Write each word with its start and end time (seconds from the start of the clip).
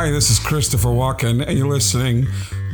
Hi, 0.00 0.08
this 0.10 0.30
is 0.30 0.38
Christopher 0.38 0.88
Walken, 0.88 1.46
and 1.46 1.58
you're 1.58 1.68
listening 1.68 2.26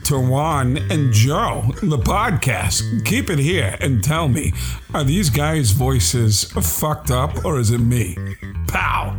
to 0.04 0.16
Juan 0.16 0.76
and 0.92 1.12
Joe, 1.12 1.64
the 1.82 1.98
podcast. 1.98 3.04
Keep 3.04 3.30
it 3.30 3.40
here 3.40 3.76
and 3.80 4.00
tell 4.04 4.28
me 4.28 4.52
are 4.94 5.02
these 5.02 5.28
guys' 5.28 5.72
voices 5.72 6.44
fucked 6.44 7.10
up 7.10 7.44
or 7.44 7.58
is 7.58 7.72
it 7.72 7.78
me? 7.78 8.16
Pow! 8.68 9.16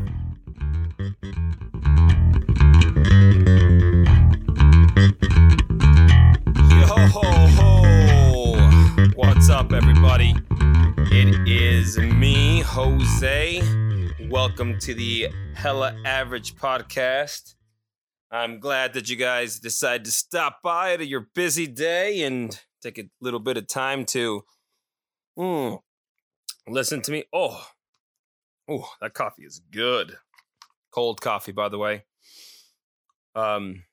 Yo 6.69 6.85
ho 7.11 7.47
ho! 7.57 9.09
What's 9.15 9.49
up, 9.49 9.73
everybody? 9.73 10.33
It 11.11 11.45
is 11.45 11.97
me, 11.97 12.61
Jose. 12.61 13.61
Welcome 14.29 14.79
to 14.79 14.93
the 14.93 15.27
Hella 15.55 15.93
Average 16.05 16.55
podcast. 16.55 17.55
I'm 18.31 18.59
glad 18.59 18.93
that 18.93 19.09
you 19.09 19.15
guys 19.15 19.59
decided 19.59 20.05
to 20.05 20.11
stop 20.11 20.61
by 20.61 20.97
to 20.97 21.05
your 21.05 21.27
busy 21.33 21.67
day 21.67 22.23
and 22.23 22.59
take 22.81 22.97
a 22.97 23.09
little 23.21 23.39
bit 23.39 23.57
of 23.57 23.67
time 23.67 24.05
to 24.05 24.43
mm, 25.37 25.79
listen 26.67 27.01
to 27.03 27.11
me. 27.11 27.23
Oh, 27.33 27.67
oh, 28.69 28.89
that 29.01 29.13
coffee 29.13 29.43
is 29.43 29.61
good. 29.71 30.17
Cold 30.91 31.21
coffee, 31.21 31.51
by 31.53 31.69
the 31.69 31.77
way. 31.77 32.05
Um, 33.35 33.83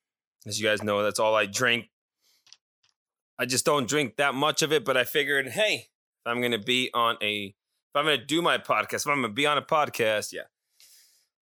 as 0.47 0.61
you 0.61 0.67
guys 0.67 0.83
know, 0.83 1.03
that's 1.03 1.21
all 1.21 1.35
I 1.35 1.47
drink 1.47 1.87
I 3.39 3.47
just 3.47 3.65
don't 3.65 3.89
drink 3.89 4.17
that 4.17 4.35
much 4.35 4.63
of 4.63 4.73
it, 4.73 4.85
but 4.85 4.97
I 4.97 5.05
figured, 5.05 5.49
hey, 5.49 5.75
if 5.75 6.27
I'm 6.27 6.41
gonna 6.41 6.59
be 6.59 6.91
on 6.95 7.17
a 7.21 7.47
if 7.47 7.97
I'm 7.97 8.05
gonna 8.05 8.25
do 8.25 8.41
my 8.41 8.59
podcast, 8.59 8.95
if 9.03 9.09
I'm 9.09 9.23
gonna 9.23 9.33
be 9.33 9.47
on 9.47 9.59
a 9.59 9.63
podcast, 9.63 10.33
yeah, 10.33 10.43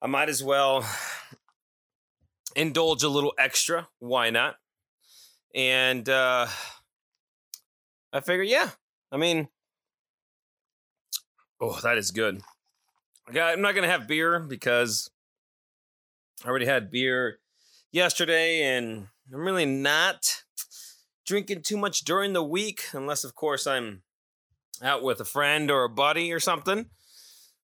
I 0.01 0.07
might 0.07 0.29
as 0.29 0.43
well 0.43 0.87
indulge 2.57 3.03
a 3.03 3.09
little 3.09 3.33
extra. 3.39 3.89
Why 3.99 4.31
not? 4.31 4.57
And 5.55 6.09
uh 6.09 6.47
I 8.13 8.21
figure, 8.21 8.43
yeah, 8.43 8.71
I 9.11 9.17
mean, 9.17 9.49
oh, 11.61 11.81
that 11.83 11.97
is 11.97 12.11
good. 12.11 12.43
I'm 13.29 13.63
not 13.63 13.75
gonna 13.75 13.89
have 13.89 14.09
beer 14.09 14.39
because 14.41 15.11
I 16.45 16.49
already 16.49 16.67
had 16.67 16.91
beer 16.91 17.39
yesterday, 17.93 18.63
and 18.65 19.07
I'm 19.33 19.41
really 19.41 19.67
not 19.67 20.43
drinking 21.25 21.63
too 21.63 21.77
much 21.77 22.01
during 22.01 22.33
the 22.33 22.43
week, 22.43 22.87
unless, 22.93 23.23
of 23.23 23.35
course, 23.35 23.67
I'm 23.67 24.03
out 24.83 25.05
with 25.05 25.21
a 25.21 25.25
friend 25.25 25.71
or 25.71 25.85
a 25.85 25.89
buddy 25.89 26.33
or 26.33 26.41
something, 26.41 26.87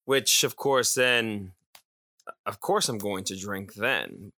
which, 0.04 0.44
of 0.44 0.54
course, 0.54 0.94
then, 0.94 1.52
of 2.46 2.60
course, 2.60 2.88
I'm 2.88 2.98
going 2.98 3.24
to 3.24 3.36
drink 3.36 3.74
then. 3.74 4.32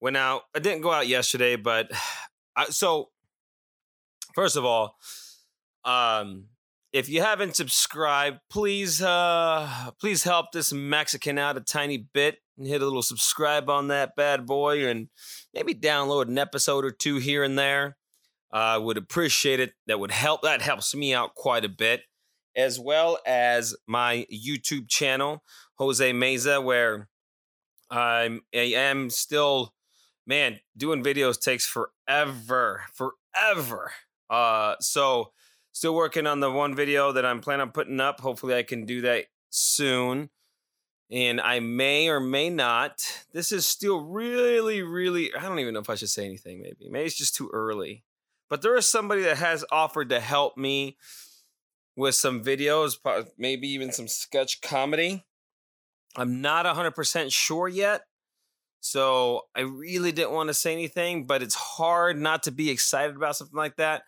Went 0.00 0.16
out, 0.16 0.42
I 0.54 0.58
didn't 0.58 0.82
go 0.82 0.92
out 0.92 1.08
yesterday, 1.08 1.56
but 1.56 1.90
I, 2.56 2.66
so, 2.66 3.10
first 4.34 4.56
of 4.56 4.64
all, 4.64 4.96
um, 5.84 6.46
if 6.92 7.08
you 7.08 7.22
haven't 7.22 7.56
subscribed, 7.56 8.40
please, 8.50 9.00
uh, 9.00 9.90
please 10.00 10.24
help 10.24 10.52
this 10.52 10.72
Mexican 10.72 11.38
out 11.38 11.56
a 11.56 11.60
tiny 11.60 11.98
bit 11.98 12.38
and 12.58 12.66
hit 12.66 12.82
a 12.82 12.84
little 12.84 13.02
subscribe 13.02 13.70
on 13.70 13.88
that 13.88 14.16
bad 14.16 14.46
boy 14.46 14.86
and 14.86 15.08
maybe 15.54 15.74
download 15.74 16.28
an 16.28 16.38
episode 16.38 16.84
or 16.84 16.90
two 16.90 17.16
here 17.16 17.42
and 17.42 17.58
there. 17.58 17.96
I 18.52 18.74
uh, 18.74 18.80
would 18.80 18.96
appreciate 18.96 19.60
it. 19.60 19.74
That 19.86 20.00
would 20.00 20.10
help. 20.10 20.42
That 20.42 20.60
helps 20.60 20.94
me 20.94 21.14
out 21.14 21.34
quite 21.34 21.64
a 21.64 21.68
bit, 21.68 22.02
as 22.56 22.80
well 22.80 23.18
as 23.24 23.76
my 23.86 24.26
YouTube 24.32 24.88
channel, 24.88 25.44
Jose 25.76 26.12
Meza, 26.12 26.62
where 26.62 27.08
I'm 27.90 28.42
I 28.52 28.72
am 28.74 29.08
still, 29.10 29.72
man, 30.30 30.60
doing 30.76 31.04
videos 31.04 31.40
takes 31.40 31.66
forever, 31.66 32.84
forever. 32.94 33.92
Uh, 34.30 34.76
so 34.80 35.32
still 35.72 35.94
working 35.94 36.26
on 36.26 36.40
the 36.40 36.50
one 36.50 36.74
video 36.74 37.12
that 37.12 37.26
I'm 37.26 37.40
planning 37.40 37.62
on 37.62 37.72
putting 37.72 38.00
up. 38.00 38.20
Hopefully, 38.20 38.54
I 38.54 38.62
can 38.62 38.86
do 38.86 39.02
that 39.02 39.26
soon. 39.50 40.30
And 41.10 41.40
I 41.40 41.58
may 41.58 42.08
or 42.08 42.20
may 42.20 42.48
not. 42.50 43.24
This 43.32 43.50
is 43.50 43.66
still 43.66 44.00
really, 44.00 44.80
really. 44.80 45.34
I 45.34 45.42
don't 45.42 45.58
even 45.58 45.74
know 45.74 45.80
if 45.80 45.90
I 45.90 45.96
should 45.96 46.08
say 46.08 46.24
anything. 46.24 46.62
Maybe, 46.62 46.88
maybe 46.88 47.06
it's 47.06 47.18
just 47.18 47.34
too 47.34 47.50
early 47.52 48.04
but 48.50 48.62
there 48.62 48.76
is 48.76 48.86
somebody 48.86 49.22
that 49.22 49.38
has 49.38 49.64
offered 49.70 50.10
to 50.10 50.20
help 50.20 50.58
me 50.58 50.98
with 51.96 52.16
some 52.16 52.42
videos, 52.42 52.96
maybe 53.38 53.68
even 53.68 53.92
some 53.92 54.08
sketch 54.08 54.60
comedy. 54.60 55.24
I'm 56.16 56.42
not 56.42 56.66
100% 56.66 57.32
sure 57.32 57.68
yet. 57.68 58.02
So 58.80 59.42
I 59.54 59.60
really 59.60 60.10
didn't 60.10 60.32
want 60.32 60.48
to 60.48 60.54
say 60.54 60.72
anything, 60.72 61.26
but 61.26 61.42
it's 61.42 61.54
hard 61.54 62.18
not 62.18 62.42
to 62.44 62.50
be 62.50 62.70
excited 62.70 63.14
about 63.14 63.36
something 63.36 63.56
like 63.56 63.76
that. 63.76 64.02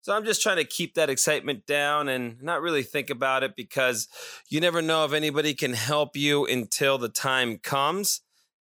So 0.00 0.14
I'm 0.14 0.24
just 0.24 0.42
trying 0.42 0.56
to 0.58 0.64
keep 0.64 0.94
that 0.94 1.08
excitement 1.08 1.66
down 1.66 2.08
and 2.08 2.42
not 2.42 2.60
really 2.60 2.82
think 2.82 3.08
about 3.08 3.42
it 3.42 3.56
because 3.56 4.06
you 4.50 4.60
never 4.60 4.82
know 4.82 5.04
if 5.04 5.14
anybody 5.14 5.54
can 5.54 5.72
help 5.72 6.16
you 6.16 6.44
until 6.46 6.98
the 6.98 7.08
time 7.08 7.58
comes. 7.58 8.20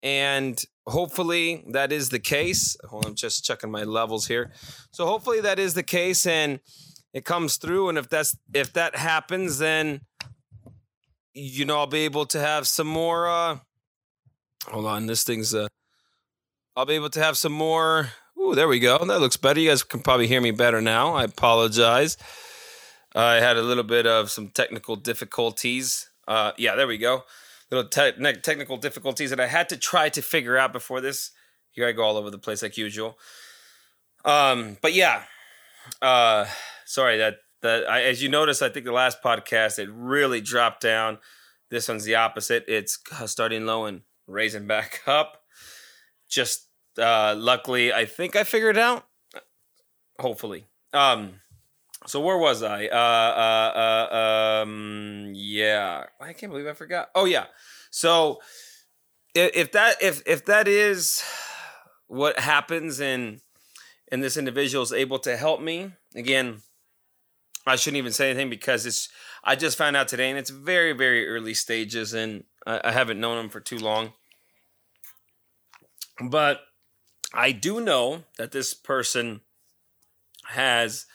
And 0.02 0.64
hopefully 0.88 1.66
that 1.72 1.92
is 1.92 2.10
the 2.10 2.20
case. 2.20 2.78
Hold 2.86 3.06
on, 3.06 3.12
I'm 3.12 3.16
just 3.16 3.44
checking 3.44 3.72
my 3.72 3.84
levels 3.84 4.28
here. 4.28 4.54
So 4.92 5.06
hopefully 5.06 5.42
that 5.42 5.60
is 5.60 5.74
the 5.74 5.84
case 5.84 6.26
and 6.26 6.60
it 7.14 7.26
comes 7.26 7.58
through. 7.58 7.90
And 7.90 7.98
if 7.98 8.10
that's 8.10 8.38
if 8.54 8.72
that 8.74 8.96
happens, 8.96 9.58
then 9.58 10.02
you 11.34 11.66
know 11.66 11.80
I'll 11.80 11.88
be 11.88 12.06
able 12.06 12.26
to 12.28 12.40
have 12.40 12.68
some 12.68 12.88
more 12.88 13.28
uh 13.28 13.60
hold 14.68 14.86
on, 14.86 15.06
this 15.06 15.24
thing's 15.24 15.54
uh 15.54 15.68
I'll 16.76 16.86
be 16.86 16.96
able 16.96 17.10
to 17.12 17.24
have 17.24 17.38
some 17.38 17.54
more 17.54 18.10
Ooh, 18.38 18.54
there 18.54 18.68
we 18.68 18.80
go. 18.80 18.98
That 19.04 19.22
looks 19.22 19.38
better. 19.38 19.60
You 19.60 19.70
guys 19.70 19.82
can 19.82 20.02
probably 20.02 20.28
hear 20.28 20.42
me 20.42 20.52
better 20.52 20.82
now. 20.82 21.16
I 21.16 21.24
apologize. 21.24 22.18
I 23.16 23.36
had 23.36 23.56
a 23.56 23.62
little 23.62 23.84
bit 23.84 24.06
of 24.06 24.30
some 24.30 24.50
technical 24.50 24.98
difficulties. 24.98 26.10
Uh, 26.28 26.52
yeah, 26.58 26.76
there 26.76 26.86
we 26.86 26.98
go 26.98 27.24
little 27.72 27.90
te- 27.90 28.42
technical 28.42 28.78
difficulties 28.78 29.30
that 29.30 29.40
I 29.40 29.48
had 29.48 29.70
to 29.70 29.78
try 29.78 30.10
to 30.10 30.22
figure 30.22 30.58
out 30.58 30.74
before 30.74 31.02
this. 31.02 31.32
Here 31.72 31.88
I 31.88 31.92
go 31.92 32.04
all 32.04 32.18
over 32.18 32.30
the 32.30 32.38
place 32.38 32.62
like 32.62 32.78
usual. 32.78 33.18
Um, 34.24 34.78
but 34.82 34.94
yeah, 34.94 35.24
uh, 36.02 36.46
sorry 36.86 37.18
that 37.18 37.38
that 37.62 37.90
I, 37.90 38.04
as 38.04 38.22
you 38.22 38.30
notice, 38.30 38.62
I 38.62 38.70
think 38.70 38.86
the 38.86 38.92
last 38.92 39.22
podcast 39.24 39.80
it 39.80 39.90
really 39.92 40.42
dropped 40.42 40.82
down. 40.82 41.20
This 41.70 41.88
one's 41.88 42.06
the 42.06 42.16
opposite. 42.16 42.66
It's 42.68 43.00
starting 43.26 43.66
low 43.66 43.86
and 43.86 44.02
raising 44.28 44.68
back 44.68 45.02
up. 45.08 45.44
Just 46.30 46.68
uh, 46.98 47.36
luckily, 47.38 47.94
I 47.94 48.06
think 48.06 48.36
I 48.36 48.44
figured 48.44 48.78
out. 48.78 49.06
Hopefully. 50.20 50.66
Um, 50.94 51.42
so 52.08 52.22
where 52.22 52.38
was 52.38 52.64
I? 52.64 52.86
Uh, 52.86 52.96
uh, 52.96 54.16
uh, 54.16 54.62
um, 54.62 55.32
yeah, 55.34 56.06
I 56.22 56.34
can't 56.34 56.52
believe 56.52 56.68
I 56.68 56.74
forgot. 56.74 57.10
Oh 57.16 57.26
yeah. 57.26 57.46
So 57.90 58.40
if, 59.34 59.52
if 59.56 59.72
that 59.74 60.02
if 60.02 60.22
if 60.26 60.46
that 60.46 60.68
is 60.68 61.24
what 62.08 62.40
happens 62.40 63.00
and 63.00 63.42
and 64.12 64.24
this 64.24 64.38
individual 64.38 64.84
is 64.84 64.94
able 64.94 65.20
to 65.20 65.36
help 65.36 65.62
me 65.62 65.94
again, 66.16 66.62
I 67.66 67.76
shouldn't 67.76 67.98
even 67.98 68.12
say 68.12 68.30
anything 68.30 68.50
because 68.50 68.86
it's 68.86 69.10
I 69.44 69.56
just 69.56 69.78
found 69.78 69.96
out 69.96 70.08
today 70.08 70.30
and 70.30 70.38
it's 70.38 70.52
very 70.52 70.94
very 70.94 71.28
early 71.28 71.54
stages 71.54 72.14
and 72.14 72.44
I, 72.66 72.82
I 72.84 72.92
haven't 72.92 73.20
known 73.20 73.38
him 73.38 73.50
for 73.50 73.60
too 73.60 73.78
long. 73.78 74.14
But 76.22 76.62
I 77.34 77.52
do 77.52 77.82
know 77.82 78.24
that 78.38 78.52
this 78.52 78.74
person 78.74 79.42
has 80.50 81.06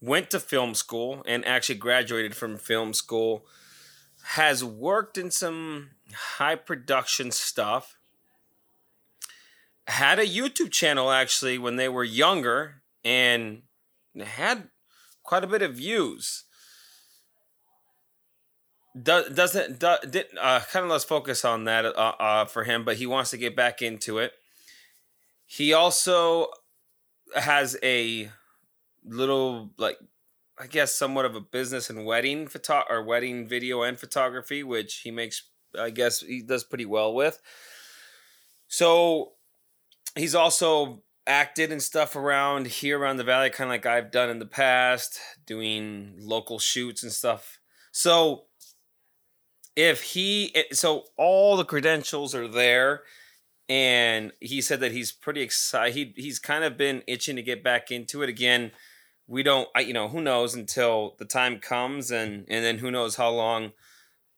went 0.00 0.30
to 0.30 0.40
film 0.40 0.74
school 0.74 1.22
and 1.26 1.44
actually 1.46 1.76
graduated 1.76 2.34
from 2.36 2.58
film 2.58 2.92
school, 2.92 3.46
has 4.24 4.62
worked 4.62 5.16
in 5.16 5.30
some 5.30 5.90
high 6.12 6.56
production 6.56 7.30
stuff, 7.30 7.96
had 9.86 10.18
a 10.18 10.26
YouTube 10.26 10.70
channel 10.72 11.10
actually 11.10 11.58
when 11.58 11.76
they 11.76 11.88
were 11.88 12.04
younger 12.04 12.82
and 13.04 13.62
had 14.18 14.68
quite 15.22 15.44
a 15.44 15.48
bit 15.48 15.62
of 15.62 15.76
views. 15.76 16.44
Do, 19.00 19.24
doesn't 19.28 19.80
do, 19.80 19.96
did, 20.08 20.26
uh, 20.40 20.60
kind 20.70 20.84
of 20.84 20.90
let's 20.90 21.04
focus 21.04 21.44
on 21.44 21.64
that 21.64 21.84
uh, 21.84 22.12
uh, 22.18 22.44
for 22.44 22.64
him, 22.64 22.84
but 22.84 22.96
he 22.96 23.06
wants 23.06 23.30
to 23.30 23.36
get 23.36 23.56
back 23.56 23.82
into 23.82 24.18
it. 24.18 24.32
He 25.46 25.72
also 25.72 26.48
has 27.34 27.76
a 27.82 28.30
little 29.04 29.70
like 29.78 29.98
I 30.58 30.68
guess 30.68 30.94
somewhat 30.94 31.24
of 31.24 31.34
a 31.34 31.40
business 31.40 31.90
and 31.90 32.06
wedding 32.06 32.46
photo 32.46 32.84
or 32.88 33.02
wedding 33.02 33.48
video 33.48 33.82
and 33.82 33.98
photography, 33.98 34.62
which 34.62 35.00
he 35.00 35.10
makes 35.10 35.42
I 35.78 35.90
guess 35.90 36.20
he 36.20 36.42
does 36.42 36.64
pretty 36.64 36.86
well 36.86 37.12
with. 37.12 37.40
So 38.68 39.32
he's 40.14 40.34
also 40.34 41.02
acted 41.26 41.72
and 41.72 41.82
stuff 41.82 42.16
around 42.16 42.66
here 42.66 42.98
around 42.98 43.16
the 43.16 43.24
valley, 43.24 43.50
kind 43.50 43.68
of 43.68 43.72
like 43.72 43.86
I've 43.86 44.10
done 44.10 44.30
in 44.30 44.38
the 44.38 44.46
past, 44.46 45.18
doing 45.46 46.14
local 46.18 46.58
shoots 46.58 47.02
and 47.02 47.12
stuff. 47.12 47.58
So 47.92 48.44
if 49.76 50.02
he 50.02 50.54
so 50.72 51.04
all 51.16 51.56
the 51.56 51.64
credentials 51.64 52.34
are 52.34 52.48
there 52.48 53.02
and 53.68 54.32
he 54.40 54.60
said 54.60 54.80
that 54.80 54.92
he's 54.92 55.12
pretty 55.12 55.40
excited. 55.40 55.94
He 55.94 56.12
he's 56.16 56.38
kind 56.38 56.64
of 56.64 56.76
been 56.76 57.02
itching 57.06 57.36
to 57.36 57.42
get 57.42 57.64
back 57.64 57.90
into 57.90 58.22
it 58.22 58.28
again. 58.28 58.72
We 59.26 59.42
don't, 59.42 59.68
I, 59.74 59.80
you 59.80 59.94
know, 59.94 60.08
who 60.08 60.20
knows 60.20 60.54
until 60.54 61.14
the 61.18 61.24
time 61.24 61.58
comes, 61.58 62.10
and 62.10 62.44
and 62.48 62.64
then 62.64 62.78
who 62.78 62.90
knows 62.90 63.16
how 63.16 63.30
long 63.30 63.72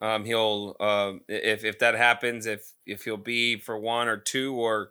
um, 0.01 0.25
he'll 0.25 0.77
uh, 0.79 1.15
if 1.29 1.65
if 1.65 1.79
that 1.81 1.97
happens, 1.97 2.47
if 2.47 2.73
if 2.87 3.05
he'll 3.05 3.17
be 3.17 3.59
for 3.59 3.79
one 3.79 4.07
or 4.07 4.17
two, 4.17 4.55
or 4.55 4.91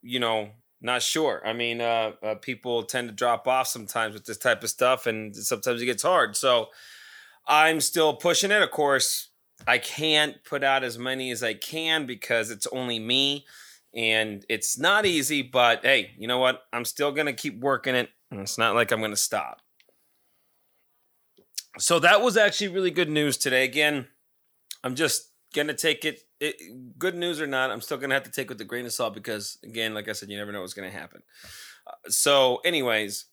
you 0.00 0.20
know, 0.20 0.50
not 0.80 1.02
sure. 1.02 1.42
I 1.44 1.52
mean, 1.52 1.80
uh, 1.80 2.12
uh, 2.22 2.34
people 2.36 2.84
tend 2.84 3.08
to 3.08 3.14
drop 3.14 3.48
off 3.48 3.66
sometimes 3.66 4.14
with 4.14 4.26
this 4.26 4.38
type 4.38 4.62
of 4.62 4.70
stuff, 4.70 5.06
and 5.06 5.34
sometimes 5.34 5.82
it 5.82 5.86
gets 5.86 6.04
hard. 6.04 6.36
So 6.36 6.68
I'm 7.48 7.80
still 7.80 8.14
pushing 8.14 8.52
it. 8.52 8.62
Of 8.62 8.70
course, 8.70 9.30
I 9.66 9.78
can't 9.78 10.42
put 10.44 10.64
out 10.64 10.84
as 10.84 10.98
many 10.98 11.30
as 11.30 11.42
I 11.42 11.54
can 11.54 12.06
because 12.06 12.50
it's 12.50 12.66
only 12.68 12.98
me 12.98 13.46
and 13.94 14.44
it's 14.48 14.78
not 14.78 15.06
easy, 15.06 15.42
but 15.42 15.80
hey, 15.82 16.12
you 16.18 16.28
know 16.28 16.38
what? 16.38 16.62
I'm 16.72 16.84
still 16.84 17.12
going 17.12 17.26
to 17.26 17.32
keep 17.32 17.60
working 17.60 17.94
it. 17.94 18.10
It's 18.30 18.58
not 18.58 18.74
like 18.74 18.92
I'm 18.92 18.98
going 18.98 19.10
to 19.12 19.16
stop. 19.16 19.60
So 21.78 21.98
that 22.00 22.20
was 22.22 22.36
actually 22.36 22.68
really 22.68 22.90
good 22.90 23.10
news 23.10 23.36
today. 23.36 23.64
Again, 23.64 24.08
I'm 24.82 24.94
just 24.94 25.30
going 25.54 25.68
to 25.68 25.74
take 25.74 26.04
it, 26.04 26.20
it, 26.40 26.56
good 26.98 27.14
news 27.14 27.40
or 27.40 27.46
not, 27.46 27.70
I'm 27.70 27.80
still 27.80 27.96
going 27.96 28.10
to 28.10 28.14
have 28.14 28.24
to 28.24 28.30
take 28.30 28.48
with 28.48 28.60
a 28.60 28.64
grain 28.64 28.86
of 28.86 28.92
salt 28.92 29.14
because, 29.14 29.58
again, 29.64 29.94
like 29.94 30.08
I 30.08 30.12
said, 30.12 30.30
you 30.30 30.36
never 30.36 30.52
know 30.52 30.60
what's 30.60 30.74
going 30.74 30.90
to 30.90 30.96
happen. 30.96 31.22
Uh, 31.86 31.92
so, 32.08 32.56
anyways, 32.64 33.26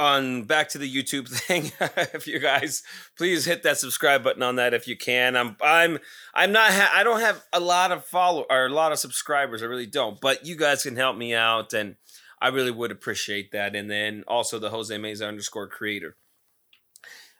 on 0.00 0.44
back 0.44 0.70
to 0.70 0.78
the 0.78 0.92
YouTube 0.92 1.28
thing. 1.46 1.70
if 2.14 2.26
you 2.26 2.38
guys 2.38 2.82
please 3.16 3.44
hit 3.44 3.62
that 3.62 3.78
subscribe 3.78 4.24
button 4.24 4.42
on 4.42 4.56
that 4.56 4.74
if 4.74 4.88
you 4.88 4.96
can. 4.96 5.36
I'm 5.36 5.56
I'm 5.62 5.98
I'm 6.34 6.52
not 6.52 6.72
ha- 6.72 6.92
I 6.94 7.04
don't 7.04 7.20
have 7.20 7.44
a 7.52 7.60
lot 7.60 7.92
of 7.92 8.04
follow 8.04 8.46
or 8.50 8.66
a 8.66 8.70
lot 8.70 8.92
of 8.92 8.98
subscribers. 8.98 9.62
I 9.62 9.66
really 9.66 9.86
don't. 9.86 10.20
But 10.20 10.46
you 10.46 10.56
guys 10.56 10.82
can 10.82 10.96
help 10.96 11.16
me 11.16 11.34
out 11.34 11.74
and 11.74 11.96
I 12.40 12.48
really 12.48 12.70
would 12.70 12.90
appreciate 12.90 13.52
that. 13.52 13.76
And 13.76 13.90
then 13.90 14.24
also 14.26 14.58
the 14.58 14.70
Jose 14.70 14.96
Meza 14.96 15.28
underscore 15.28 15.68
creator. 15.68 16.16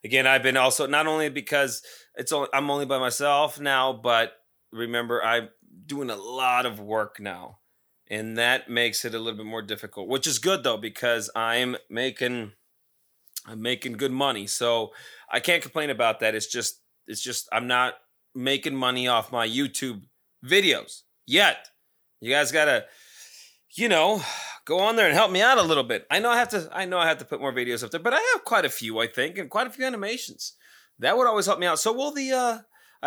Again, 0.04 0.26
I've 0.26 0.42
been 0.42 0.56
also 0.56 0.86
not 0.86 1.06
only 1.06 1.30
because 1.30 1.82
it's 2.14 2.32
only 2.32 2.48
I'm 2.52 2.70
only 2.70 2.86
by 2.86 2.98
myself 2.98 3.58
now, 3.58 3.92
but 3.94 4.34
remember 4.70 5.24
I'm 5.24 5.48
doing 5.86 6.10
a 6.10 6.16
lot 6.16 6.66
of 6.66 6.78
work 6.78 7.18
now 7.18 7.59
and 8.10 8.36
that 8.36 8.68
makes 8.68 9.04
it 9.04 9.14
a 9.14 9.18
little 9.18 9.38
bit 9.38 9.46
more 9.46 9.62
difficult 9.62 10.08
which 10.08 10.26
is 10.26 10.38
good 10.38 10.62
though 10.64 10.76
because 10.76 11.30
i'm 11.34 11.76
making 11.88 12.52
i'm 13.46 13.62
making 13.62 13.92
good 13.94 14.12
money. 14.12 14.46
So 14.46 14.92
i 15.30 15.40
can't 15.40 15.62
complain 15.62 15.90
about 15.90 16.20
that. 16.20 16.34
It's 16.34 16.46
just 16.46 16.80
it's 17.06 17.20
just 17.20 17.48
i'm 17.52 17.66
not 17.66 17.94
making 18.34 18.76
money 18.76 19.08
off 19.08 19.32
my 19.32 19.48
youtube 19.48 20.02
videos 20.44 21.02
yet. 21.26 21.68
You 22.20 22.30
guys 22.30 22.52
gotta 22.52 22.86
you 23.76 23.88
know 23.88 24.22
go 24.64 24.80
on 24.80 24.96
there 24.96 25.06
and 25.06 25.14
help 25.14 25.30
me 25.30 25.42
out 25.42 25.58
a 25.58 25.62
little 25.62 25.84
bit. 25.84 26.06
I 26.10 26.18
know 26.18 26.30
i 26.30 26.38
have 26.38 26.50
to 26.50 26.68
i 26.72 26.84
know 26.84 26.98
i 26.98 27.06
have 27.06 27.18
to 27.18 27.24
put 27.24 27.40
more 27.40 27.52
videos 27.52 27.82
up 27.84 27.90
there 27.90 28.00
but 28.00 28.14
i 28.14 28.20
have 28.34 28.44
quite 28.44 28.64
a 28.64 28.70
few 28.70 28.98
i 28.98 29.06
think 29.06 29.38
and 29.38 29.50
quite 29.50 29.66
a 29.66 29.70
few 29.70 29.84
animations. 29.84 30.54
That 30.98 31.16
would 31.16 31.26
always 31.26 31.46
help 31.46 31.58
me 31.58 31.66
out. 31.66 31.78
So 31.78 31.92
will 31.92 32.12
the 32.12 32.32
uh 32.32 32.58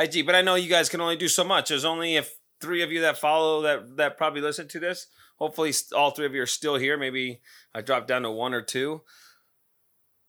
ig 0.02 0.26
but 0.26 0.36
i 0.36 0.42
know 0.42 0.56
you 0.56 0.70
guys 0.70 0.90
can 0.90 1.02
only 1.02 1.18
do 1.18 1.28
so 1.28 1.44
much. 1.44 1.70
There's 1.70 1.86
only 1.86 2.16
if 2.16 2.36
three 2.62 2.82
of 2.82 2.92
you 2.92 3.02
that 3.02 3.18
follow 3.18 3.62
that 3.62 3.98
that 3.98 4.18
probably 4.18 4.42
listen 4.42 4.68
to 4.70 4.80
this. 4.80 5.08
Hopefully, 5.38 5.74
all 5.96 6.12
three 6.12 6.26
of 6.26 6.34
you 6.34 6.42
are 6.42 6.48
still 6.48 6.76
here. 6.76 6.98
Maybe 6.98 7.42
I 7.74 7.82
drop 7.82 8.08
down 8.08 8.22
to 8.24 8.32
one 8.32 8.54
or 8.54 8.62
two. 8.62 9.02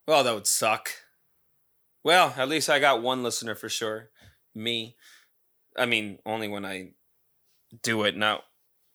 Well, 0.06 0.24
that 0.24 0.34
would 0.34 0.46
suck. 0.46 0.90
Well, 2.02 2.34
at 2.36 2.48
least 2.48 2.68
I 2.68 2.78
got 2.78 3.02
one 3.02 3.22
listener 3.22 3.54
for 3.54 3.68
sure. 3.68 4.10
Me. 4.54 4.96
I 5.76 5.86
mean, 5.86 6.18
only 6.26 6.48
when 6.48 6.64
I 6.64 6.90
do 7.82 8.02
it, 8.04 8.16
not 8.16 8.44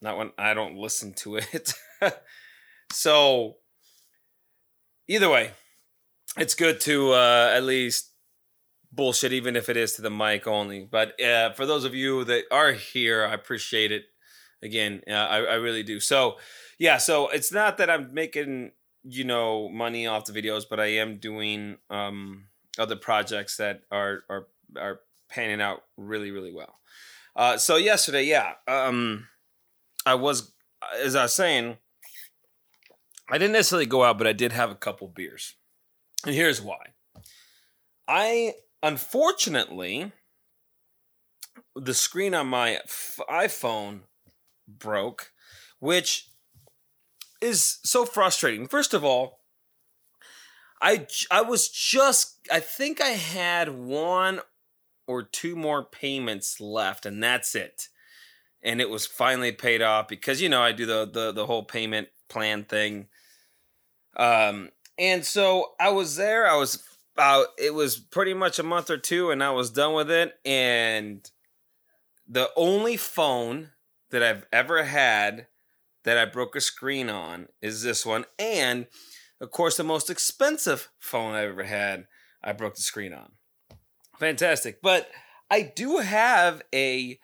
not 0.01 0.17
when 0.17 0.31
I 0.37 0.53
don't 0.53 0.77
listen 0.77 1.13
to 1.13 1.37
it. 1.37 1.73
so 2.91 3.57
either 5.07 5.29
way, 5.29 5.51
it's 6.37 6.55
good 6.55 6.79
to 6.81 7.13
uh, 7.13 7.51
at 7.53 7.63
least 7.63 8.08
bullshit, 8.91 9.33
even 9.33 9.55
if 9.55 9.69
it 9.69 9.77
is 9.77 9.93
to 9.93 10.01
the 10.01 10.09
mic 10.09 10.47
only. 10.47 10.87
But 10.89 11.19
uh, 11.21 11.53
for 11.53 11.65
those 11.65 11.85
of 11.85 11.93
you 11.95 12.23
that 12.25 12.45
are 12.51 12.73
here, 12.73 13.25
I 13.25 13.33
appreciate 13.33 13.91
it. 13.91 14.05
Again, 14.61 15.01
uh, 15.07 15.13
I, 15.13 15.37
I 15.37 15.53
really 15.55 15.83
do. 15.83 15.99
So, 15.99 16.37
yeah, 16.77 16.97
so 16.97 17.29
it's 17.29 17.51
not 17.51 17.77
that 17.77 17.89
I'm 17.89 18.13
making 18.13 18.71
you 19.03 19.23
know 19.23 19.69
money 19.69 20.05
off 20.07 20.25
the 20.25 20.33
videos, 20.33 20.63
but 20.69 20.79
I 20.79 20.87
am 20.87 21.17
doing 21.17 21.77
um, 21.89 22.45
other 22.77 22.95
projects 22.95 23.57
that 23.57 23.81
are 23.91 24.23
are 24.29 24.47
are 24.77 24.99
panning 25.29 25.61
out 25.61 25.83
really 25.97 26.31
really 26.31 26.53
well. 26.53 26.79
Uh, 27.35 27.57
so 27.57 27.77
yesterday, 27.77 28.23
yeah, 28.23 28.53
um, 28.67 29.27
I 30.05 30.15
was 30.15 30.51
as 31.01 31.15
I 31.15 31.23
was 31.23 31.33
saying, 31.33 31.77
I 33.29 33.37
didn't 33.37 33.53
necessarily 33.53 33.85
go 33.85 34.03
out, 34.03 34.17
but 34.17 34.27
I 34.27 34.33
did 34.33 34.51
have 34.51 34.71
a 34.71 34.75
couple 34.75 35.07
beers, 35.07 35.55
and 36.25 36.35
here's 36.35 36.61
why. 36.61 36.87
I 38.07 38.55
Unfortunately, 38.81 40.11
the 41.75 41.93
screen 41.93 42.33
on 42.33 42.47
my 42.47 42.79
iPhone 43.29 44.01
broke, 44.67 45.31
which 45.79 46.29
is 47.41 47.79
so 47.83 48.05
frustrating. 48.05 48.67
First 48.67 48.93
of 48.93 49.03
all, 49.03 49.39
I 50.81 51.07
I 51.29 51.41
was 51.41 51.67
just 51.69 52.37
I 52.51 52.59
think 52.59 53.01
I 53.01 53.09
had 53.09 53.69
one 53.69 54.41
or 55.07 55.23
two 55.23 55.55
more 55.55 55.83
payments 55.83 56.59
left 56.61 57.05
and 57.05 57.21
that's 57.21 57.55
it. 57.55 57.89
And 58.61 58.81
it 58.81 58.89
was 58.89 59.05
finally 59.05 59.51
paid 59.51 59.81
off 59.81 60.07
because 60.07 60.41
you 60.41 60.49
know 60.49 60.61
I 60.61 60.71
do 60.71 60.85
the 60.85 61.09
the 61.11 61.31
the 61.31 61.45
whole 61.45 61.63
payment 61.63 62.09
plan 62.29 62.63
thing. 62.63 63.07
Um 64.15 64.69
and 64.97 65.25
so 65.25 65.73
I 65.79 65.89
was 65.89 66.15
there, 66.17 66.49
I 66.49 66.55
was 66.55 66.83
about 67.19 67.47
it 67.57 67.73
was 67.73 67.97
pretty 67.97 68.33
much 68.33 68.59
a 68.59 68.63
month 68.63 68.89
or 68.89 68.97
two 68.97 69.29
and 69.29 69.43
I 69.43 69.51
was 69.51 69.69
done 69.69 69.93
with 69.93 70.09
it 70.09 70.35
and 70.45 71.29
the 72.25 72.49
only 72.55 72.95
phone 72.95 73.71
that 74.09 74.23
I've 74.23 74.45
ever 74.53 74.85
had 74.85 75.47
that 76.05 76.17
I 76.17 76.23
broke 76.23 76.55
a 76.55 76.61
screen 76.61 77.09
on 77.09 77.49
is 77.61 77.83
this 77.83 78.05
one 78.05 78.23
and 78.39 78.87
of 79.41 79.51
course 79.51 79.75
the 79.75 79.83
most 79.83 80.09
expensive 80.09 80.87
phone 80.97 81.35
I've 81.35 81.49
ever 81.49 81.63
had 81.63 82.07
I 82.41 82.53
broke 82.53 82.75
the 82.75 82.81
screen 82.81 83.11
on. 83.11 83.33
Fantastic. 84.17 84.81
But 84.81 85.09
I 85.51 85.61
do 85.75 85.97
have 85.97 86.61
a 86.73 87.19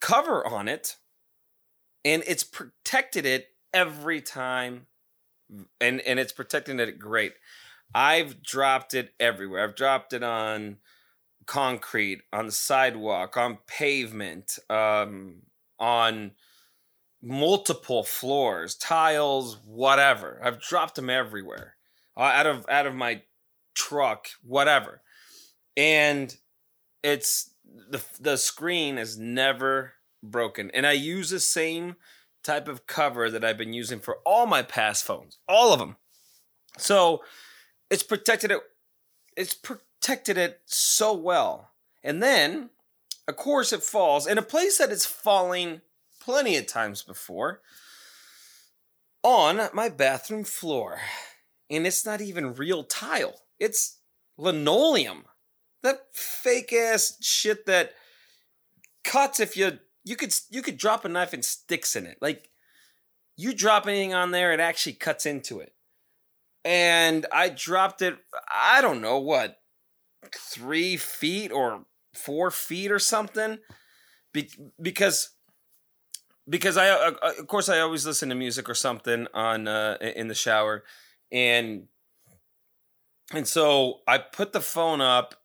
cover 0.00 0.46
on 0.46 0.68
it 0.68 0.96
and 2.02 2.22
it's 2.26 2.44
protected 2.44 3.26
it 3.26 3.48
every 3.74 4.22
time 4.22 4.86
and 5.82 6.00
and 6.00 6.18
it's 6.18 6.32
protecting 6.32 6.80
it 6.80 6.98
great. 6.98 7.34
I've 7.96 8.42
dropped 8.42 8.92
it 8.92 9.14
everywhere. 9.18 9.64
I've 9.64 9.74
dropped 9.74 10.12
it 10.12 10.22
on 10.22 10.76
concrete, 11.46 12.20
on 12.30 12.44
the 12.44 12.52
sidewalk, 12.52 13.38
on 13.38 13.56
pavement, 13.66 14.58
um, 14.68 15.36
on 15.80 16.32
multiple 17.22 18.02
floors, 18.02 18.74
tiles, 18.74 19.56
whatever. 19.64 20.42
I've 20.44 20.60
dropped 20.60 20.96
them 20.96 21.08
everywhere. 21.08 21.76
Uh, 22.14 22.24
out 22.34 22.46
of 22.46 22.66
out 22.68 22.86
of 22.86 22.94
my 22.94 23.22
truck, 23.74 24.28
whatever. 24.42 25.00
And 25.74 26.36
it's 27.02 27.54
the 27.64 28.04
the 28.20 28.36
screen 28.36 28.98
is 28.98 29.16
never 29.16 29.94
broken. 30.22 30.70
And 30.74 30.86
I 30.86 30.92
use 30.92 31.30
the 31.30 31.40
same 31.40 31.96
type 32.44 32.68
of 32.68 32.86
cover 32.86 33.30
that 33.30 33.42
I've 33.42 33.56
been 33.56 33.72
using 33.72 34.00
for 34.00 34.18
all 34.26 34.44
my 34.44 34.60
past 34.60 35.04
phones, 35.06 35.38
all 35.48 35.72
of 35.72 35.78
them. 35.78 35.96
So 36.76 37.22
it's 37.90 38.02
protected 38.02 38.50
it 38.50 38.60
it's 39.36 39.54
protected 39.54 40.38
it 40.38 40.60
so 40.64 41.12
well. 41.12 41.72
And 42.02 42.22
then, 42.22 42.70
of 43.28 43.36
course, 43.36 43.72
it 43.72 43.82
falls 43.82 44.26
in 44.26 44.38
a 44.38 44.42
place 44.42 44.78
that 44.78 44.90
it's 44.90 45.06
falling 45.06 45.82
plenty 46.20 46.56
of 46.56 46.66
times 46.66 47.02
before 47.02 47.60
on 49.22 49.68
my 49.74 49.88
bathroom 49.88 50.44
floor. 50.44 51.00
And 51.68 51.86
it's 51.86 52.06
not 52.06 52.20
even 52.20 52.54
real 52.54 52.84
tile. 52.84 53.42
It's 53.58 53.98
linoleum. 54.38 55.24
That 55.82 56.06
fake 56.12 56.72
ass 56.72 57.18
shit 57.20 57.66
that 57.66 57.92
cuts 59.04 59.38
if 59.38 59.56
you 59.56 59.78
you 60.04 60.16
could 60.16 60.34
you 60.48 60.62
could 60.62 60.78
drop 60.78 61.04
a 61.04 61.08
knife 61.08 61.32
and 61.32 61.44
sticks 61.44 61.94
in 61.94 62.06
it. 62.06 62.18
Like 62.20 62.48
you 63.36 63.52
drop 63.52 63.86
anything 63.86 64.14
on 64.14 64.30
there, 64.30 64.52
it 64.52 64.60
actually 64.60 64.94
cuts 64.94 65.26
into 65.26 65.60
it 65.60 65.75
and 66.66 67.26
I 67.32 67.48
dropped 67.48 68.02
it. 68.02 68.18
I 68.52 68.80
don't 68.82 69.00
know 69.00 69.18
what, 69.20 69.60
three 70.34 70.96
feet 70.96 71.52
or 71.52 71.84
four 72.12 72.50
feet 72.50 72.90
or 72.90 72.98
something, 72.98 73.58
Be- 74.32 74.50
because 74.82 75.30
because 76.48 76.76
I 76.76 76.88
uh, 76.88 77.12
uh, 77.22 77.32
of 77.38 77.46
course 77.46 77.68
I 77.68 77.78
always 77.78 78.04
listen 78.04 78.30
to 78.30 78.34
music 78.34 78.68
or 78.68 78.74
something 78.74 79.28
on 79.32 79.68
uh, 79.68 79.96
in 80.00 80.26
the 80.26 80.34
shower, 80.34 80.82
and 81.30 81.84
and 83.32 83.46
so 83.46 84.00
I 84.08 84.18
put 84.18 84.52
the 84.52 84.60
phone 84.60 85.00
up, 85.00 85.36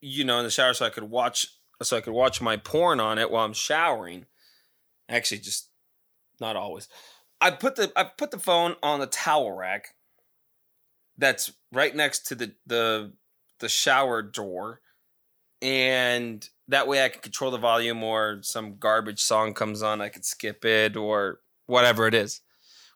you 0.00 0.24
know, 0.24 0.38
in 0.38 0.44
the 0.44 0.50
shower 0.50 0.72
so 0.72 0.86
I 0.86 0.90
could 0.90 1.04
watch 1.04 1.46
so 1.82 1.98
I 1.98 2.00
could 2.00 2.14
watch 2.14 2.40
my 2.40 2.56
porn 2.56 3.00
on 3.00 3.18
it 3.18 3.30
while 3.30 3.44
I'm 3.44 3.52
showering. 3.52 4.24
Actually, 5.10 5.40
just 5.40 5.68
not 6.40 6.56
always. 6.56 6.88
I 7.40 7.50
put 7.50 7.76
the 7.76 7.92
I 7.96 8.04
put 8.04 8.30
the 8.30 8.38
phone 8.38 8.76
on 8.82 9.00
the 9.00 9.06
towel 9.06 9.52
rack 9.52 9.94
that's 11.16 11.52
right 11.72 11.94
next 11.94 12.26
to 12.28 12.34
the 12.34 12.54
the 12.66 13.12
the 13.60 13.68
shower 13.68 14.22
door 14.22 14.80
and 15.62 16.48
that 16.68 16.86
way 16.86 17.04
I 17.04 17.08
can 17.08 17.20
control 17.20 17.50
the 17.50 17.58
volume 17.58 18.02
or 18.02 18.40
some 18.42 18.78
garbage 18.78 19.20
song 19.20 19.54
comes 19.54 19.82
on 19.82 20.00
I 20.00 20.08
could 20.08 20.24
skip 20.24 20.64
it 20.64 20.96
or 20.96 21.40
whatever 21.70 22.06
it 22.06 22.14
is. 22.14 22.42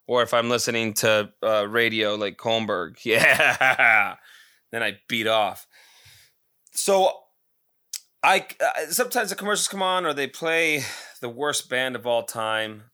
Or 0.07 0.23
if 0.23 0.35
I'm 0.35 0.51
listening 0.51 0.93
to 0.95 1.31
uh, 1.43 1.67
radio 1.67 2.15
like 2.15 2.37
Holmberg, 2.37 2.99
yeah, 3.05 4.17
then 4.71 4.83
I 4.83 4.99
beat 5.09 5.27
off. 5.27 5.67
So 6.73 7.11
I 8.23 8.47
uh, 8.61 8.87
sometimes 8.91 9.31
the 9.31 9.37
commercials 9.37 9.69
come 9.69 9.83
on 9.83 10.05
or 10.05 10.13
they 10.13 10.27
play 10.27 10.83
the 11.21 11.29
worst 11.31 11.71
band 11.71 11.97
of 11.97 12.07
all 12.07 12.25
time. 12.25 12.85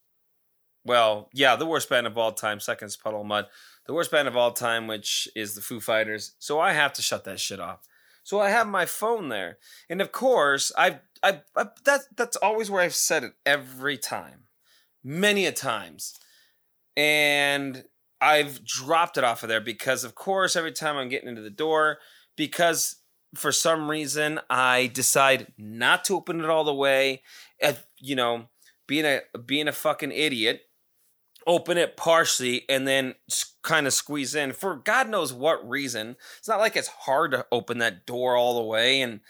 Well, 0.84 1.28
yeah, 1.32 1.56
the 1.56 1.66
worst 1.66 1.88
band 1.88 2.06
of 2.06 2.16
all 2.16 2.32
time. 2.32 2.60
Second 2.60 2.86
is 2.86 2.96
Puddle 2.96 3.24
Mudd. 3.24 3.46
The 3.86 3.94
worst 3.94 4.10
band 4.10 4.28
of 4.28 4.36
all 4.36 4.52
time, 4.52 4.86
which 4.86 5.28
is 5.34 5.54
the 5.54 5.60
Foo 5.60 5.80
Fighters. 5.80 6.34
So 6.38 6.60
I 6.60 6.72
have 6.72 6.92
to 6.94 7.02
shut 7.02 7.24
that 7.24 7.40
shit 7.40 7.60
off. 7.60 7.80
So 8.22 8.40
I 8.40 8.50
have 8.50 8.66
my 8.66 8.86
phone 8.86 9.28
there, 9.30 9.58
and 9.88 10.00
of 10.00 10.12
course, 10.12 10.70
I've, 10.76 11.00
I, 11.22 11.40
I 11.56 11.68
that 11.84 12.02
that's 12.16 12.36
always 12.36 12.70
where 12.70 12.82
I've 12.82 12.94
said 12.94 13.24
it 13.24 13.32
every 13.46 13.96
time, 13.96 14.44
many 15.02 15.46
a 15.46 15.52
times, 15.52 16.18
and 16.96 17.84
I've 18.20 18.62
dropped 18.64 19.16
it 19.16 19.24
off 19.24 19.42
of 19.42 19.48
there 19.48 19.60
because, 19.60 20.04
of 20.04 20.14
course, 20.14 20.54
every 20.54 20.72
time 20.72 20.96
I'm 20.96 21.08
getting 21.08 21.30
into 21.30 21.40
the 21.40 21.50
door, 21.50 21.98
because 22.36 22.96
for 23.34 23.52
some 23.52 23.90
reason 23.90 24.38
I 24.50 24.90
decide 24.92 25.52
not 25.56 26.04
to 26.04 26.14
open 26.14 26.40
it 26.40 26.50
all 26.50 26.64
the 26.64 26.74
way, 26.74 27.22
At, 27.60 27.86
you 27.98 28.14
know, 28.14 28.48
being 28.86 29.06
a 29.06 29.20
being 29.44 29.66
a 29.66 29.72
fucking 29.72 30.12
idiot, 30.12 30.62
open 31.46 31.78
it 31.78 31.96
partially 31.96 32.64
and 32.68 32.86
then 32.86 33.14
kind 33.62 33.86
of 33.86 33.92
squeeze 33.92 34.34
in 34.34 34.52
for 34.52 34.76
God 34.76 35.08
knows 35.08 35.32
what 35.32 35.68
reason. 35.68 36.16
It's 36.38 36.48
not 36.48 36.60
like 36.60 36.76
it's 36.76 36.88
hard 36.88 37.30
to 37.32 37.46
open 37.50 37.78
that 37.78 38.06
door 38.06 38.36
all 38.36 38.54
the 38.54 38.66
way. 38.66 39.00
And 39.00 39.20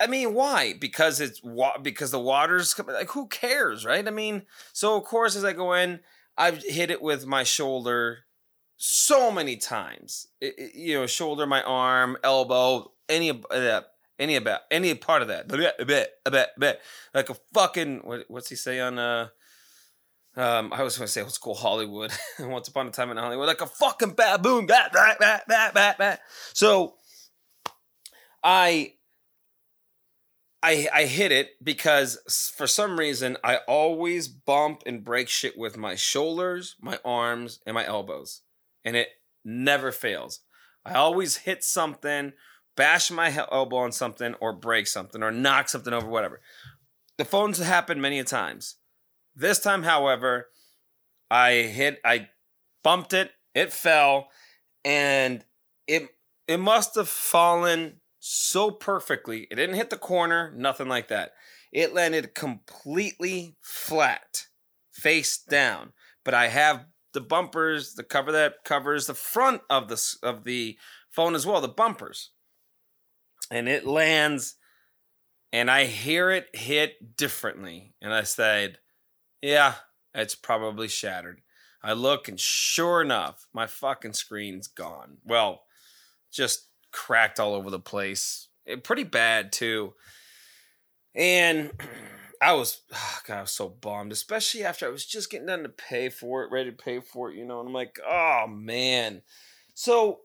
I 0.00 0.06
mean, 0.06 0.34
why? 0.34 0.74
Because 0.74 1.20
it's 1.20 1.40
because 1.82 2.10
the 2.10 2.20
water's 2.20 2.78
like 2.78 3.10
who 3.10 3.26
cares, 3.28 3.84
right? 3.84 4.06
I 4.06 4.10
mean, 4.10 4.42
so 4.72 4.96
of 4.96 5.04
course 5.04 5.36
as 5.36 5.44
I 5.44 5.52
go 5.52 5.72
in, 5.74 6.00
I've 6.36 6.62
hit 6.62 6.90
it 6.90 7.02
with 7.02 7.26
my 7.26 7.42
shoulder 7.44 8.20
so 8.76 9.30
many 9.30 9.56
times. 9.56 10.28
It, 10.40 10.54
it, 10.58 10.74
you 10.74 10.94
know, 10.94 11.06
shoulder, 11.06 11.46
my 11.46 11.62
arm, 11.62 12.16
elbow, 12.22 12.92
any 13.08 13.28
of 13.28 13.44
that. 13.50 13.86
Any 14.16 14.36
about 14.36 14.60
any 14.70 14.94
part 14.94 15.22
of 15.22 15.28
that, 15.28 15.52
a 15.52 15.56
bit, 15.56 15.74
a 15.80 15.84
bit, 15.84 16.10
a 16.24 16.30
bit, 16.30 16.48
a 16.56 16.60
bit, 16.60 16.80
like 17.12 17.30
a 17.30 17.36
fucking 17.52 18.02
what, 18.04 18.24
what's 18.28 18.48
he 18.48 18.54
say 18.54 18.78
on 18.78 18.96
uh 18.96 19.26
um, 20.36 20.72
I 20.72 20.82
was 20.82 20.98
going 20.98 21.06
to 21.06 21.12
say 21.12 21.22
old 21.22 21.32
school 21.32 21.54
Hollywood. 21.54 22.12
Once 22.38 22.68
upon 22.68 22.88
a 22.88 22.90
time 22.90 23.10
in 23.10 23.16
Hollywood, 23.16 23.46
like 23.46 23.60
a 23.60 23.66
fucking 23.66 24.14
baboon. 24.14 24.66
Bat, 24.66 24.92
bat, 24.92 25.98
bat. 25.98 26.20
So 26.52 26.94
I, 28.42 28.94
I, 30.62 30.88
I 30.92 31.04
hit 31.04 31.30
it 31.30 31.50
because 31.62 32.52
for 32.56 32.66
some 32.66 32.98
reason 32.98 33.36
I 33.44 33.58
always 33.68 34.26
bump 34.28 34.82
and 34.86 35.04
break 35.04 35.28
shit 35.28 35.56
with 35.56 35.76
my 35.76 35.94
shoulders, 35.94 36.76
my 36.80 36.98
arms, 37.04 37.60
and 37.64 37.74
my 37.74 37.86
elbows, 37.86 38.42
and 38.84 38.96
it 38.96 39.08
never 39.44 39.92
fails. 39.92 40.40
I 40.84 40.94
always 40.94 41.38
hit 41.38 41.62
something, 41.62 42.32
bash 42.76 43.10
my 43.10 43.32
elbow 43.52 43.76
on 43.76 43.92
something, 43.92 44.34
or 44.40 44.52
break 44.52 44.86
something, 44.86 45.22
or 45.22 45.30
knock 45.30 45.68
something 45.68 45.92
over, 45.92 46.08
whatever. 46.08 46.40
The 47.18 47.24
phones 47.24 47.58
happen 47.58 48.00
many 48.00 48.18
a 48.18 48.24
times 48.24 48.76
this 49.34 49.58
time, 49.58 49.82
however, 49.82 50.48
I 51.30 51.62
hit, 51.62 52.00
I 52.04 52.28
bumped 52.82 53.12
it, 53.12 53.30
it 53.54 53.72
fell, 53.72 54.28
and 54.84 55.44
it 55.86 56.08
it 56.46 56.58
must 56.58 56.94
have 56.94 57.08
fallen 57.08 58.00
so 58.18 58.70
perfectly. 58.70 59.46
It 59.50 59.56
didn't 59.56 59.76
hit 59.76 59.90
the 59.90 59.96
corner, 59.96 60.52
nothing 60.56 60.88
like 60.88 61.08
that. 61.08 61.32
It 61.72 61.94
landed 61.94 62.34
completely 62.34 63.56
flat, 63.62 64.46
face 64.92 65.38
down. 65.38 65.92
But 66.24 66.34
I 66.34 66.48
have 66.48 66.86
the 67.12 67.20
bumpers, 67.20 67.94
the 67.94 68.04
cover 68.04 68.32
that 68.32 68.64
covers 68.64 69.06
the 69.06 69.14
front 69.14 69.62
of 69.70 69.88
the 69.88 70.16
of 70.22 70.44
the 70.44 70.78
phone 71.10 71.34
as 71.34 71.46
well, 71.46 71.60
the 71.60 71.68
bumpers. 71.68 72.30
And 73.50 73.68
it 73.68 73.86
lands 73.86 74.56
and 75.52 75.70
I 75.70 75.84
hear 75.84 76.30
it 76.30 76.48
hit 76.52 77.16
differently. 77.16 77.94
And 78.02 78.12
I 78.12 78.24
said, 78.24 78.78
yeah, 79.44 79.74
it's 80.14 80.34
probably 80.34 80.88
shattered. 80.88 81.42
I 81.82 81.92
look 81.92 82.28
and 82.28 82.40
sure 82.40 83.02
enough, 83.02 83.46
my 83.52 83.66
fucking 83.66 84.14
screen's 84.14 84.68
gone. 84.68 85.18
Well, 85.22 85.64
just 86.32 86.68
cracked 86.92 87.38
all 87.38 87.52
over 87.52 87.68
the 87.68 87.78
place. 87.78 88.48
It, 88.64 88.84
pretty 88.84 89.04
bad 89.04 89.52
too. 89.52 89.92
And 91.14 91.72
I 92.40 92.54
was, 92.54 92.80
oh 92.90 93.18
God, 93.26 93.36
I 93.36 93.40
was 93.42 93.50
so 93.50 93.68
bummed, 93.68 94.12
especially 94.12 94.64
after 94.64 94.86
I 94.86 94.90
was 94.90 95.04
just 95.04 95.30
getting 95.30 95.46
done 95.46 95.62
to 95.64 95.68
pay 95.68 96.08
for 96.08 96.42
it, 96.42 96.50
ready 96.50 96.70
to 96.70 96.76
pay 96.76 97.00
for 97.00 97.30
it, 97.30 97.36
you 97.36 97.44
know. 97.44 97.60
And 97.60 97.68
I'm 97.68 97.74
like, 97.74 97.98
oh 98.02 98.46
man. 98.48 99.20
So, 99.74 100.20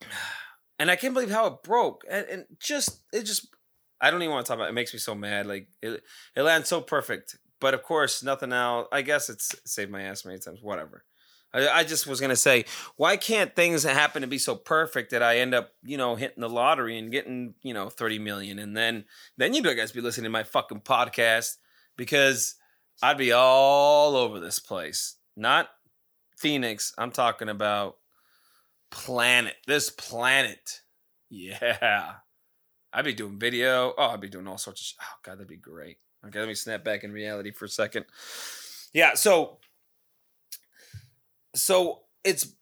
and 0.78 0.88
I 0.88 0.94
can't 0.94 1.14
believe 1.14 1.32
how 1.32 1.48
it 1.48 1.64
broke. 1.64 2.04
And, 2.08 2.26
and 2.28 2.44
just, 2.60 3.00
it 3.12 3.24
just, 3.24 3.48
I 4.00 4.12
don't 4.12 4.22
even 4.22 4.34
want 4.34 4.46
to 4.46 4.50
talk 4.50 4.58
about 4.58 4.68
it. 4.68 4.70
It 4.70 4.74
makes 4.74 4.92
me 4.92 5.00
so 5.00 5.16
mad. 5.16 5.46
Like, 5.46 5.66
it, 5.82 6.04
it 6.36 6.42
lands 6.42 6.68
so 6.68 6.80
perfect. 6.80 7.38
But 7.64 7.72
of 7.72 7.82
course, 7.82 8.22
nothing 8.22 8.52
else. 8.52 8.88
I 8.92 9.00
guess 9.00 9.30
it's 9.30 9.54
saved 9.64 9.90
my 9.90 10.02
ass 10.02 10.26
many 10.26 10.38
times. 10.38 10.58
Whatever. 10.60 11.02
I, 11.54 11.66
I 11.66 11.84
just 11.84 12.06
was 12.06 12.20
gonna 12.20 12.36
say, 12.36 12.66
why 12.96 13.16
can't 13.16 13.56
things 13.56 13.84
happen 13.84 14.20
to 14.20 14.28
be 14.28 14.36
so 14.36 14.54
perfect 14.54 15.12
that 15.12 15.22
I 15.22 15.38
end 15.38 15.54
up, 15.54 15.70
you 15.82 15.96
know, 15.96 16.14
hitting 16.14 16.42
the 16.42 16.48
lottery 16.50 16.98
and 16.98 17.10
getting, 17.10 17.54
you 17.62 17.72
know, 17.72 17.88
thirty 17.88 18.18
million, 18.18 18.58
and 18.58 18.76
then 18.76 19.06
then 19.38 19.54
you 19.54 19.62
guys 19.62 19.92
be 19.92 20.02
listening 20.02 20.24
to 20.24 20.28
my 20.28 20.42
fucking 20.42 20.82
podcast 20.82 21.56
because 21.96 22.56
I'd 23.02 23.16
be 23.16 23.32
all 23.32 24.14
over 24.14 24.40
this 24.40 24.58
place. 24.58 25.16
Not 25.34 25.70
Phoenix. 26.36 26.92
I'm 26.98 27.12
talking 27.12 27.48
about 27.48 27.96
planet. 28.90 29.54
This 29.66 29.88
planet. 29.88 30.82
Yeah. 31.30 32.12
I'd 32.92 33.06
be 33.06 33.14
doing 33.14 33.40
video. 33.40 33.94
Oh, 33.98 34.10
I'd 34.10 34.20
be 34.20 34.28
doing 34.28 34.46
all 34.46 34.58
sorts 34.58 34.82
of. 34.82 34.86
Sh- 34.86 34.94
oh 35.00 35.16
God, 35.24 35.38
that'd 35.38 35.48
be 35.48 35.56
great. 35.56 35.96
Okay, 36.26 36.38
let 36.38 36.48
me 36.48 36.54
snap 36.54 36.84
back 36.84 37.04
in 37.04 37.12
reality 37.12 37.50
for 37.50 37.66
a 37.66 37.68
second. 37.68 38.06
Yeah, 38.92 39.14
so 39.14 39.58
so 41.54 42.00
it's 42.24 42.54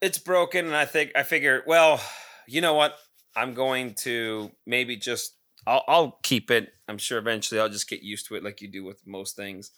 it's 0.00 0.18
broken 0.18 0.66
and 0.66 0.76
I 0.76 0.84
think 0.84 1.12
I 1.16 1.22
figured, 1.22 1.62
well, 1.66 2.00
you 2.46 2.60
know 2.60 2.74
what? 2.74 2.96
I'm 3.36 3.54
going 3.54 3.94
to 3.94 4.50
maybe 4.66 4.96
just 4.96 5.34
I'll, 5.66 5.84
I'll 5.86 6.18
keep 6.22 6.50
it. 6.50 6.72
I'm 6.88 6.98
sure 6.98 7.18
eventually 7.18 7.60
I'll 7.60 7.68
just 7.68 7.88
get 7.88 8.02
used 8.02 8.26
to 8.28 8.34
it 8.34 8.44
like 8.44 8.60
you 8.60 8.68
do 8.68 8.84
with 8.84 9.06
most 9.06 9.36
things. 9.36 9.70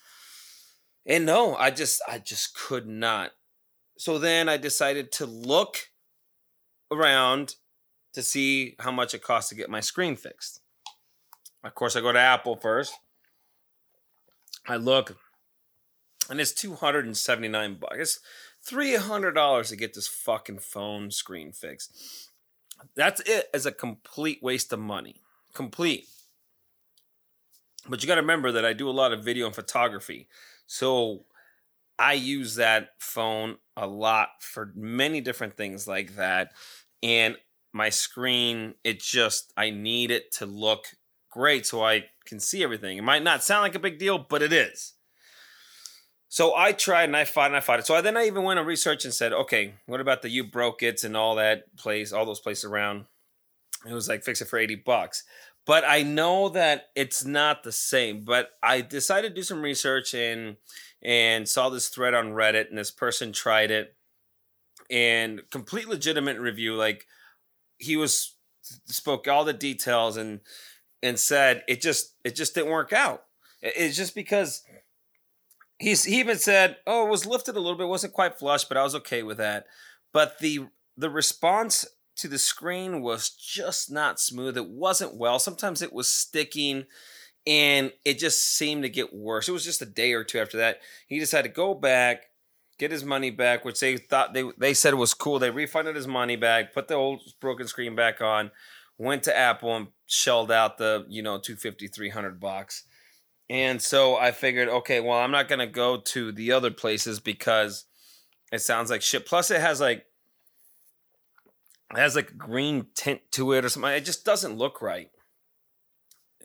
And 1.07 1.27
no, 1.27 1.57
I 1.57 1.71
just 1.71 2.01
I 2.09 2.19
just 2.19 2.55
could 2.55 2.87
not. 2.87 3.33
So 3.99 4.19
then 4.19 4.49
I 4.49 4.57
decided 4.57 5.13
to 5.13 5.27
look 5.27 5.91
around 6.91 7.57
to 8.15 8.23
see 8.23 8.77
how 8.79 8.91
much 8.91 9.15
it 9.15 9.23
costs 9.23 9.51
to 9.51 9.55
get 9.55 9.71
my 9.71 9.81
screen 9.81 10.17
fixed. 10.17 10.61
Of 11.63 11.75
course, 11.75 11.97
I 11.97 12.01
go 12.01 12.13
to 12.13 12.19
Apple 12.19 12.57
first. 12.57 12.95
I 14.69 14.77
look, 14.77 15.17
and 16.29 16.41
it's 16.41 16.53
two 16.53 16.75
hundred 16.75 17.07
and 17.07 17.17
seventy 17.17 17.49
nine 17.49 17.75
bucks. 17.75 18.21
Three 18.63 18.97
hundred 18.97 19.33
dollars 19.33 19.71
to 19.71 19.77
get 19.77 19.95
this 19.95 20.07
fucking 20.07 20.59
phone 20.59 21.11
screen 21.11 21.53
fixed. 21.53 22.31
That's 22.95 23.21
it 23.23 23.49
as 23.53 23.67
a 23.67 23.73
complete 23.73 24.43
waste 24.43 24.73
of 24.73 24.79
money. 24.79 25.17
Complete. 25.55 26.07
But 27.89 28.03
you 28.03 28.07
got 28.07 28.17
to 28.17 28.21
remember 28.21 28.53
that 28.53 28.65
I 28.65 28.75
do 28.75 28.89
a 28.89 28.93
lot 28.93 29.13
of 29.13 29.25
video 29.25 29.47
and 29.47 29.55
photography. 29.55 30.29
So 30.67 31.25
I 31.99 32.13
use 32.13 32.55
that 32.57 32.91
phone 32.99 33.57
a 33.77 33.87
lot 33.87 34.29
for 34.41 34.73
many 34.75 35.21
different 35.21 35.57
things 35.57 35.89
like 35.89 36.17
that. 36.17 36.53
And 37.03 37.37
my 37.73 37.89
screen, 37.89 38.75
it 38.85 39.01
just, 39.01 39.53
I 39.57 39.71
need 39.71 40.11
it 40.11 40.33
to 40.33 40.47
look 40.47 40.87
great 41.31 41.67
so 41.67 41.85
I 41.85 42.05
can 42.27 42.41
see 42.41 42.63
everything. 42.63 42.99
It 42.99 43.05
might 43.05 43.23
not 43.23 43.43
sound 43.43 43.63
like 43.63 43.75
a 43.75 43.81
big 43.81 43.99
deal, 43.99 44.19
but 44.19 44.43
it 44.43 44.53
is. 44.53 44.95
So 46.29 46.55
I 46.55 46.73
tried 46.73 47.05
and 47.05 47.17
I 47.17 47.25
fought 47.25 47.49
and 47.49 47.57
I 47.57 47.61
fought 47.61 47.81
it. 47.81 47.87
So 47.87 47.95
I, 47.97 48.01
then 48.03 48.17
I 48.17 48.27
even 48.27 48.45
went 48.45 48.61
and 48.61 48.69
researched 48.69 49.05
and 49.05 49.13
said, 49.13 49.33
okay, 49.33 49.75
what 49.87 50.01
about 50.01 50.23
the 50.23 50.29
you 50.29 50.45
broke 50.45 50.83
it 50.83 51.03
and 51.03 51.17
all 51.17 51.35
that 51.37 51.77
place, 51.77 52.13
all 52.13 52.25
those 52.25 52.39
places 52.39 52.65
around? 52.65 53.07
It 53.89 53.93
was 53.93 54.09
like 54.09 54.23
fix 54.23 54.41
it 54.41 54.47
for 54.47 54.59
80 54.59 54.77
bucks. 54.77 55.25
But 55.67 55.85
I 55.85 56.03
know 56.03 56.49
that 56.51 56.87
it's 56.95 57.25
not 57.25 57.63
the 57.63 57.73
same. 57.73 58.25
But 58.25 58.51
I 58.63 58.81
decided 58.81 59.31
to 59.31 59.35
do 59.35 59.43
some 59.43 59.63
research 59.63 60.15
and 60.15 60.57
and 61.03 61.49
saw 61.49 61.69
this 61.69 61.89
thread 61.89 62.15
on 62.15 62.33
Reddit 62.33 62.69
and 62.69 62.79
this 62.79 62.91
person 62.91 63.33
tried 63.33 63.71
it 63.71 63.97
and 64.91 65.43
complete 65.51 65.89
legitimate 65.89 66.39
review. 66.39 66.77
Like 66.77 67.07
he 67.79 67.97
was 67.97 68.37
spoke 68.87 69.27
all 69.27 69.45
the 69.45 69.53
details 69.53 70.17
and 70.17 70.41
and 71.03 71.19
said 71.19 71.63
it 71.69 71.81
just 71.81 72.15
it 72.25 72.35
just 72.35 72.55
didn't 72.55 72.71
work 72.71 72.93
out. 72.93 73.25
It's 73.63 73.97
just 73.97 74.15
because 74.15 74.63
he's 75.79 76.05
he 76.05 76.21
even 76.21 76.39
said, 76.39 76.77
"Oh, 76.87 77.07
it 77.07 77.11
was 77.11 77.27
lifted 77.27 77.57
a 77.57 77.61
little 77.61 77.77
bit, 77.77 77.85
it 77.85 77.89
wasn't 77.89 78.13
quite 78.13 78.39
flush, 78.39 78.65
but 78.65 78.77
I 78.77 78.83
was 78.83 78.95
okay 78.97 79.23
with 79.23 79.39
that." 79.39 79.67
But 80.13 80.39
the 80.39 80.69
the 80.97 81.11
response 81.11 81.87
to 82.17 82.29
the 82.29 82.39
screen 82.39 83.01
was 83.01 83.31
just 83.31 83.91
not 83.91 84.21
smooth. 84.21 84.57
It 84.57 84.69
wasn't 84.69 85.17
well. 85.17 85.39
Sometimes 85.39 85.81
it 85.81 85.93
was 85.93 86.09
sticking 86.09 86.85
and 87.47 87.93
it 88.05 88.19
just 88.19 88.57
seemed 88.57 88.83
to 88.83 88.89
get 88.89 89.15
worse. 89.15 89.49
It 89.49 89.53
was 89.53 89.65
just 89.65 89.83
a 89.83 89.87
day 89.87 90.13
or 90.13 90.25
two 90.25 90.39
after 90.39 90.59
that. 90.59 90.81
He 91.07 91.19
decided 91.19 91.49
to 91.49 91.55
go 91.55 91.75
back, 91.75 92.25
get 92.79 92.91
his 92.91 93.05
money 93.05 93.31
back, 93.31 93.65
which 93.65 93.81
they 93.81 93.97
thought 93.97 94.35
they 94.35 94.45
they 94.59 94.75
said 94.75 94.95
was 94.95 95.15
cool. 95.15 95.39
They 95.39 95.51
refunded 95.51 95.97
his 95.97 96.07
money 96.07 96.37
back, 96.37 96.75
put 96.75 96.89
the 96.89 96.95
old 96.95 97.23
broken 97.41 97.67
screen 97.67 97.97
back 97.97 98.21
on, 98.21 98.51
went 99.01 99.23
to 99.23 99.37
Apple 99.37 99.75
and 99.75 99.89
shelled 100.07 100.53
out 100.53 100.77
the, 100.77 101.07
you 101.09 101.23
know, 101.23 101.39
250 101.39 101.89
300 101.89 102.39
bucks. 102.39 102.85
And 103.49 103.81
so 103.81 104.17
I 104.17 104.31
figured, 104.31 104.69
okay, 104.69 105.01
well, 105.01 105.19
I'm 105.19 105.31
not 105.31 105.49
going 105.49 105.59
to 105.59 105.67
go 105.67 105.97
to 105.97 106.31
the 106.31 106.53
other 106.53 106.71
places 106.71 107.19
because 107.19 107.87
it 108.53 108.61
sounds 108.61 108.91
like 108.91 109.03
shit. 109.03 109.27
Plus 109.27 109.51
it 109.51 109.61
has 109.61 109.81
like 109.81 110.05
it 111.93 111.99
has 111.99 112.15
like 112.15 112.31
a 112.31 112.35
green 112.35 112.87
tint 112.95 113.23
to 113.33 113.53
it 113.53 113.65
or 113.65 113.69
something. 113.69 113.91
It 113.91 114.05
just 114.05 114.25
doesn't 114.25 114.57
look 114.57 114.81
right. 114.83 115.11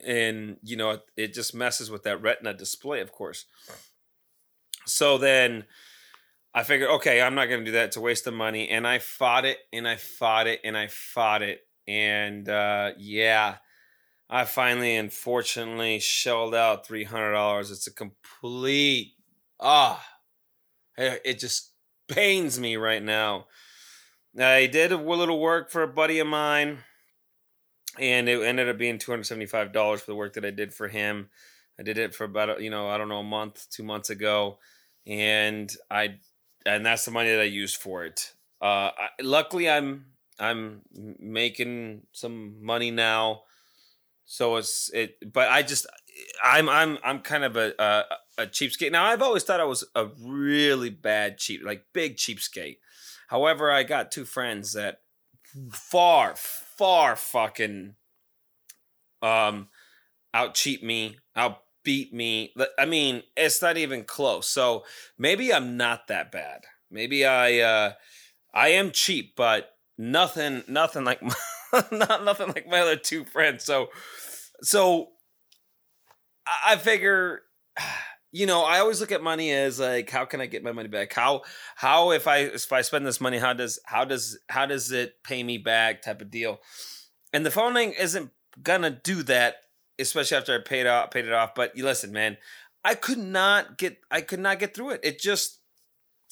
And, 0.05 0.57
you 0.63 0.77
know, 0.77 0.91
it, 0.91 1.01
it 1.17 1.33
just 1.33 1.53
messes 1.53 1.91
with 1.91 2.03
that 2.03 2.21
retina 2.21 2.53
display, 2.53 3.01
of 3.01 3.11
course. 3.11 3.45
So 4.85 5.17
then 5.17 5.65
I 6.53 6.63
figured, 6.63 6.89
okay, 6.89 7.21
I'm 7.21 7.35
not 7.35 7.47
going 7.47 7.59
to 7.59 7.65
do 7.65 7.73
that. 7.73 7.87
It's 7.87 7.97
a 7.97 8.01
waste 8.01 8.25
of 8.27 8.33
money. 8.33 8.69
And 8.69 8.87
I 8.87 8.99
fought 8.99 9.45
it 9.45 9.57
and 9.73 9.87
I 9.87 9.97
fought 9.97 10.47
it 10.47 10.61
and 10.63 10.77
I 10.77 10.87
fought 10.87 11.41
it. 11.41 11.64
And 11.87 12.49
uh, 12.49 12.91
yeah, 12.97 13.57
I 14.29 14.45
finally, 14.45 14.95
unfortunately, 14.95 15.99
shelled 15.99 16.55
out 16.55 16.87
$300. 16.87 17.71
It's 17.71 17.87
a 17.87 17.93
complete, 17.93 19.13
ah, 19.59 20.03
it 20.97 21.39
just 21.39 21.71
pains 22.07 22.59
me 22.59 22.75
right 22.77 23.03
now 23.03 23.47
I 24.39 24.67
did 24.67 24.91
a 24.91 24.97
little 24.97 25.39
work 25.39 25.71
for 25.71 25.83
a 25.83 25.87
buddy 25.87 26.19
of 26.19 26.27
mine, 26.27 26.79
and 27.97 28.27
it 28.27 28.41
ended 28.41 28.69
up 28.69 28.77
being 28.77 28.97
two 28.97 29.11
hundred 29.11 29.25
seventy 29.25 29.45
five 29.45 29.71
dollars 29.71 30.01
for 30.01 30.11
the 30.11 30.15
work 30.15 30.33
that 30.33 30.45
I 30.45 30.51
did 30.51 30.73
for 30.73 30.87
him. 30.87 31.29
I 31.79 31.83
did 31.83 31.97
it 31.97 32.13
for 32.15 32.25
about 32.25 32.61
you 32.61 32.69
know 32.69 32.89
I 32.89 32.97
don't 32.97 33.09
know 33.09 33.19
a 33.19 33.23
month, 33.23 33.67
two 33.69 33.83
months 33.83 34.09
ago, 34.09 34.59
and 35.07 35.73
I 35.89 36.15
and 36.65 36.85
that's 36.85 37.05
the 37.05 37.11
money 37.11 37.29
that 37.29 37.39
I 37.41 37.43
used 37.43 37.77
for 37.77 38.05
it. 38.05 38.33
Uh, 38.61 38.91
I, 38.97 39.09
luckily, 39.21 39.69
I'm 39.69 40.05
I'm 40.39 40.81
making 41.19 42.03
some 42.11 42.63
money 42.63 42.91
now, 42.91 43.43
so 44.25 44.57
it's 44.57 44.89
it. 44.93 45.17
But 45.33 45.49
I 45.49 45.61
just 45.61 45.87
I'm 46.43 46.69
I'm 46.69 46.97
I'm 47.03 47.19
kind 47.19 47.43
of 47.43 47.55
a 47.55 47.73
a, 47.79 48.03
a 48.39 48.47
cheapskate. 48.47 48.91
Now 48.91 49.05
I've 49.05 49.21
always 49.21 49.43
thought 49.43 49.59
I 49.59 49.65
was 49.65 49.85
a 49.95 50.07
really 50.21 50.89
bad 50.89 51.37
cheap, 51.37 51.61
like 51.63 51.85
big 51.93 52.17
cheapskate. 52.17 52.77
However, 53.27 53.71
I 53.71 53.83
got 53.83 54.11
two 54.11 54.25
friends 54.25 54.73
that 54.73 54.99
far, 55.71 56.35
far 56.35 57.15
fucking 57.15 57.95
um 59.21 59.69
out 60.33 60.53
cheat 60.53 60.83
me, 60.83 61.17
out 61.35 61.61
beat 61.83 62.13
me. 62.13 62.53
I 62.77 62.85
mean, 62.85 63.23
it's 63.37 63.61
not 63.61 63.77
even 63.77 64.03
close. 64.03 64.47
So 64.47 64.83
maybe 65.17 65.53
I'm 65.53 65.77
not 65.77 66.07
that 66.07 66.31
bad. 66.31 66.65
Maybe 66.91 67.25
I 67.25 67.59
uh 67.59 67.93
I 68.53 68.69
am 68.69 68.91
cheap, 68.91 69.35
but 69.35 69.74
nothing 69.97 70.63
nothing 70.67 71.03
like 71.03 71.21
my, 71.21 71.33
not 71.91 72.23
nothing 72.23 72.47
like 72.47 72.67
my 72.67 72.79
other 72.79 72.95
two 72.95 73.23
friends. 73.25 73.63
So 73.63 73.89
so 74.61 75.09
I 76.65 76.77
figure 76.77 77.41
you 78.31 78.45
know, 78.45 78.63
I 78.63 78.79
always 78.79 78.99
look 78.99 79.13
at 79.13 79.23
money 79.23 79.53
as 79.53 79.79
like, 79.79 80.09
how 80.09 80.25
can 80.25 80.41
I 80.41 80.45
get 80.45 80.61
my 80.61 80.73
money 80.73 80.89
back? 80.89 81.13
How 81.13 81.43
how 81.75 82.11
if 82.11 82.27
I 82.27 82.39
if 82.39 82.73
I 82.73 82.81
spend 82.81 83.05
this 83.07 83.21
money, 83.21 83.37
how 83.37 83.53
does 83.53 83.79
how 83.85 84.03
does 84.03 84.37
how 84.49 84.65
does 84.65 84.91
it 84.91 85.23
pay 85.23 85.41
me 85.41 85.57
back? 85.57 86.01
Type 86.01 86.21
of 86.21 86.29
deal. 86.29 86.59
And 87.31 87.45
the 87.45 87.51
phoning 87.51 87.93
isn't 87.93 88.31
gonna 88.61 88.91
do 88.91 89.23
that, 89.23 89.55
especially 89.99 90.35
after 90.35 90.53
I 90.53 90.59
paid 90.67 90.85
off 90.85 91.11
paid 91.11 91.25
it 91.25 91.31
off. 91.31 91.55
But 91.55 91.77
you 91.77 91.85
listen, 91.85 92.11
man, 92.11 92.35
I 92.83 92.95
could 92.95 93.19
not 93.19 93.77
get 93.77 93.99
I 94.11 94.19
could 94.19 94.41
not 94.41 94.59
get 94.59 94.75
through 94.75 94.89
it. 94.91 94.99
It 95.03 95.19
just 95.19 95.61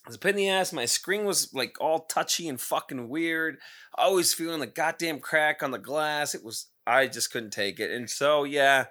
it 0.05 0.09
was 0.09 0.15
a 0.15 0.19
pain 0.19 0.31
in 0.31 0.35
the 0.37 0.49
ass. 0.49 0.73
My 0.73 0.85
screen 0.85 1.25
was 1.25 1.53
like 1.53 1.77
all 1.79 2.01
touchy 2.01 2.49
and 2.49 2.59
fucking 2.59 3.07
weird. 3.07 3.57
Always 3.95 4.33
feeling 4.33 4.59
the 4.59 4.67
goddamn 4.67 5.19
crack 5.19 5.63
on 5.63 5.71
the 5.71 5.79
glass. 5.79 6.35
It 6.35 6.43
was 6.43 6.67
I 6.85 7.07
just 7.07 7.31
couldn't 7.31 7.51
take 7.51 7.79
it. 7.79 7.91
And 7.91 8.09
so 8.09 8.43
yeah 8.43 8.85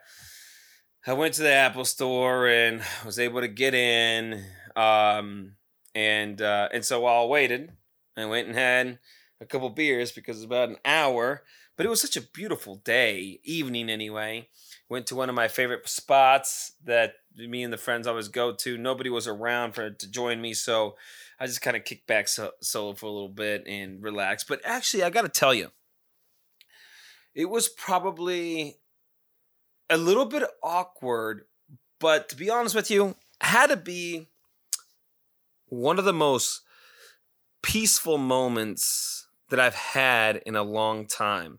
I 1.05 1.15
went 1.15 1.35
to 1.35 1.43
the 1.43 1.53
Apple 1.53 1.85
store 1.85 2.47
and 2.47 2.81
was 3.05 3.19
able 3.19 3.41
to 3.41 3.49
get 3.49 3.75
in. 3.75 4.45
Um, 4.77 5.57
and 5.95 6.41
uh, 6.41 6.69
and 6.73 6.85
so 6.85 7.01
while 7.01 7.25
I 7.25 7.27
waited, 7.27 7.73
I 8.17 8.25
went 8.27 8.47
and 8.47 8.57
had 8.57 8.99
a 9.41 9.45
couple 9.47 9.69
beers 9.71 10.13
because 10.13 10.37
it's 10.37 10.47
about 10.47 10.69
an 10.69 10.77
hour. 10.85 11.43
But 11.77 11.87
it 11.87 11.89
was 11.89 12.01
such 12.01 12.17
a 12.17 12.23
beautiful 12.23 12.77
day, 12.77 13.41
evening 13.43 13.91
anyway. 13.91 14.49
Went 14.89 15.07
to 15.09 15.17
one 15.17 15.29
of 15.29 15.35
my 15.35 15.49
favorite 15.49 15.89
spots 15.89 16.73
that 16.85 17.15
me 17.37 17.63
and 17.63 17.73
the 17.73 17.79
friends 17.79 18.07
I 18.07 18.11
always 18.11 18.29
go 18.29 18.53
to. 18.53 18.79
Nobody 18.79 19.11
was 19.11 19.27
around 19.27 19.73
for 19.73 19.91
to 19.91 20.11
join 20.11 20.41
me, 20.41 20.55
so 20.55 20.97
I 21.39 21.47
just 21.47 21.63
kind 21.63 21.77
of 21.77 21.85
kicked 21.85 22.07
back 22.07 22.29
so, 22.29 22.53
solo 22.61 22.95
for 22.95 23.07
a 23.07 23.11
little 23.11 23.29
bit 23.29 23.67
and 23.67 24.03
relaxed. 24.03 24.49
But 24.49 24.61
actually, 24.65 25.03
I 25.03 25.11
got 25.11 25.23
to 25.23 25.29
tell 25.29 25.55
you, 25.55 25.71
it 27.35 27.49
was 27.49 27.69
probably 27.69 28.77
a 29.89 29.97
little 29.97 30.27
bit 30.27 30.45
awkward, 30.63 31.45
but 31.99 32.29
to 32.29 32.37
be 32.37 32.51
honest 32.51 32.75
with 32.75 32.91
you, 32.91 33.17
had 33.41 33.69
to 33.69 33.77
be 33.77 34.29
one 35.67 35.99
of 35.99 36.05
the 36.05 36.13
most 36.13 36.63
peaceful 37.63 38.19
moments 38.19 39.27
that 39.49 39.61
I've 39.61 39.75
had 39.75 40.37
in 40.47 40.57
a 40.57 40.63
long 40.63 41.07
time. 41.07 41.59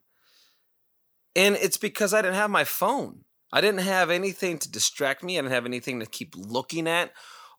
And 1.35 1.55
it's 1.55 1.77
because 1.77 2.13
I 2.13 2.21
didn't 2.21 2.35
have 2.35 2.49
my 2.49 2.63
phone. 2.63 3.23
I 3.53 3.61
didn't 3.61 3.81
have 3.81 4.09
anything 4.09 4.57
to 4.57 4.69
distract 4.69 5.23
me. 5.23 5.37
I 5.37 5.41
didn't 5.41 5.53
have 5.53 5.67
anything 5.67 5.99
to 5.99 6.05
keep 6.05 6.33
looking 6.35 6.87
at. 6.87 7.13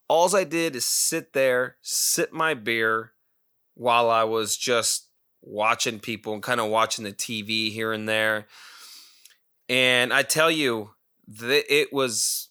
All 0.09 0.35
I 0.37 0.45
did 0.45 0.75
is 0.77 0.85
sit 0.85 1.33
there, 1.33 1.77
sip 1.81 2.33
my 2.33 2.53
beer 2.53 3.13
while 3.75 4.11
I 4.11 4.25
was 4.25 4.57
just 4.57 5.09
watching 5.41 6.01
people 6.01 6.35
and 6.35 6.43
kind 6.43 6.61
of 6.61 6.69
watching 6.69 7.05
the 7.05 7.13
TV 7.13 7.73
here 7.73 7.93
and 7.93 8.09
there. 8.09 8.47
And 9.69 10.13
I 10.13 10.23
tell 10.23 10.51
you, 10.51 10.91
that 11.27 11.73
it 11.75 11.93
was, 11.93 12.49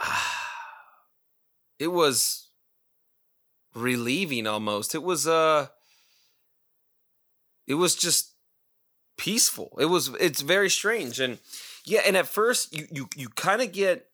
it 1.78 1.88
was 1.88 2.48
relieving 3.74 4.46
almost. 4.46 4.94
It 4.94 5.02
was 5.02 5.26
uh, 5.26 5.68
it 7.66 7.74
was 7.74 7.94
just 7.94 8.32
peaceful. 9.16 9.76
It 9.78 9.86
was. 9.86 10.08
It's 10.20 10.40
very 10.40 10.70
strange, 10.70 11.20
and 11.20 11.38
yeah. 11.84 12.00
And 12.06 12.16
at 12.16 12.26
first, 12.26 12.76
you 12.76 12.86
you 12.90 13.08
you 13.16 13.28
kind 13.28 13.62
of 13.62 13.72
get. 13.72 14.06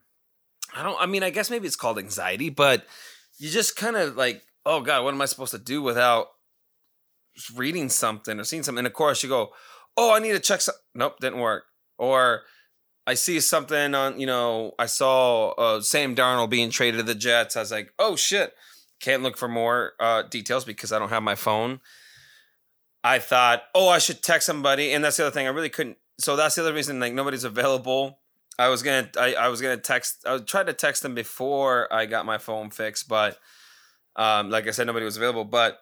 I 0.75 0.83
don't. 0.83 1.01
I 1.01 1.07
mean, 1.07 1.23
I 1.23 1.31
guess 1.31 1.51
maybe 1.51 1.67
it's 1.67 1.77
called 1.77 1.99
anxiety, 1.99 2.51
but 2.51 2.87
you 3.39 3.49
just 3.51 3.77
kind 3.77 3.97
of 3.97 4.17
like, 4.17 4.43
oh 4.65 4.81
god, 4.81 5.05
what 5.05 5.15
am 5.15 5.21
I 5.21 5.27
supposed 5.27 5.53
to 5.53 5.59
do 5.59 5.83
without 5.83 6.29
reading 7.57 7.89
something 7.89 8.39
or 8.39 8.45
seeing 8.45 8.63
something? 8.63 8.81
And 8.81 8.87
of 8.87 8.93
course, 8.93 9.23
you 9.23 9.29
go, 9.29 9.51
oh, 9.97 10.15
I 10.15 10.19
need 10.19 10.33
to 10.33 10.41
check. 10.41 10.61
Nope, 10.95 11.19
didn't 11.21 11.41
work. 11.41 11.65
Or 11.99 12.43
I 13.07 13.15
see 13.15 13.41
something 13.41 13.95
on, 13.95 14.21
you 14.21 14.27
know, 14.27 14.73
I 14.79 14.87
saw 14.87 15.51
uh, 15.51 15.81
Sam 15.81 16.15
Darnold 16.15 16.51
being 16.51 16.71
traded 16.71 16.99
to 16.99 17.03
the 17.03 17.15
Jets. 17.15 17.57
I 17.57 17.61
was 17.61 17.73
like, 17.73 17.93
oh 17.99 18.15
shit, 18.17 18.55
can't 19.01 19.23
look 19.23 19.37
for 19.37 19.49
more 19.49 19.95
uh, 19.99 20.23
details 20.23 20.65
because 20.65 20.93
I 20.93 20.99
don't 20.99 21.09
have 21.09 21.23
my 21.23 21.35
phone. 21.35 21.81
I 23.03 23.19
thought, 23.19 23.63
oh, 23.75 23.89
I 23.89 23.99
should 23.99 24.23
text 24.23 24.47
somebody, 24.47 24.93
and 24.93 25.03
that's 25.03 25.17
the 25.17 25.27
other 25.27 25.33
thing. 25.33 25.47
I 25.47 25.51
really 25.51 25.71
couldn't. 25.71 25.97
So 26.21 26.37
that's 26.37 26.55
the 26.55 26.63
other 26.63 26.75
reason, 26.75 27.01
like 27.01 27.15
nobody's 27.15 27.45
available. 27.45 28.19
I 28.59 28.69
was 28.69 28.83
gonna, 28.83 29.09
I, 29.19 29.35
I 29.35 29.49
was 29.49 29.61
gonna 29.61 29.79
text. 29.79 30.25
I 30.27 30.39
tried 30.39 30.67
to 30.67 30.73
text 30.73 31.03
them 31.03 31.15
before 31.15 31.93
I 31.93 32.07
got 32.07 32.27
my 32.27 32.39
phone 32.39 32.71
fixed, 32.71 33.09
but 33.09 33.39
um, 34.17 34.51
like 34.51 34.69
I 34.69 34.71
said, 34.71 34.87
nobody 34.87 35.05
was 35.05 35.17
available. 35.17 35.45
But 35.45 35.79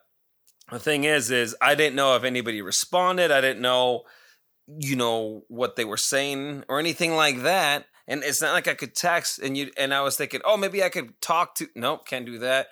the 0.70 0.78
thing 0.78 1.04
is, 1.04 1.30
is 1.30 1.56
I 1.60 1.74
didn't 1.74 1.96
know 1.96 2.14
if 2.14 2.24
anybody 2.24 2.62
responded. 2.62 3.30
I 3.30 3.40
didn't 3.40 3.62
know 3.62 4.04
you 4.78 4.96
know 4.96 5.44
what 5.48 5.76
they 5.76 5.84
were 5.84 5.96
saying 5.96 6.64
or 6.68 6.78
anything 6.78 7.14
like 7.14 7.42
that 7.42 7.86
and 8.06 8.22
it's 8.22 8.42
not 8.42 8.52
like 8.52 8.68
i 8.68 8.74
could 8.74 8.94
text 8.94 9.38
and 9.38 9.56
you 9.56 9.70
and 9.78 9.94
i 9.94 10.02
was 10.02 10.16
thinking 10.16 10.40
oh 10.44 10.56
maybe 10.56 10.82
i 10.82 10.88
could 10.88 11.18
talk 11.20 11.54
to 11.54 11.66
nope 11.74 12.06
can't 12.06 12.26
do 12.26 12.38
that 12.38 12.68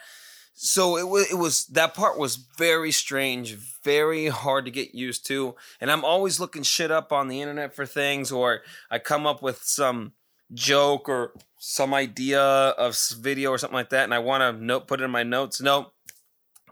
so 0.58 0.96
it 0.96 1.06
was 1.06 1.30
it 1.30 1.36
was 1.36 1.66
that 1.66 1.94
part 1.94 2.18
was 2.18 2.36
very 2.36 2.90
strange 2.90 3.52
very 3.84 4.28
hard 4.28 4.64
to 4.64 4.70
get 4.70 4.94
used 4.94 5.26
to 5.26 5.54
and 5.80 5.90
i'm 5.90 6.04
always 6.04 6.40
looking 6.40 6.62
shit 6.62 6.90
up 6.90 7.12
on 7.12 7.28
the 7.28 7.40
internet 7.40 7.74
for 7.74 7.84
things 7.84 8.32
or 8.32 8.62
i 8.90 8.98
come 8.98 9.26
up 9.26 9.42
with 9.42 9.62
some 9.62 10.12
joke 10.54 11.08
or 11.08 11.32
some 11.58 11.92
idea 11.92 12.40
of 12.40 12.96
video 13.18 13.50
or 13.50 13.58
something 13.58 13.74
like 13.74 13.90
that 13.90 14.04
and 14.04 14.14
i 14.14 14.18
want 14.18 14.40
to 14.40 14.64
note 14.64 14.86
put 14.86 15.00
it 15.00 15.04
in 15.04 15.10
my 15.10 15.22
notes 15.22 15.60
nope 15.60 15.92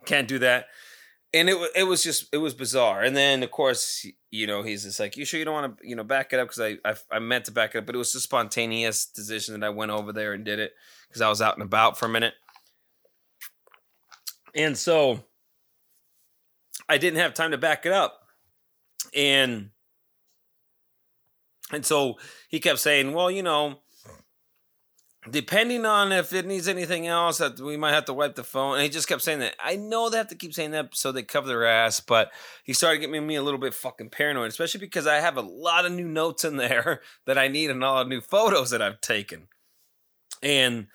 can't 0.07 0.29
do 0.29 0.38
that 0.38 0.66
and 1.35 1.51
it 1.51 1.57
it 1.75 1.83
was 1.83 2.03
just 2.03 2.27
it 2.33 2.38
was 2.38 2.55
bizarre. 2.55 3.03
And 3.03 3.16
then 3.16 3.42
of 3.42 3.51
course 3.51 4.07
you 4.31 4.47
know 4.47 4.62
he's 4.62 4.85
just 4.85 5.01
like, 5.01 5.16
you 5.16 5.25
sure 5.25 5.38
you 5.38 5.44
don't 5.44 5.55
want 5.55 5.79
to 5.79 5.88
you 5.88 5.97
know 5.97 6.05
back 6.05 6.33
it 6.33 6.38
up 6.38 6.49
because 6.49 6.61
I, 6.61 6.79
I 6.88 6.94
I 7.11 7.18
meant 7.18 7.47
to 7.47 7.51
back 7.51 7.75
it 7.75 7.79
up, 7.79 7.87
but 7.87 7.94
it 7.94 7.99
was 7.99 8.14
a 8.14 8.20
spontaneous 8.20 9.05
decision 9.05 9.59
that 9.59 9.66
I 9.66 9.70
went 9.70 9.90
over 9.90 10.12
there 10.12 10.33
and 10.33 10.44
did 10.44 10.61
it 10.61 10.73
because 11.09 11.20
I 11.20 11.29
was 11.29 11.42
out 11.42 11.55
and 11.55 11.62
about 11.62 11.99
for 11.99 12.07
a 12.07 12.09
minute, 12.09 12.35
and 14.55 14.77
so 14.77 15.25
I 16.88 16.99
didn't 16.99 17.21
have 17.21 17.35
time 17.35 17.51
to 17.53 17.59
back 17.59 17.87
it 17.87 17.93
up, 17.93 18.21
and 19.14 19.71
and 21.73 21.85
so 21.85 22.19
he 22.49 22.61
kept 22.61 22.79
saying, 22.79 23.12
well, 23.12 23.31
you 23.31 23.43
know. 23.43 23.81
Depending 25.31 25.87
on 25.87 26.12
if 26.12 26.35
it 26.35 26.45
needs 26.45 26.69
anything 26.69 27.07
else, 27.07 27.38
that 27.38 27.59
we 27.59 27.79
might 27.79 27.95
have 27.95 28.05
to 28.05 28.12
wipe 28.12 28.35
the 28.35 28.45
phone. 28.45 28.75
And 28.75 28.83
he 28.83 28.90
just 28.90 29.09
kept 29.09 29.23
saying 29.23 29.38
that. 29.38 29.55
I 29.59 29.75
know 29.77 30.11
they 30.11 30.19
have 30.19 30.29
to 30.29 30.35
keep 30.35 30.53
saying 30.53 30.73
that 30.73 30.95
so 30.95 31.12
they 31.12 31.23
cover 31.23 31.49
their 31.49 31.64
ass, 31.64 32.01
but 32.01 32.31
he 32.62 32.75
started 32.75 32.99
getting 32.99 33.27
me 33.27 33.37
a 33.37 33.43
little 33.43 33.59
bit 33.59 33.73
fucking 33.73 34.11
paranoid, 34.11 34.51
especially 34.51 34.81
because 34.81 35.07
I 35.07 35.21
have 35.21 35.38
a 35.38 35.40
lot 35.40 35.87
of 35.87 35.93
new 35.93 36.07
notes 36.07 36.45
in 36.45 36.59
there 36.59 37.01
that 37.25 37.38
I 37.38 37.49
need 37.49 37.71
and 37.71 37.83
a 37.83 37.87
lot 37.87 38.03
of 38.03 38.09
new 38.09 38.21
photos 38.21 38.69
that 38.69 38.83
I've 38.83 39.01
taken. 39.01 39.49
And 40.43 40.88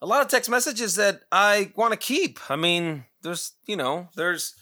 a 0.00 0.06
lot 0.06 0.22
of 0.22 0.28
text 0.28 0.50
messages 0.50 0.94
that 0.96 1.22
I 1.32 1.72
want 1.76 1.92
to 1.92 1.98
keep. 1.98 2.38
I 2.50 2.56
mean, 2.56 3.04
there's, 3.22 3.52
you 3.66 3.76
know, 3.76 4.08
there's, 4.14 4.54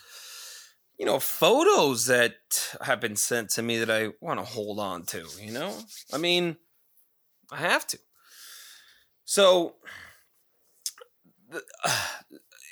you 0.98 1.04
know, 1.04 1.18
photos 1.18 2.06
that 2.06 2.36
have 2.80 3.00
been 3.00 3.16
sent 3.16 3.50
to 3.50 3.62
me 3.62 3.78
that 3.78 3.90
I 3.90 4.12
want 4.20 4.40
to 4.40 4.44
hold 4.44 4.78
on 4.78 5.04
to, 5.06 5.24
you 5.40 5.52
know? 5.52 5.74
I 6.12 6.18
mean, 6.18 6.56
I 7.50 7.58
have 7.58 7.86
to. 7.88 7.98
So, 9.24 9.74
the, 11.50 11.62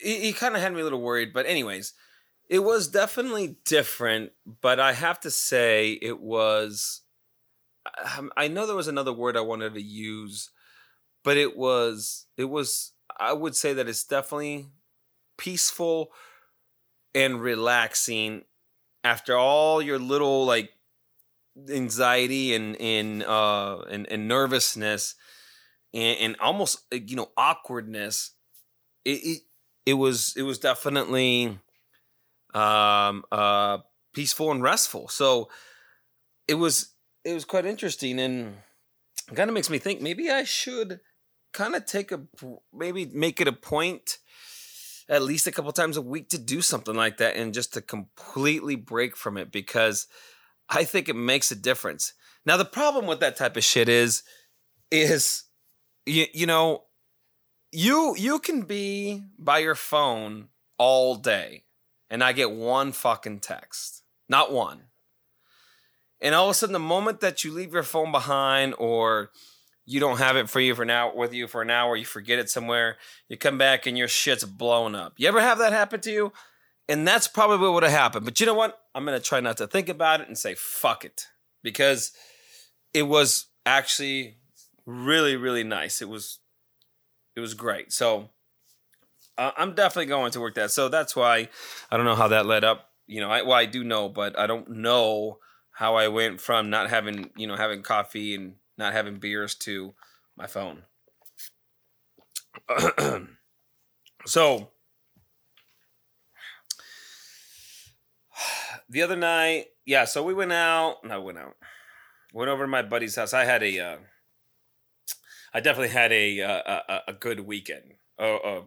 he, 0.03 0.20
he 0.20 0.33
kind 0.33 0.55
of 0.55 0.62
had 0.62 0.72
me 0.72 0.81
a 0.81 0.85
little 0.85 1.03
worried, 1.03 1.33
but 1.33 1.46
anyways, 1.46 1.92
it 2.48 2.61
was 2.61 2.88
definitely 2.88 3.57
different. 3.64 4.33
But 4.61 4.81
I 4.81 4.92
have 4.92 5.20
to 5.20 5.31
say, 5.31 5.98
it 6.00 6.20
was. 6.20 7.03
I 8.37 8.48
know 8.48 8.66
there 8.66 8.77
was 8.77 8.88
another 8.88 9.12
word 9.12 9.37
I 9.37 9.42
wanted 9.42 9.74
to 9.74 9.83
use, 9.83 10.50
but 11.24 11.37
it 11.37 11.56
was 11.56 12.26
it 12.37 12.44
was. 12.46 12.92
I 13.18 13.32
would 13.32 13.56
say 13.56 13.72
that 13.74 13.88
it's 13.88 14.04
definitely 14.04 14.66
peaceful 15.38 16.12
and 17.14 17.40
relaxing 17.40 18.44
after 19.04 19.37
all 19.37 19.80
your 19.80 19.98
little 19.98 20.44
like 20.44 20.70
anxiety 21.70 22.54
and 22.54 22.76
and 22.80 23.22
uh 23.22 23.78
and, 23.90 24.10
and 24.10 24.26
nervousness 24.26 25.14
and, 25.92 26.18
and 26.18 26.37
almost 26.40 26.80
uh, 26.92 26.98
you 27.06 27.16
know 27.16 27.30
awkwardness 27.37 28.32
it, 29.04 29.20
it 29.22 29.42
it 29.87 29.94
was 29.94 30.34
it 30.37 30.42
was 30.42 30.58
definitely 30.58 31.58
um 32.54 33.24
uh 33.32 33.78
peaceful 34.14 34.50
and 34.50 34.62
restful 34.62 35.08
so 35.08 35.48
it 36.48 36.54
was 36.54 36.94
it 37.24 37.34
was 37.34 37.44
quite 37.44 37.66
interesting 37.66 38.18
and 38.20 38.56
kind 39.34 39.50
of 39.50 39.54
makes 39.54 39.70
me 39.70 39.78
think 39.78 40.00
maybe 40.00 40.30
i 40.30 40.44
should 40.44 41.00
kind 41.54 41.74
of 41.74 41.86
take 41.86 42.12
a 42.12 42.20
maybe 42.72 43.06
make 43.06 43.40
it 43.40 43.48
a 43.48 43.52
point 43.52 44.18
at 45.08 45.22
least 45.22 45.46
a 45.46 45.52
couple 45.52 45.72
times 45.72 45.96
a 45.96 46.02
week 46.02 46.28
to 46.30 46.38
do 46.38 46.60
something 46.60 46.94
like 46.94 47.16
that 47.18 47.36
and 47.36 47.54
just 47.54 47.72
to 47.74 47.80
completely 47.80 48.76
break 48.76 49.16
from 49.16 49.36
it 49.38 49.50
because 49.50 50.06
i 50.68 50.84
think 50.84 51.08
it 51.08 51.16
makes 51.16 51.50
a 51.50 51.56
difference. 51.56 52.12
Now 52.46 52.58
the 52.58 52.64
problem 52.66 53.06
with 53.06 53.20
that 53.20 53.36
type 53.36 53.56
of 53.56 53.64
shit 53.64 53.88
is 53.88 54.22
is 54.90 55.44
you, 56.04 56.26
you 56.34 56.46
know 56.46 56.84
you 57.72 58.14
you 58.18 58.38
can 58.38 58.62
be 58.62 59.22
by 59.38 59.58
your 59.60 59.74
phone 59.74 60.48
all 60.76 61.14
day 61.14 61.64
and 62.10 62.22
i 62.22 62.32
get 62.32 62.50
one 62.50 62.92
fucking 62.92 63.40
text 63.40 64.04
not 64.28 64.52
one. 64.52 64.84
And 66.20 66.34
all 66.34 66.46
of 66.46 66.52
a 66.52 66.54
sudden 66.54 66.72
the 66.72 66.78
moment 66.78 67.20
that 67.20 67.44
you 67.44 67.52
leave 67.52 67.74
your 67.74 67.82
phone 67.82 68.10
behind 68.10 68.74
or 68.78 69.30
you 69.86 70.00
don't 70.00 70.18
have 70.18 70.36
it 70.36 70.48
for 70.48 70.60
you 70.60 70.74
for 70.74 70.88
hour 70.90 71.14
with 71.14 71.34
you 71.34 71.46
for 71.46 71.62
an 71.62 71.70
hour 71.70 71.96
you 71.96 72.04
forget 72.04 72.38
it 72.38 72.48
somewhere 72.48 72.96
you 73.28 73.36
come 73.36 73.58
back 73.58 73.86
and 73.86 73.98
your 73.98 74.08
shit's 74.08 74.44
blown 74.44 74.94
up. 74.94 75.14
You 75.16 75.28
ever 75.28 75.40
have 75.40 75.58
that 75.58 75.72
happen 75.72 76.00
to 76.00 76.10
you? 76.10 76.32
And 76.88 77.06
that's 77.06 77.26
probably 77.26 77.58
what 77.58 77.72
would 77.72 77.82
have 77.82 77.92
happened. 77.92 78.24
But 78.24 78.38
you 78.40 78.46
know 78.46 78.54
what? 78.54 78.78
I'm 78.94 79.04
gonna 79.04 79.20
try 79.20 79.40
not 79.40 79.56
to 79.58 79.66
think 79.66 79.88
about 79.88 80.20
it 80.20 80.28
and 80.28 80.36
say 80.36 80.54
fuck 80.54 81.04
it. 81.04 81.28
Because 81.62 82.12
it 82.92 83.04
was 83.04 83.46
actually 83.64 84.36
really 84.86 85.36
really 85.36 85.64
nice. 85.64 86.02
It 86.02 86.08
was 86.08 86.38
it 87.36 87.40
was 87.40 87.54
great. 87.54 87.92
So 87.92 88.30
uh, 89.36 89.50
i'm 89.56 89.74
definitely 89.74 90.06
going 90.06 90.30
to 90.32 90.40
work 90.40 90.54
that. 90.54 90.70
So 90.70 90.88
that's 90.88 91.16
why 91.16 91.48
i 91.90 91.96
don't 91.96 92.06
know 92.06 92.14
how 92.16 92.28
that 92.28 92.46
led 92.46 92.64
up. 92.64 92.90
You 93.06 93.20
know 93.20 93.30
I, 93.30 93.42
well 93.42 93.52
i 93.52 93.66
do 93.66 93.84
know 93.84 94.08
but 94.08 94.38
i 94.38 94.46
don't 94.46 94.70
know 94.70 95.38
how 95.72 95.96
i 95.96 96.08
went 96.08 96.40
from 96.40 96.70
not 96.70 96.88
having 96.88 97.30
you 97.36 97.46
know 97.46 97.56
having 97.56 97.82
coffee 97.82 98.34
and 98.34 98.54
not 98.76 98.92
having 98.92 99.18
beers 99.18 99.54
to 99.54 99.94
my 100.37 100.46
phone 100.46 100.82
so 104.26 104.70
the 108.88 109.02
other 109.02 109.16
night 109.16 109.66
yeah 109.84 110.04
so 110.04 110.22
we 110.22 110.34
went 110.34 110.52
out 110.52 110.96
no 111.04 111.20
went 111.20 111.38
out 111.38 111.54
went 112.32 112.50
over 112.50 112.64
to 112.64 112.68
my 112.68 112.82
buddy's 112.82 113.16
house 113.16 113.32
i 113.32 113.44
had 113.44 113.62
a 113.62 113.78
uh, 113.80 113.96
I 115.54 115.60
definitely 115.60 115.90
had 115.90 116.12
a 116.12 116.42
uh, 116.42 116.80
a, 116.88 116.98
a 117.08 117.12
good 117.12 117.40
weekend. 117.40 117.94
A, 118.18 118.26
a 118.26 118.62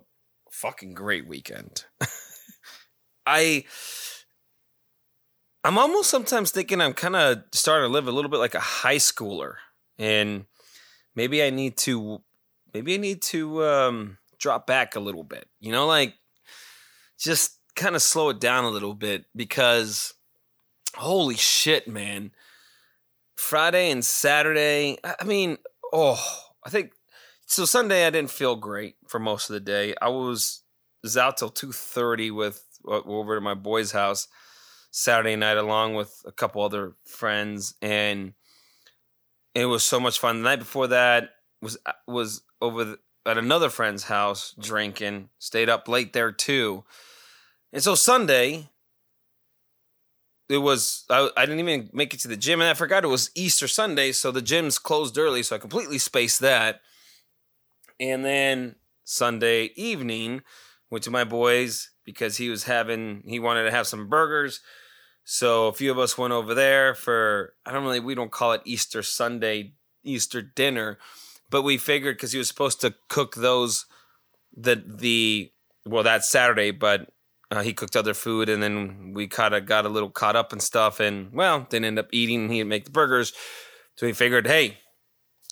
fucking 0.51 0.93
great 0.93 1.27
weekend. 1.27 1.83
I 3.27 3.65
I'm 5.65 5.77
almost 5.77 6.09
sometimes 6.09 6.51
thinking 6.51 6.79
I'm 6.79 6.93
kind 6.93 7.17
of 7.17 7.43
starting 7.53 7.89
to 7.89 7.93
live 7.93 8.07
a 8.07 8.11
little 8.11 8.31
bit 8.31 8.39
like 8.39 8.55
a 8.55 8.61
high 8.61 8.95
schooler, 8.95 9.55
and 9.97 10.45
maybe 11.15 11.43
I 11.43 11.49
need 11.49 11.77
to 11.77 12.21
maybe 12.73 12.93
I 12.93 12.97
need 12.97 13.21
to 13.23 13.63
um, 13.65 14.17
drop 14.39 14.67
back 14.67 14.95
a 14.95 14.99
little 14.99 15.23
bit. 15.23 15.47
You 15.59 15.71
know, 15.71 15.85
like 15.85 16.13
just 17.19 17.59
kind 17.75 17.95
of 17.95 18.01
slow 18.01 18.29
it 18.29 18.39
down 18.39 18.63
a 18.63 18.69
little 18.69 18.93
bit 18.93 19.25
because 19.35 20.13
holy 20.95 21.35
shit, 21.35 21.87
man. 21.87 22.31
Friday 23.35 23.91
and 23.91 24.03
Saturday, 24.03 24.97
I 25.03 25.23
mean, 25.23 25.57
oh, 25.93 26.23
I 26.65 26.69
think 26.69 26.91
so. 27.45 27.65
Sunday, 27.65 28.07
I 28.07 28.09
didn't 28.09 28.31
feel 28.31 28.55
great 28.55 28.95
for 29.07 29.19
most 29.19 29.49
of 29.49 29.53
the 29.53 29.59
day. 29.59 29.93
I 30.01 30.09
was 30.09 30.63
was 31.03 31.17
out 31.17 31.37
till 31.37 31.49
two 31.49 31.71
thirty 31.71 32.31
with 32.31 32.63
uh, 32.87 33.01
over 33.05 33.35
to 33.35 33.41
my 33.41 33.53
boy's 33.53 33.91
house 33.91 34.27
Saturday 34.89 35.35
night, 35.35 35.57
along 35.57 35.93
with 35.93 36.19
a 36.25 36.31
couple 36.31 36.63
other 36.63 36.95
friends, 37.05 37.75
and 37.79 38.33
it 39.61 39.65
was 39.65 39.83
so 39.83 39.99
much 39.99 40.19
fun. 40.19 40.37
The 40.37 40.49
night 40.49 40.59
before 40.59 40.87
that 40.87 41.31
was 41.61 41.77
uh, 41.85 41.93
was 42.07 42.43
over 42.61 42.83
the, 42.83 42.99
at 43.25 43.37
another 43.37 43.69
friend's 43.69 44.03
house 44.03 44.55
drinking. 44.59 45.29
Stayed 45.39 45.69
up 45.69 45.87
late 45.87 46.13
there 46.13 46.31
too, 46.31 46.83
and 47.73 47.83
so 47.83 47.95
Sunday. 47.95 48.69
It 50.49 50.59
was 50.59 51.03
I, 51.09 51.29
I 51.35 51.45
didn't 51.45 51.59
even 51.59 51.89
make 51.91 52.13
it 52.13 52.21
to 52.21 52.29
the 52.29 52.37
gym 52.37 52.61
and 52.61 52.69
I 52.69 52.73
forgot 52.73 53.03
it 53.03 53.07
was 53.07 53.31
Easter 53.35 53.67
Sunday 53.67 54.13
so 54.13 54.31
the 54.31 54.41
gyms 54.41 54.81
closed 54.81 55.17
early 55.17 55.43
so 55.43 55.57
I 55.57 55.59
completely 55.59 55.97
spaced 55.97 56.39
that 56.39 56.79
and 57.99 58.23
then 58.23 58.75
Sunday 59.03 59.71
evening, 59.75 60.41
went 60.89 61.03
to 61.05 61.11
my 61.11 61.23
boys 61.23 61.91
because 62.03 62.37
he 62.37 62.49
was 62.49 62.63
having 62.63 63.23
he 63.25 63.39
wanted 63.39 63.63
to 63.63 63.71
have 63.71 63.87
some 63.87 64.09
burgers. 64.09 64.61
So 65.29 65.67
a 65.67 65.73
few 65.73 65.91
of 65.91 65.99
us 65.99 66.17
went 66.17 66.31
over 66.31 66.53
there 66.53 66.95
for 66.95 67.53
I 67.65 67.73
don't 67.73 67.83
really 67.83 67.99
we 67.99 68.15
don't 68.15 68.31
call 68.31 68.53
it 68.53 68.61
Easter 68.63 69.03
Sunday 69.03 69.73
Easter 70.01 70.41
dinner, 70.41 70.99
but 71.49 71.63
we 71.63 71.77
figured 71.77 72.15
because 72.15 72.31
he 72.31 72.37
was 72.37 72.47
supposed 72.47 72.79
to 72.79 72.95
cook 73.09 73.35
those 73.35 73.87
the 74.55 74.81
the 74.87 75.51
well 75.85 76.03
that 76.03 76.23
Saturday, 76.23 76.71
but 76.71 77.09
uh, 77.51 77.61
he 77.61 77.73
cooked 77.73 77.97
other 77.97 78.13
food 78.13 78.47
and 78.47 78.63
then 78.63 79.11
we 79.13 79.27
kind 79.27 79.53
of 79.53 79.65
got 79.65 79.85
a 79.85 79.89
little 79.89 80.09
caught 80.09 80.37
up 80.37 80.53
and 80.53 80.61
stuff 80.61 81.01
and 81.01 81.33
well 81.33 81.67
didn't 81.69 81.87
end 81.87 81.99
up 81.99 82.07
eating. 82.13 82.47
He 82.47 82.59
didn't 82.59 82.69
make 82.69 82.85
the 82.85 82.91
burgers, 82.91 83.33
so 83.97 84.05
we 84.05 84.13
figured 84.13 84.47
hey 84.47 84.77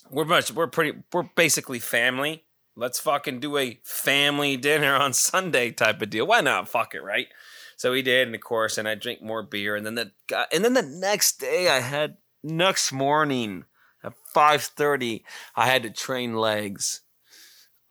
we're 0.10 0.24
much 0.24 0.54
we're 0.54 0.68
pretty 0.68 1.00
we're 1.12 1.24
basically 1.36 1.80
family. 1.80 2.46
Let's 2.78 3.02
fucking 3.02 3.42
do 3.42 3.58
a 3.58 3.82
family 3.84 4.56
dinner 4.56 4.96
on 4.96 5.12
Sunday 5.32 5.72
type 5.72 6.02
of 6.02 6.10
deal. 6.10 6.28
Why 6.28 6.40
not? 6.40 6.70
Fuck 6.70 6.96
it, 6.96 7.04
right? 7.04 7.28
So 7.76 7.92
we 7.92 8.02
did, 8.02 8.28
and 8.28 8.36
of 8.36 8.42
course, 8.42 8.78
and 8.78 8.88
I 8.88 8.96
drink 8.96 9.22
more 9.22 9.44
beer, 9.44 9.76
and 9.76 9.86
then 9.86 9.96
the 9.96 10.12
guy, 10.28 10.46
and 10.54 10.64
then 10.64 10.74
the 10.74 10.82
next 10.82 11.40
day 11.40 11.70
I 11.70 11.80
had 11.80 12.18
next 12.44 12.92
morning 12.92 13.66
at 14.04 14.14
five 14.34 14.64
thirty 14.64 15.26
I 15.56 15.68
had 15.68 15.84
to 15.84 15.90
train 15.90 16.36
legs. 16.36 17.02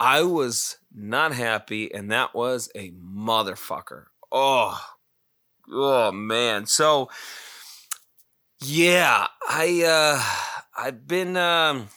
I 0.01 0.23
was 0.23 0.79
not 0.94 1.35
happy, 1.35 1.92
and 1.92 2.11
that 2.11 2.35
was 2.35 2.70
a 2.75 2.90
motherfucker. 2.92 4.07
Oh, 4.33 4.81
oh 5.70 6.12
man. 6.12 6.66
So 6.66 7.11
yeah, 8.61 9.27
I 9.49 9.83
uh 9.85 10.83
I've 10.83 11.07
been 11.07 11.37
um 11.37 11.88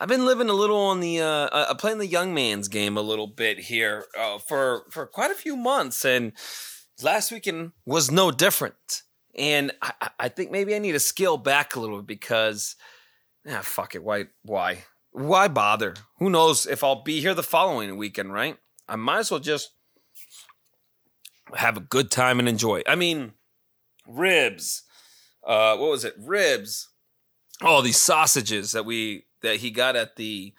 I've 0.00 0.08
been 0.08 0.24
living 0.24 0.48
a 0.48 0.54
little 0.54 0.78
on 0.78 1.00
the 1.00 1.20
uh, 1.20 1.26
uh 1.26 1.74
playing 1.74 1.98
the 1.98 2.06
young 2.06 2.32
man's 2.32 2.68
game 2.68 2.96
a 2.96 3.02
little 3.02 3.26
bit 3.26 3.58
here 3.58 4.04
uh, 4.16 4.38
for 4.38 4.84
for 4.90 5.06
quite 5.06 5.32
a 5.32 5.34
few 5.34 5.56
months, 5.56 6.04
and 6.04 6.32
last 7.02 7.32
weekend 7.32 7.72
was 7.84 8.10
no 8.10 8.30
different. 8.30 9.02
And 9.34 9.72
I, 9.82 10.10
I 10.18 10.28
think 10.28 10.50
maybe 10.50 10.74
I 10.74 10.78
need 10.78 10.92
to 10.92 11.00
scale 11.00 11.36
back 11.36 11.74
a 11.74 11.80
little 11.80 11.98
bit 11.98 12.06
because, 12.06 12.76
ah, 13.48 13.60
fuck 13.62 13.96
it, 13.96 14.04
why 14.04 14.26
why 14.42 14.84
why 15.10 15.48
bother? 15.48 15.94
Who 16.18 16.30
knows 16.30 16.64
if 16.64 16.84
I'll 16.84 17.02
be 17.02 17.20
here 17.20 17.34
the 17.34 17.42
following 17.42 17.96
weekend, 17.96 18.32
right? 18.32 18.56
I 18.88 18.94
might 18.94 19.18
as 19.18 19.30
well 19.32 19.40
just 19.40 19.72
have 21.54 21.76
a 21.76 21.80
good 21.80 22.10
time 22.10 22.38
and 22.38 22.48
enjoy. 22.48 22.82
I 22.86 22.94
mean, 22.94 23.32
ribs. 24.06 24.84
Uh, 25.44 25.76
what 25.76 25.90
was 25.90 26.04
it? 26.04 26.14
Ribs. 26.18 26.88
All 27.60 27.82
these 27.82 28.00
sausages 28.00 28.72
that 28.72 28.84
we 28.84 29.24
that 29.42 29.56
he 29.56 29.70
got 29.70 29.96
at 29.96 30.16
the 30.16 30.52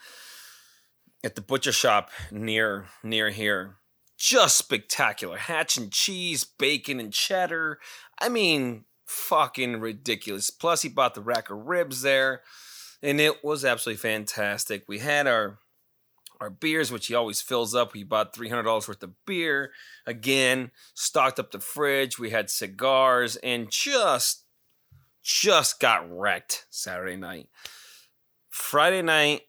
at 1.24 1.36
the 1.36 1.42
butcher 1.42 1.72
shop 1.72 2.10
near 2.32 2.88
near 3.04 3.30
here. 3.30 3.76
Just 4.18 4.58
spectacular. 4.58 5.38
Hatch 5.38 5.78
and 5.78 5.92
cheese, 5.92 6.44
bacon 6.44 7.00
and 7.00 7.14
cheddar. 7.14 7.80
I 8.20 8.28
mean, 8.28 8.84
fucking 9.06 9.80
ridiculous. 9.80 10.50
Plus, 10.50 10.82
he 10.82 10.90
bought 10.90 11.16
the 11.16 11.22
rack 11.22 11.50
of 11.50 11.66
ribs 11.66 12.02
there, 12.02 12.42
and 13.02 13.22
it 13.22 13.44
was 13.44 13.64
absolutely 13.64 14.00
fantastic. 14.00 14.84
We 14.88 15.00
had 15.00 15.26
our 15.28 15.60
our 16.42 16.50
beers, 16.50 16.92
which 16.92 17.08
he 17.08 17.16
always 17.16 17.42
fills 17.42 17.76
up. 17.76 17.94
We 17.94 18.04
bought 18.04 18.34
three 18.34 18.50
hundred 18.50 18.64
dollars 18.64 18.88
worth 18.88 19.04
of 19.04 19.14
beer. 19.26 19.72
Again, 20.06 20.72
stocked 20.94 21.40
up 21.40 21.52
the 21.52 21.60
fridge. 21.60 22.20
We 22.20 22.30
had 22.30 22.50
cigars, 22.50 23.36
and 23.38 23.70
just 23.70 24.46
just 25.22 25.80
got 25.80 26.10
wrecked 26.10 26.66
Saturday 26.70 27.18
night. 27.18 27.50
Friday 28.60 29.02
night, 29.02 29.44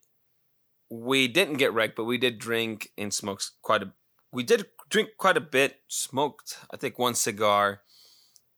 we 0.89 1.29
didn't 1.29 1.59
get 1.59 1.75
wrecked, 1.75 1.97
but 1.97 2.05
we 2.05 2.17
did 2.17 2.39
drink 2.39 2.91
and 2.97 3.13
smoke 3.13 3.43
quite 3.61 3.83
a. 3.83 3.93
We 4.33 4.45
did 4.45 4.67
drink 4.89 5.11
quite 5.19 5.37
a 5.37 5.43
bit. 5.43 5.81
Smoked, 5.89 6.59
I 6.73 6.77
think, 6.77 6.99
one 6.99 7.15
cigar. 7.15 7.83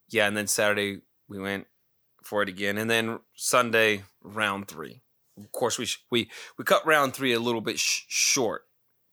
Yeah, 0.09 0.29
and 0.29 0.37
then 0.37 0.47
Saturday 0.47 1.01
we 1.29 1.41
went 1.41 1.67
for 2.23 2.43
it 2.43 2.49
again, 2.49 2.79
and 2.79 2.91
then 2.91 3.19
Sunday 3.35 4.05
round 4.23 4.69
three. 4.69 5.01
Of 5.37 5.51
course, 5.53 5.79
we 5.79 5.89
we 6.11 6.31
we 6.59 6.65
cut 6.65 6.87
round 6.87 7.15
three 7.15 7.33
a 7.33 7.41
little 7.41 7.63
bit 7.63 7.79
sh- 7.79 8.05
short, 8.07 8.67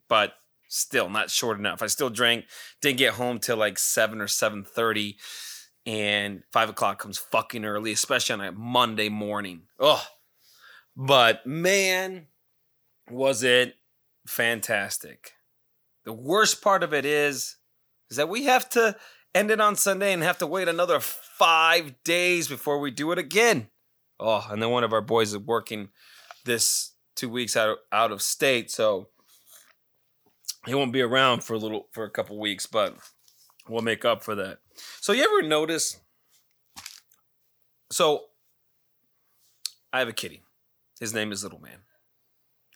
but 0.07 0.33
still 0.67 1.09
not 1.09 1.31
short 1.31 1.57
enough. 1.57 1.81
I 1.81 1.87
still 1.87 2.09
drank. 2.09 2.45
Didn't 2.81 2.99
get 2.99 3.13
home 3.13 3.39
till 3.39 3.57
like 3.57 3.79
seven 3.79 4.21
or 4.21 4.27
seven 4.27 4.63
thirty, 4.65 5.17
and 5.85 6.43
five 6.51 6.69
o'clock 6.69 6.99
comes 6.99 7.17
fucking 7.17 7.65
early, 7.65 7.93
especially 7.93 8.33
on 8.33 8.41
a 8.41 8.51
Monday 8.51 9.09
morning. 9.09 9.63
Oh, 9.79 10.05
but 11.01 11.45
man, 11.45 12.27
was 13.09 13.41
it 13.41 13.75
fantastic. 14.27 15.31
The 16.03 16.11
worst 16.11 16.61
part 16.61 16.83
of 16.83 16.93
it 16.93 17.05
is, 17.05 17.55
is 18.09 18.17
that 18.17 18.27
we 18.27 18.43
have 18.45 18.67
to 18.71 18.97
end 19.33 19.49
it 19.49 19.61
on 19.61 19.77
Sunday 19.77 20.11
and 20.11 20.21
have 20.21 20.39
to 20.39 20.47
wait 20.47 20.67
another 20.67 20.99
five 20.99 22.03
days 22.03 22.49
before 22.49 22.79
we 22.79 22.91
do 22.91 23.13
it 23.13 23.17
again. 23.17 23.69
Oh, 24.19 24.45
and 24.49 24.61
then 24.61 24.71
one 24.71 24.83
of 24.83 24.91
our 24.91 25.01
boys 25.01 25.31
is 25.31 25.37
working 25.37 25.87
this 26.43 26.91
two 27.15 27.29
weeks 27.29 27.55
out 27.55 27.69
of, 27.69 27.77
out 27.93 28.11
of 28.11 28.21
state, 28.21 28.69
so 28.69 29.07
he 30.65 30.75
won't 30.75 30.91
be 30.91 31.01
around 31.01 31.45
for 31.45 31.53
a 31.53 31.59
little 31.59 31.87
for 31.93 32.03
a 32.03 32.09
couple 32.09 32.37
weeks, 32.37 32.65
but 32.65 32.97
we'll 33.69 33.81
make 33.81 34.03
up 34.03 34.21
for 34.21 34.35
that. 34.35 34.57
So 34.99 35.13
you 35.13 35.23
ever 35.23 35.47
notice? 35.47 36.01
So 37.89 38.25
I 39.93 39.99
have 39.99 40.09
a 40.09 40.13
kitty. 40.13 40.43
His 40.99 41.13
name 41.13 41.31
is 41.31 41.43
Little 41.43 41.61
Man. 41.61 41.79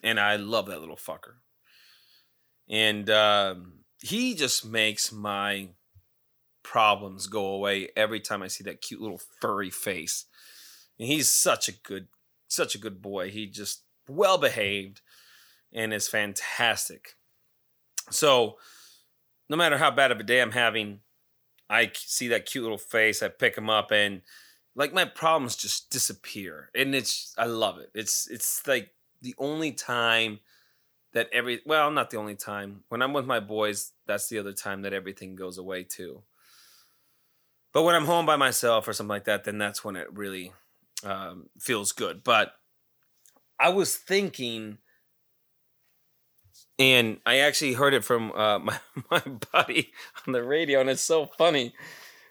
And 0.02 0.18
I 0.18 0.36
love 0.36 0.66
that 0.66 0.80
little 0.80 0.96
fucker. 0.96 1.36
And 2.68 3.10
um, 3.10 3.84
he 4.00 4.34
just 4.34 4.64
makes 4.64 5.12
my 5.12 5.68
problems 6.62 7.26
go 7.26 7.46
away 7.46 7.88
every 7.96 8.20
time 8.20 8.42
I 8.42 8.48
see 8.48 8.64
that 8.64 8.80
cute 8.80 9.00
little 9.00 9.20
furry 9.40 9.70
face. 9.70 10.26
And 10.98 11.08
he's 11.08 11.28
such 11.28 11.68
a 11.68 11.72
good, 11.72 12.08
such 12.48 12.74
a 12.74 12.78
good 12.78 13.02
boy. 13.02 13.30
He 13.30 13.46
just 13.46 13.82
well 14.08 14.38
behaved 14.38 15.00
and 15.72 15.92
is 15.92 16.08
fantastic. 16.08 17.14
So, 18.10 18.58
no 19.50 19.56
matter 19.56 19.78
how 19.78 19.90
bad 19.90 20.10
of 20.10 20.20
a 20.20 20.22
day 20.22 20.40
I'm 20.40 20.52
having, 20.52 21.00
I 21.68 21.90
see 21.94 22.28
that 22.28 22.46
cute 22.46 22.62
little 22.62 22.78
face. 22.78 23.22
I 23.22 23.28
pick 23.28 23.56
him 23.56 23.68
up, 23.68 23.90
and 23.90 24.22
like 24.74 24.92
my 24.92 25.04
problems 25.04 25.56
just 25.56 25.90
disappear 25.90 26.70
and 26.74 26.94
it's 26.94 27.34
i 27.38 27.46
love 27.46 27.78
it. 27.78 27.90
It's 27.94 28.28
it's 28.28 28.66
like 28.66 28.90
the 29.22 29.34
only 29.38 29.72
time 29.72 30.40
that 31.12 31.28
every 31.32 31.60
well 31.64 31.90
not 31.90 32.10
the 32.10 32.18
only 32.18 32.34
time. 32.34 32.84
When 32.88 33.02
i'm 33.02 33.12
with 33.12 33.26
my 33.26 33.40
boys 33.40 33.92
that's 34.06 34.28
the 34.28 34.38
other 34.38 34.52
time 34.52 34.82
that 34.82 34.92
everything 34.92 35.36
goes 35.36 35.58
away 35.58 35.84
too. 35.84 36.22
But 37.72 37.84
when 37.84 37.94
i'm 37.94 38.06
home 38.06 38.26
by 38.26 38.36
myself 38.36 38.88
or 38.88 38.92
something 38.92 39.08
like 39.08 39.24
that 39.24 39.44
then 39.44 39.58
that's 39.58 39.84
when 39.84 39.96
it 39.96 40.12
really 40.12 40.52
um, 41.04 41.48
feels 41.58 41.92
good. 41.92 42.24
But 42.24 42.54
i 43.58 43.68
was 43.68 43.96
thinking 43.96 44.78
and 46.78 47.20
i 47.24 47.38
actually 47.38 47.74
heard 47.74 47.94
it 47.94 48.04
from 48.04 48.32
uh, 48.32 48.58
my, 48.58 48.78
my 49.10 49.22
buddy 49.52 49.92
on 50.26 50.32
the 50.32 50.42
radio 50.42 50.80
and 50.80 50.90
it's 50.90 51.02
so 51.02 51.26
funny 51.26 51.72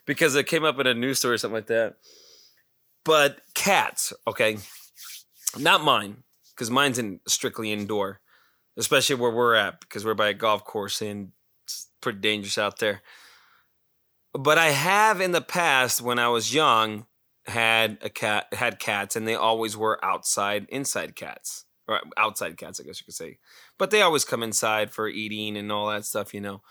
because 0.05 0.35
it 0.35 0.47
came 0.47 0.65
up 0.65 0.79
in 0.79 0.87
a 0.87 0.93
news 0.93 1.19
story 1.19 1.35
or 1.35 1.37
something 1.37 1.55
like 1.55 1.67
that 1.67 1.95
but 3.05 3.41
cats, 3.53 4.13
okay, 4.27 4.57
not 5.57 5.83
mine, 5.83 6.23
because 6.51 6.69
mine's 6.71 6.99
in 6.99 7.19
strictly 7.27 7.71
indoor, 7.71 8.21
especially 8.77 9.15
where 9.15 9.31
we're 9.31 9.55
at, 9.55 9.81
because 9.81 10.05
we're 10.05 10.13
by 10.13 10.29
a 10.29 10.33
golf 10.33 10.63
course 10.63 11.01
and 11.01 11.31
it's 11.65 11.89
pretty 12.01 12.19
dangerous 12.19 12.57
out 12.57 12.79
there. 12.79 13.01
But 14.33 14.57
I 14.57 14.69
have 14.69 15.21
in 15.21 15.31
the 15.31 15.41
past, 15.41 16.01
when 16.01 16.17
I 16.17 16.29
was 16.29 16.53
young, 16.53 17.05
had 17.45 17.97
a 18.01 18.09
cat, 18.09 18.47
had 18.53 18.79
cats, 18.79 19.15
and 19.15 19.27
they 19.27 19.35
always 19.35 19.77
were 19.77 20.03
outside, 20.03 20.65
inside 20.69 21.15
cats, 21.15 21.65
or 21.87 21.99
outside 22.17 22.57
cats, 22.57 22.79
I 22.79 22.83
guess 22.83 22.99
you 22.99 23.05
could 23.05 23.13
say. 23.13 23.37
But 23.77 23.91
they 23.91 24.01
always 24.01 24.25
come 24.25 24.41
inside 24.41 24.91
for 24.91 25.07
eating 25.07 25.57
and 25.57 25.71
all 25.71 25.87
that 25.89 26.05
stuff, 26.05 26.33
you 26.33 26.41
know 26.41 26.61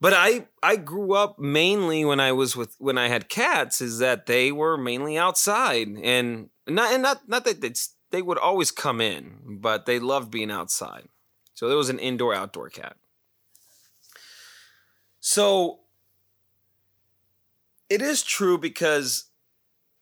but 0.00 0.12
I 0.14 0.46
I 0.62 0.76
grew 0.76 1.14
up 1.14 1.38
mainly 1.38 2.04
when 2.04 2.20
I 2.20 2.32
was 2.32 2.56
with 2.56 2.74
when 2.78 2.96
I 2.96 3.08
had 3.08 3.28
cats 3.28 3.80
is 3.80 3.98
that 3.98 4.26
they 4.26 4.50
were 4.50 4.76
mainly 4.76 5.18
outside 5.18 5.88
and 6.02 6.48
not 6.66 6.92
and 6.92 7.02
not 7.02 7.28
not 7.28 7.44
that 7.44 7.60
they 7.60 7.72
they 8.10 8.22
would 8.22 8.38
always 8.38 8.70
come 8.70 9.00
in, 9.00 9.58
but 9.60 9.86
they 9.86 9.98
loved 9.98 10.30
being 10.30 10.50
outside. 10.50 11.08
So 11.54 11.68
there 11.68 11.76
was 11.76 11.90
an 11.90 11.98
indoor 11.98 12.34
outdoor 12.34 12.70
cat. 12.70 12.96
So 15.20 15.80
it 17.90 18.00
is 18.00 18.22
true 18.22 18.56
because 18.56 19.26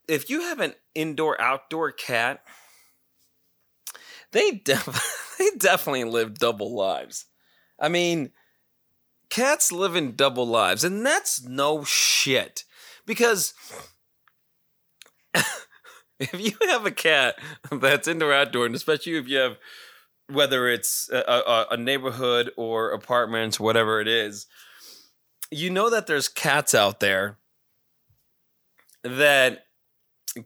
if 0.07 0.31
you 0.31 0.43
have 0.43 0.61
an 0.61 0.75
indoor 0.95 1.41
outdoor 1.41 1.91
cat, 1.91 2.43
they 4.31 4.53
def- 4.53 5.35
they 5.39 5.51
definitely 5.59 6.05
live 6.05 6.39
double 6.39 6.75
lives. 6.75 7.27
I 7.81 7.89
mean, 7.89 8.31
cats 9.31 9.73
live 9.73 9.97
in 9.97 10.17
double 10.17 10.47
lives, 10.47 10.85
and 10.85 11.05
that's 11.05 11.43
no 11.43 11.85
shit. 11.85 12.64
Because 13.07 13.55
if 16.21 16.38
you 16.38 16.53
have 16.69 16.87
a 16.87 16.91
cat 16.91 17.37
that's 17.71 18.09
indoor 18.09 18.33
outdoor, 18.33 18.67
and 18.67 18.75
especially 18.75 19.17
if 19.17 19.29
you 19.29 19.38
have 19.38 19.59
whether 20.31 20.69
it's 20.69 21.09
a, 21.11 21.21
a, 21.21 21.67
a 21.71 21.77
neighborhood 21.79 22.51
or 22.57 22.91
apartments, 22.91 23.59
whatever 23.59 24.01
it 24.01 24.09
is, 24.09 24.47
you 25.51 25.71
know 25.71 25.88
that 25.88 26.07
there's 26.07 26.29
cats 26.29 26.75
out 26.75 27.01
there 27.01 27.38
that 29.03 29.64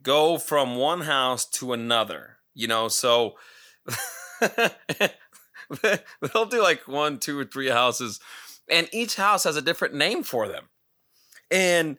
go 0.02 0.38
from 0.38 0.76
one 0.76 1.02
house 1.02 1.44
to 1.46 1.72
another. 1.72 2.36
You 2.54 2.68
know, 2.68 2.88
so 2.88 3.34
they'll 4.40 6.46
do 6.48 6.62
like 6.62 6.86
one, 6.86 7.18
two, 7.18 7.38
or 7.38 7.44
three 7.44 7.70
houses 7.70 8.20
and 8.72 8.88
each 8.92 9.16
house 9.16 9.44
has 9.44 9.56
a 9.56 9.62
different 9.62 9.94
name 9.94 10.22
for 10.22 10.48
them. 10.48 10.68
And 11.50 11.98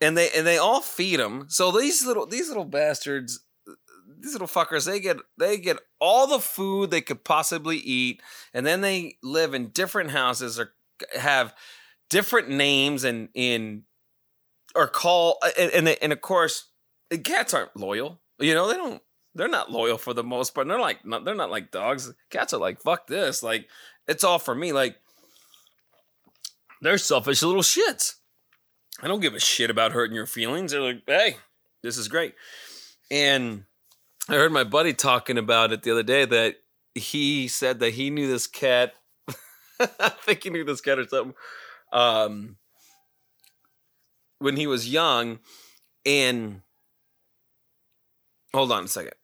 and 0.00 0.16
they 0.16 0.30
and 0.36 0.46
they 0.46 0.58
all 0.58 0.80
feed 0.80 1.20
them 1.20 1.46
so 1.48 1.70
these 1.70 2.04
little 2.04 2.26
these 2.26 2.48
little 2.48 2.64
bastards 2.64 3.44
these 4.18 4.32
little 4.32 4.48
fuckers 4.48 4.86
they 4.86 4.98
get 4.98 5.18
they 5.38 5.56
get 5.58 5.78
all 6.00 6.26
the 6.26 6.40
food 6.40 6.90
they 6.90 7.00
could 7.00 7.22
possibly 7.22 7.76
eat 7.76 8.22
and 8.54 8.66
then 8.66 8.80
they 8.80 9.16
live 9.22 9.54
in 9.54 9.68
different 9.68 10.10
houses 10.10 10.58
or 10.58 10.72
have 11.18 11.54
different 12.08 12.48
names 12.48 13.04
and 13.04 13.28
in 13.34 13.84
or 14.74 14.86
call 14.86 15.38
and 15.58 15.70
and, 15.72 15.86
they, 15.86 15.96
and 15.98 16.12
of 16.12 16.20
course 16.20 16.70
cats 17.18 17.54
aren't 17.54 17.76
loyal. 17.76 18.20
You 18.38 18.54
know 18.54 18.68
they 18.68 18.76
don't 18.76 19.02
they're 19.34 19.48
not 19.48 19.70
loyal 19.70 19.98
for 19.98 20.12
the 20.12 20.24
most 20.24 20.54
part. 20.54 20.66
They're 20.66 20.80
like 20.80 20.98
they're 21.04 21.34
not 21.34 21.50
like 21.50 21.70
dogs. 21.70 22.12
Cats 22.30 22.52
are 22.52 22.60
like 22.60 22.80
fuck 22.80 23.06
this. 23.06 23.42
Like 23.42 23.68
it's 24.08 24.24
all 24.24 24.38
for 24.38 24.54
me. 24.54 24.72
Like 24.72 24.96
they're 26.80 26.98
selfish 26.98 27.42
little 27.42 27.62
shits. 27.62 28.14
I 29.02 29.08
don't 29.08 29.20
give 29.20 29.34
a 29.34 29.40
shit 29.40 29.70
about 29.70 29.92
hurting 29.92 30.14
your 30.14 30.26
feelings. 30.26 30.72
They're 30.72 30.80
like, 30.80 31.02
hey, 31.06 31.36
this 31.82 31.96
is 31.96 32.08
great. 32.08 32.34
And 33.10 33.64
I 34.28 34.34
heard 34.34 34.52
my 34.52 34.64
buddy 34.64 34.92
talking 34.92 35.38
about 35.38 35.72
it 35.72 35.82
the 35.82 35.90
other 35.90 36.02
day 36.02 36.24
that 36.24 36.56
he 36.94 37.48
said 37.48 37.80
that 37.80 37.94
he 37.94 38.10
knew 38.10 38.28
this 38.28 38.46
cat. 38.46 38.94
I 39.80 40.10
think 40.10 40.44
he 40.44 40.50
knew 40.50 40.64
this 40.64 40.80
cat 40.80 40.98
or 40.98 41.08
something. 41.08 41.34
Um, 41.92 42.56
when 44.38 44.56
he 44.56 44.66
was 44.66 44.88
young, 44.88 45.38
and 46.06 46.62
hold 48.54 48.72
on 48.72 48.84
a 48.84 48.88
second. 48.88 49.14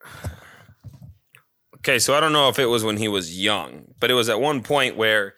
Okay, 1.77 1.99
so 1.99 2.13
I 2.13 2.19
don't 2.19 2.33
know 2.33 2.49
if 2.49 2.59
it 2.59 2.65
was 2.65 2.83
when 2.83 2.97
he 2.97 3.07
was 3.07 3.39
young, 3.41 3.93
but 3.99 4.11
it 4.11 4.13
was 4.13 4.29
at 4.29 4.39
one 4.39 4.61
point 4.61 4.97
where 4.97 5.35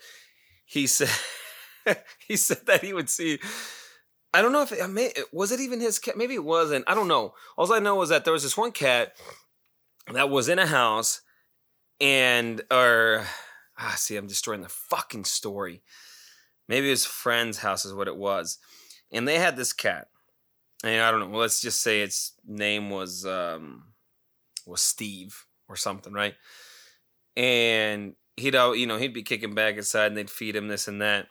he 0.65 0.87
said 0.87 1.09
he 2.27 2.35
said 2.35 2.65
that 2.65 2.83
he 2.83 2.93
would 2.93 3.09
see. 3.09 3.39
I 4.33 4.41
don't 4.41 4.51
know 4.51 4.61
if 4.61 4.71
it, 4.71 5.25
was 5.33 5.51
it 5.51 5.59
even 5.59 5.79
his 5.79 5.97
cat. 5.97 6.17
Maybe 6.17 6.35
it 6.35 6.43
wasn't. 6.43 6.85
I 6.87 6.93
don't 6.93 7.07
know. 7.07 7.33
All 7.57 7.71
I 7.73 7.79
know 7.79 7.95
was 7.95 8.09
that 8.09 8.25
there 8.25 8.33
was 8.33 8.43
this 8.43 8.57
one 8.57 8.71
cat 8.71 9.15
that 10.13 10.29
was 10.29 10.49
in 10.49 10.59
a 10.59 10.67
house, 10.67 11.21
and 11.99 12.61
or 12.71 13.25
ah, 13.77 13.93
see, 13.97 14.15
I'm 14.15 14.27
destroying 14.27 14.61
the 14.61 14.69
fucking 14.69 15.25
story. 15.25 15.81
Maybe 16.67 16.89
his 16.89 17.05
friend's 17.05 17.59
house 17.59 17.85
is 17.85 17.93
what 17.93 18.07
it 18.07 18.17
was, 18.17 18.59
and 19.11 19.27
they 19.27 19.39
had 19.39 19.57
this 19.57 19.73
cat, 19.73 20.09
and 20.83 21.01
I 21.01 21.09
don't 21.09 21.31
know. 21.31 21.37
Let's 21.37 21.61
just 21.61 21.81
say 21.81 22.01
its 22.01 22.33
name 22.45 22.91
was 22.91 23.25
um 23.25 23.85
was 24.67 24.81
Steve 24.81 25.45
or 25.67 25.75
something, 25.75 26.13
right? 26.13 26.35
And 27.35 28.13
he'd 28.37 28.53
you 28.53 28.85
know 28.85 28.97
he'd 28.97 29.13
be 29.13 29.23
kicking 29.23 29.55
back 29.55 29.77
inside, 29.77 30.07
and 30.07 30.17
they'd 30.17 30.29
feed 30.29 30.55
him 30.55 30.67
this 30.67 30.87
and 30.87 31.01
that, 31.01 31.27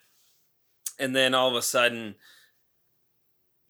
and 0.98 1.14
then 1.14 1.34
all 1.34 1.48
of 1.48 1.54
a 1.54 1.62
sudden 1.62 2.14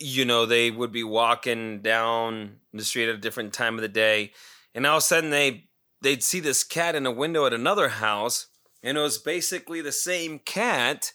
you 0.00 0.24
know, 0.24 0.46
they 0.46 0.70
would 0.70 0.92
be 0.92 1.02
walking 1.02 1.80
down 1.82 2.56
the 2.72 2.84
street 2.84 3.08
at 3.08 3.14
a 3.14 3.18
different 3.18 3.52
time 3.52 3.74
of 3.74 3.80
the 3.80 3.88
day, 3.88 4.32
and 4.74 4.86
all 4.86 4.98
of 4.98 5.02
a 5.02 5.06
sudden 5.06 5.30
they 5.30 5.68
they'd 6.00 6.22
see 6.22 6.40
this 6.40 6.62
cat 6.62 6.94
in 6.94 7.06
a 7.06 7.10
window 7.10 7.46
at 7.46 7.52
another 7.52 7.88
house, 7.88 8.46
and 8.82 8.96
it 8.96 9.00
was 9.00 9.18
basically 9.18 9.80
the 9.80 9.92
same 9.92 10.38
cat, 10.38 11.12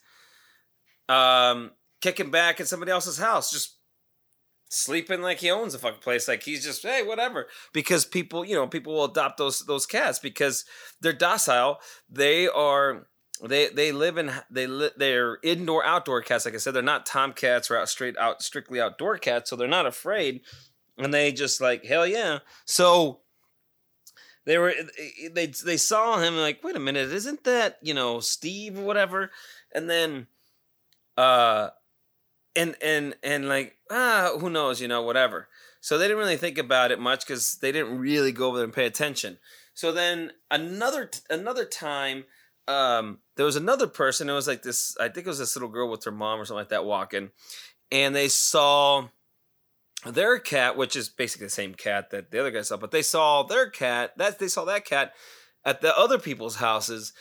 um, 1.07 1.71
kicking 2.01 2.31
back 2.31 2.59
at 2.59 2.67
somebody 2.67 2.91
else's 2.91 3.17
house, 3.17 3.51
just 3.51 3.77
sleeping 4.69 5.21
like 5.21 5.39
he 5.39 5.51
owns 5.51 5.73
the 5.73 5.79
fucking 5.79 6.01
place, 6.01 6.27
like 6.27 6.43
he's 6.43 6.65
just 6.65 6.83
hey 6.83 7.03
whatever. 7.03 7.47
Because 7.73 8.05
people, 8.05 8.43
you 8.43 8.55
know, 8.55 8.67
people 8.67 8.93
will 8.93 9.05
adopt 9.05 9.37
those 9.37 9.61
those 9.61 9.85
cats 9.85 10.19
because 10.19 10.65
they're 10.99 11.13
docile. 11.13 11.79
They 12.09 12.49
are 12.49 13.07
they 13.47 13.67
they 13.67 13.91
live 13.91 14.17
in 14.17 14.31
they 14.49 14.67
li- 14.67 14.91
they're 14.95 15.37
indoor 15.43 15.85
outdoor 15.85 16.21
cats. 16.21 16.45
Like 16.45 16.55
i 16.55 16.57
said 16.57 16.73
they're 16.73 16.81
not 16.81 17.05
tomcats 17.05 17.69
or 17.69 17.77
out 17.77 17.89
straight 17.89 18.17
out 18.17 18.41
strictly 18.41 18.79
outdoor 18.79 19.17
cats 19.17 19.49
so 19.49 19.55
they're 19.55 19.67
not 19.67 19.85
afraid. 19.85 20.41
And 20.97 21.13
they 21.13 21.31
just 21.31 21.59
like 21.59 21.85
hell 21.85 22.07
yeah. 22.07 22.39
So 22.65 23.19
they 24.45 24.57
were 24.57 24.73
they 25.31 25.47
they 25.47 25.77
saw 25.77 26.19
him 26.19 26.37
like 26.37 26.63
wait 26.63 26.75
a 26.75 26.79
minute 26.79 27.11
isn't 27.11 27.43
that 27.43 27.79
you 27.81 27.93
know 27.93 28.19
steve 28.19 28.79
or 28.79 28.83
whatever? 28.83 29.31
And 29.73 29.89
then 29.89 30.27
uh 31.17 31.69
and 32.55 32.75
and 32.81 33.15
and 33.23 33.49
like 33.49 33.77
ah 33.91 34.37
who 34.39 34.49
knows 34.49 34.79
you 34.79 34.87
know 34.87 35.01
whatever. 35.01 35.49
So 35.81 35.97
they 35.97 36.05
didn't 36.05 36.19
really 36.19 36.37
think 36.37 36.57
about 36.57 36.91
it 36.91 36.99
much 36.99 37.27
because 37.27 37.55
they 37.55 37.73
didn't 37.73 37.99
really 37.99 38.31
go 38.31 38.47
over 38.47 38.57
there 38.57 38.63
and 38.63 38.73
pay 38.73 38.85
attention. 38.85 39.37
So 39.73 39.91
then 39.91 40.31
another 40.49 41.09
another 41.29 41.65
time 41.65 42.23
um, 42.67 43.19
there 43.35 43.45
was 43.45 43.55
another 43.55 43.87
person. 43.87 44.29
It 44.29 44.33
was 44.33 44.47
like 44.47 44.63
this. 44.63 44.95
I 44.99 45.09
think 45.09 45.25
it 45.25 45.29
was 45.29 45.39
this 45.39 45.55
little 45.55 45.69
girl 45.69 45.89
with 45.89 46.03
her 46.05 46.11
mom 46.11 46.39
or 46.39 46.45
something 46.45 46.61
like 46.61 46.69
that 46.69 46.85
walking, 46.85 47.31
and 47.91 48.15
they 48.15 48.27
saw 48.27 49.07
their 50.05 50.39
cat, 50.39 50.77
which 50.77 50.95
is 50.95 51.09
basically 51.09 51.47
the 51.47 51.51
same 51.51 51.73
cat 51.73 52.11
that 52.11 52.31
the 52.31 52.39
other 52.39 52.51
guy 52.51 52.61
saw, 52.61 52.77
but 52.77 52.91
they 52.91 53.01
saw 53.01 53.43
their 53.43 53.69
cat. 53.69 54.17
That 54.17 54.39
they 54.39 54.47
saw 54.47 54.65
that 54.65 54.85
cat 54.85 55.13
at 55.65 55.81
the 55.81 55.97
other 55.97 56.17
people's 56.17 56.57
houses, 56.57 57.13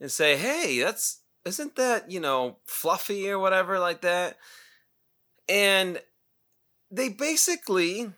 and 0.00 0.10
say, 0.10 0.36
"Hey, 0.36 0.78
that's 0.80 1.20
isn't 1.44 1.76
that 1.76 2.10
you 2.10 2.20
know 2.20 2.58
fluffy 2.64 3.28
or 3.30 3.38
whatever 3.38 3.78
like 3.78 4.02
that?" 4.02 4.36
And 5.48 6.00
they 6.90 7.08
basically, 7.08 8.12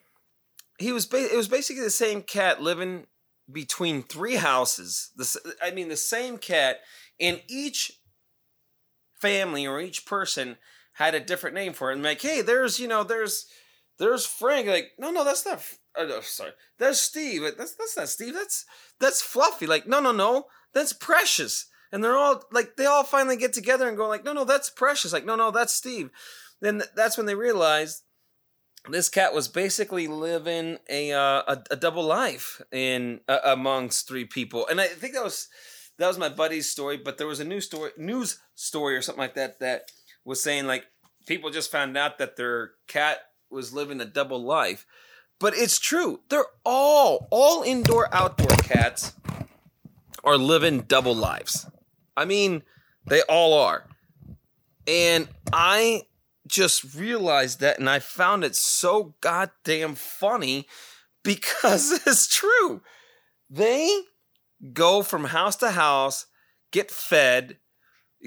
he 0.79 0.93
was. 0.93 1.07
Ba- 1.07 1.33
it 1.33 1.37
was 1.37 1.49
basically 1.49 1.83
the 1.83 1.91
same 1.91 2.23
cat 2.23 2.63
living 2.63 3.07
between 3.51 4.03
three 4.03 4.37
houses. 4.37 5.11
This, 5.17 5.37
I 5.63 5.71
mean, 5.71 5.89
the 5.89 5.97
same 5.97 6.39
cat, 6.39 6.81
and 7.21 7.43
each 7.49 7.93
family 9.21 9.67
or 9.67 9.81
each 9.81 10.07
person 10.07 10.57
had 10.95 11.15
a 11.15 11.21
different 11.21 11.55
name 11.55 11.73
for 11.73 11.91
it. 11.91 11.95
And 11.95 12.03
like, 12.03 12.23
hey, 12.23 12.43
there's 12.43 12.79
you 12.79 12.89
know, 12.89 13.05
there's 13.05 13.47
there's 13.99 14.27
Frank. 14.27 14.67
Like, 14.67 14.93
no, 14.99 15.11
no, 15.11 15.25
that's 15.25 15.47
not. 15.47 15.61
Oh, 15.97 16.21
sorry, 16.23 16.53
that's 16.79 17.01
Steve. 17.01 17.43
That's 17.57 17.75
that's 17.75 17.97
not 17.97 18.09
Steve. 18.09 18.35
That's 18.35 18.65
that's 19.01 19.23
Fluffy. 19.23 19.67
Like, 19.67 19.87
no, 19.87 20.01
no, 20.01 20.13
no, 20.13 20.47
that's 20.73 20.93
Precious. 20.93 21.67
And 21.93 22.03
they're 22.03 22.17
all 22.17 22.43
like, 22.51 22.77
they 22.77 22.87
all 22.87 23.05
finally 23.05 23.37
get 23.37 23.53
together 23.53 23.89
and 23.89 23.97
go 23.97 24.09
like, 24.09 24.25
no, 24.25 24.33
no, 24.33 24.45
that's 24.45 24.69
Precious. 24.69 25.13
Like, 25.13 25.25
no, 25.25 25.37
no, 25.37 25.51
that's 25.51 25.73
Steve. 25.73 26.11
Then 26.61 26.83
that's 26.95 27.17
when 27.17 27.27
they 27.27 27.35
realized 27.35 28.03
this 28.89 29.09
cat 29.09 29.35
was 29.35 29.49
basically 29.49 30.07
living 30.09 30.79
a 30.89 31.13
uh, 31.13 31.43
a, 31.47 31.63
a, 31.73 31.77
double 31.77 32.05
life 32.05 32.61
in 32.73 33.21
uh, 33.29 33.39
amongst 33.45 34.09
three 34.09 34.25
people, 34.25 34.67
and 34.69 34.81
I 34.81 34.87
think 34.87 35.15
that 35.15 35.25
was 35.25 35.49
that 35.99 36.09
was 36.09 36.19
my 36.19 36.29
buddy's 36.29 36.69
story. 36.69 36.97
But 36.97 37.19
there 37.19 37.27
was 37.27 37.41
a 37.41 37.45
news 37.45 37.67
story, 37.67 37.91
news 37.97 38.39
story 38.55 38.97
or 38.97 39.03
something 39.03 39.21
like 39.21 39.35
that 39.35 39.61
that 39.61 39.91
was 40.25 40.43
saying 40.43 40.67
like 40.67 40.87
people 41.27 41.51
just 41.51 41.71
found 41.71 41.97
out 41.97 42.19
that 42.19 42.37
their 42.37 42.73
cat 42.87 43.19
was 43.51 43.73
living 43.73 44.01
a 44.01 44.05
double 44.05 44.43
life. 44.43 44.87
But 45.39 45.55
it's 45.55 45.79
true; 45.79 46.21
they're 46.29 46.47
all 46.65 47.29
all 47.31 47.63
indoor 47.63 48.13
outdoor 48.15 48.57
cats 48.59 49.13
are 50.25 50.39
living 50.39 50.81
double 50.81 51.15
lives. 51.15 51.67
I 52.17 52.25
mean, 52.25 52.63
they 53.07 53.23
all 53.23 53.53
are, 53.53 53.87
and 54.87 55.29
I 55.53 56.03
just 56.47 56.95
realized 56.95 57.61
that 57.61 57.79
and 57.79 57.89
I 57.89 57.99
found 57.99 58.45
it 58.45 58.57
so 58.57 59.15
goddamn 59.21 59.95
funny 59.95 60.67
because 61.23 61.93
it's 62.07 62.29
true. 62.29 62.83
They 63.51 64.03
go 64.73 65.03
from 65.03 65.25
house 65.25 65.57
to 65.57 65.71
house, 65.73 66.27
get 66.73 66.91
fed, 66.91 67.59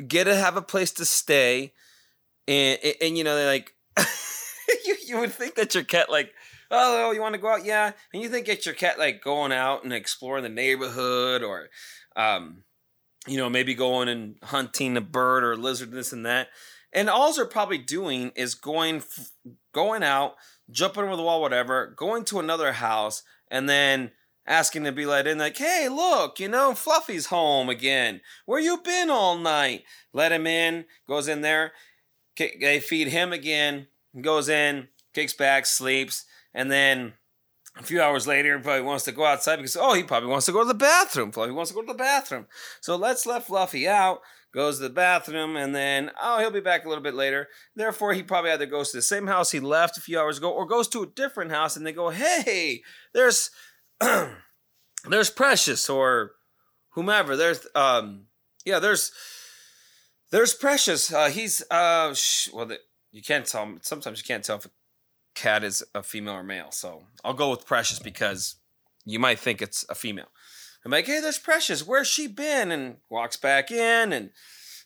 get 0.08 0.26
to 0.26 0.36
have 0.36 0.58
a 0.58 0.62
place 0.62 0.92
to 0.94 1.06
stay, 1.06 1.74
and 2.48 2.80
and, 2.84 2.96
and 3.02 3.18
you 3.18 3.24
know 3.24 3.36
they're 3.36 3.48
like 3.48 3.74
you 4.86 4.96
you 5.08 5.20
would 5.20 5.34
think 5.34 5.56
that 5.56 5.74
your 5.74 5.84
cat 5.84 6.10
like 6.10 6.32
oh 6.72 7.12
you 7.12 7.22
want 7.22 7.36
to 7.36 7.42
go 7.42 7.50
out? 7.50 7.66
Yeah. 7.66 7.92
And 8.14 8.22
you 8.22 8.30
think 8.30 8.48
it's 8.48 8.66
your 8.66 8.76
cat 8.76 9.00
like 9.00 9.22
going 9.22 9.52
out 9.52 9.84
and 9.84 9.94
exploring 9.94 10.44
the 10.44 10.50
neighborhood 10.50 11.44
or 11.44 11.70
um 12.16 12.64
you 13.28 13.38
know 13.38 13.50
maybe 13.50 13.74
going 13.74 14.10
and 14.10 14.36
hunting 14.44 14.98
a 14.98 15.02
bird 15.02 15.44
or 15.44 15.54
a 15.54 15.58
lizard 15.58 15.92
this 15.92 16.14
and 16.14 16.26
that 16.26 16.50
and 16.94 17.10
all 17.10 17.34
they're 17.34 17.46
probably 17.46 17.78
doing 17.78 18.32
is 18.36 18.56
going 18.56 19.04
going 19.74 20.04
out, 20.04 20.36
jumping 20.70 21.04
over 21.04 21.16
the 21.16 21.24
wall, 21.24 21.42
whatever, 21.42 21.94
going 21.96 22.26
to 22.26 22.40
another 22.40 22.74
house, 22.74 23.24
and 23.50 23.70
then 23.70 24.12
asking 24.48 24.84
to 24.84 24.92
be 24.92 25.06
let 25.06 25.28
in, 25.28 25.38
like, 25.38 25.58
hey, 25.58 25.88
look, 25.90 26.40
you 26.40 26.48
know, 26.48 26.74
Fluffy's 26.74 27.28
home 27.28 27.70
again. 27.70 28.20
Where 28.46 28.60
you 28.60 28.78
been 28.78 29.10
all 29.10 29.38
night? 29.38 29.84
Let 30.12 30.32
him 30.32 30.48
in, 30.48 30.86
goes 31.08 31.28
in 31.28 31.42
there, 31.42 31.74
they 32.38 32.80
feed 32.80 33.10
him 33.10 33.32
again, 33.32 33.88
goes 34.20 34.50
in, 34.50 34.88
kicks 35.14 35.34
back, 35.34 35.68
sleeps, 35.68 36.26
and 36.54 36.72
then 36.72 37.14
a 37.78 37.84
few 37.84 38.02
hours 38.02 38.26
later, 38.28 38.58
probably 38.60 38.82
wants 38.82 39.06
to 39.06 39.12
go 39.12 39.26
outside 39.26 39.58
because, 39.58 39.78
oh, 39.78 39.94
he 39.94 40.04
probably 40.04 40.30
wants 40.30 40.48
to 40.48 40.52
go 40.52 40.62
to 40.62 40.68
the 40.68 40.74
bathroom. 40.74 41.32
Fluffy 41.32 41.52
wants 41.52 41.70
to 41.70 41.76
go 41.76 41.82
to 41.82 41.88
the 41.88 41.94
bathroom. 41.94 42.48
So 42.82 42.96
let's 42.96 43.26
let 43.26 43.46
Fluffy 43.46 43.88
out 43.88 44.22
goes 44.54 44.78
to 44.78 44.84
the 44.84 44.90
bathroom, 44.90 45.56
and 45.56 45.76
then, 45.76 46.12
oh, 46.22 46.40
he'll 46.40 46.52
be 46.52 46.60
back 46.60 46.86
a 46.86 46.90
little 46.90 47.04
bit 47.04 47.14
later. 47.14 47.48
Therefore, 47.76 48.14
he 48.14 48.24
probably 48.24 48.52
either 48.52 48.66
goes 48.66 48.92
to 48.92 48.98
the 48.98 49.02
same 49.02 49.28
house 49.28 49.52
he 49.52 49.60
left 49.60 49.98
a 49.98 50.02
few 50.02 50.20
hours 50.20 50.38
ago 50.38 50.52
or 50.52 50.66
goes 50.66 50.88
to 50.90 51.04
a 51.04 51.08
different 51.08 51.52
house 51.52 51.76
and 51.76 51.86
they 51.86 51.94
go, 51.94 52.10
hey, 52.10 52.82
there's 53.14 53.52
there's 55.08 55.30
Precious 55.30 55.90
or 55.90 56.32
whomever. 56.92 57.36
There's 57.36 57.66
um 57.76 58.26
yeah, 58.66 58.80
there's 58.80 59.12
there's 60.32 60.54
Precious. 60.54 61.14
Uh, 61.14 61.30
he's 61.30 61.64
uh 61.70 62.14
sh- 62.14 62.50
well, 62.54 62.66
the, 62.66 62.80
you 63.12 63.22
can't 63.22 63.46
tell. 63.46 63.76
Sometimes 63.82 64.20
you 64.20 64.26
can't 64.26 64.44
tell 64.44 64.58
if 64.58 64.66
a 64.66 64.70
cat 65.36 65.64
is 65.64 65.84
a 65.96 66.04
female 66.04 66.36
or 66.36 66.44
male. 66.44 66.72
So 66.72 67.04
I'll 67.24 67.34
go 67.34 67.52
with 67.52 67.66
Precious 67.66 68.00
because 68.00 68.56
you 69.06 69.20
might 69.20 69.40
think 69.40 69.62
it's 69.62 69.86
a 69.90 69.96
female. 69.96 70.30
I'm 70.86 70.92
like, 70.92 71.08
hey, 71.08 71.20
there's 71.20 71.38
Precious. 71.38 71.86
Where's 71.86 72.08
she 72.08 72.28
been? 72.28 72.72
And 72.72 72.98
walks 73.10 73.38
back 73.38 73.72
in 73.72 74.14
and 74.14 74.32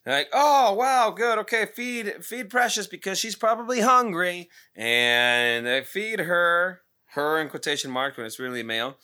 like, 0.06 0.30
oh 0.34 0.74
wow, 0.74 1.12
good. 1.12 1.38
Okay, 1.40 1.66
feed 1.66 2.24
feed 2.24 2.50
Precious 2.50 2.88
because 2.88 3.20
she's 3.20 3.36
probably 3.36 3.82
hungry. 3.82 4.50
And 4.76 5.66
they 5.66 5.84
feed 5.84 6.20
her, 6.20 6.82
her 7.14 7.40
in 7.40 7.50
quotation 7.50 7.92
marks 7.92 8.18
when 8.18 8.26
it's 8.26 8.40
really 8.40 8.62
a 8.62 8.66
male. 8.66 8.98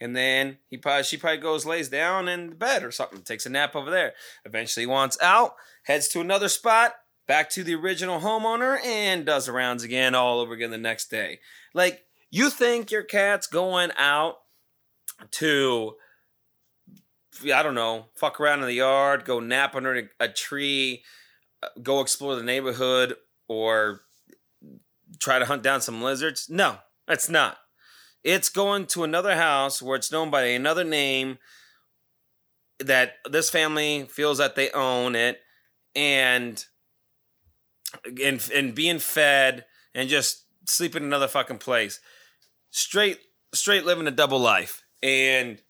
And 0.00 0.16
then 0.16 0.58
he 0.68 0.76
probably 0.76 1.04
she 1.04 1.16
probably 1.16 1.38
goes 1.38 1.64
lays 1.64 1.88
down 1.88 2.28
in 2.28 2.50
the 2.50 2.56
bed 2.56 2.82
or 2.82 2.90
something, 2.90 3.22
takes 3.22 3.46
a 3.46 3.50
nap 3.50 3.76
over 3.76 3.90
there. 3.90 4.12
Eventually 4.44 4.84
wants 4.84 5.16
out, 5.22 5.54
heads 5.84 6.08
to 6.08 6.20
another 6.20 6.48
spot, 6.48 6.94
back 7.26 7.48
to 7.50 7.62
the 7.62 7.76
original 7.76 8.20
homeowner, 8.20 8.84
and 8.84 9.24
does 9.24 9.46
the 9.46 9.52
rounds 9.52 9.84
again 9.84 10.14
all 10.14 10.40
over 10.40 10.54
again 10.54 10.70
the 10.70 10.78
next 10.78 11.08
day. 11.08 11.38
Like 11.72 12.04
you 12.30 12.50
think 12.50 12.90
your 12.90 13.04
cat's 13.04 13.46
going 13.46 13.90
out 13.96 14.38
to 15.30 15.94
I 17.52 17.62
don't 17.62 17.74
know, 17.74 18.06
fuck 18.14 18.40
around 18.40 18.60
in 18.60 18.66
the 18.66 18.74
yard, 18.74 19.24
go 19.24 19.40
nap 19.40 19.74
under 19.74 20.10
a 20.20 20.28
tree, 20.28 21.02
uh, 21.62 21.68
go 21.82 22.00
explore 22.00 22.36
the 22.36 22.42
neighborhood, 22.42 23.16
or 23.48 24.02
try 25.18 25.38
to 25.38 25.46
hunt 25.46 25.62
down 25.62 25.80
some 25.80 26.02
lizards. 26.02 26.48
No, 26.50 26.78
it's 27.08 27.28
not. 27.28 27.58
It's 28.24 28.48
going 28.48 28.86
to 28.88 29.04
another 29.04 29.34
house 29.34 29.82
where 29.82 29.96
it's 29.96 30.12
known 30.12 30.30
by 30.30 30.44
another 30.44 30.84
name 30.84 31.38
that 32.78 33.14
this 33.28 33.50
family 33.50 34.06
feels 34.10 34.38
that 34.38 34.54
they 34.54 34.70
own 34.70 35.14
it 35.14 35.40
and 35.94 36.64
and 38.22 38.50
and 38.54 38.74
being 38.74 38.98
fed 38.98 39.64
and 39.94 40.08
just 40.08 40.44
sleeping 40.66 41.02
in 41.02 41.08
another 41.08 41.28
fucking 41.28 41.58
place. 41.58 42.00
Straight 42.70 43.18
straight 43.52 43.84
living 43.84 44.06
a 44.06 44.12
double 44.12 44.38
life. 44.38 44.82
And 45.02 45.60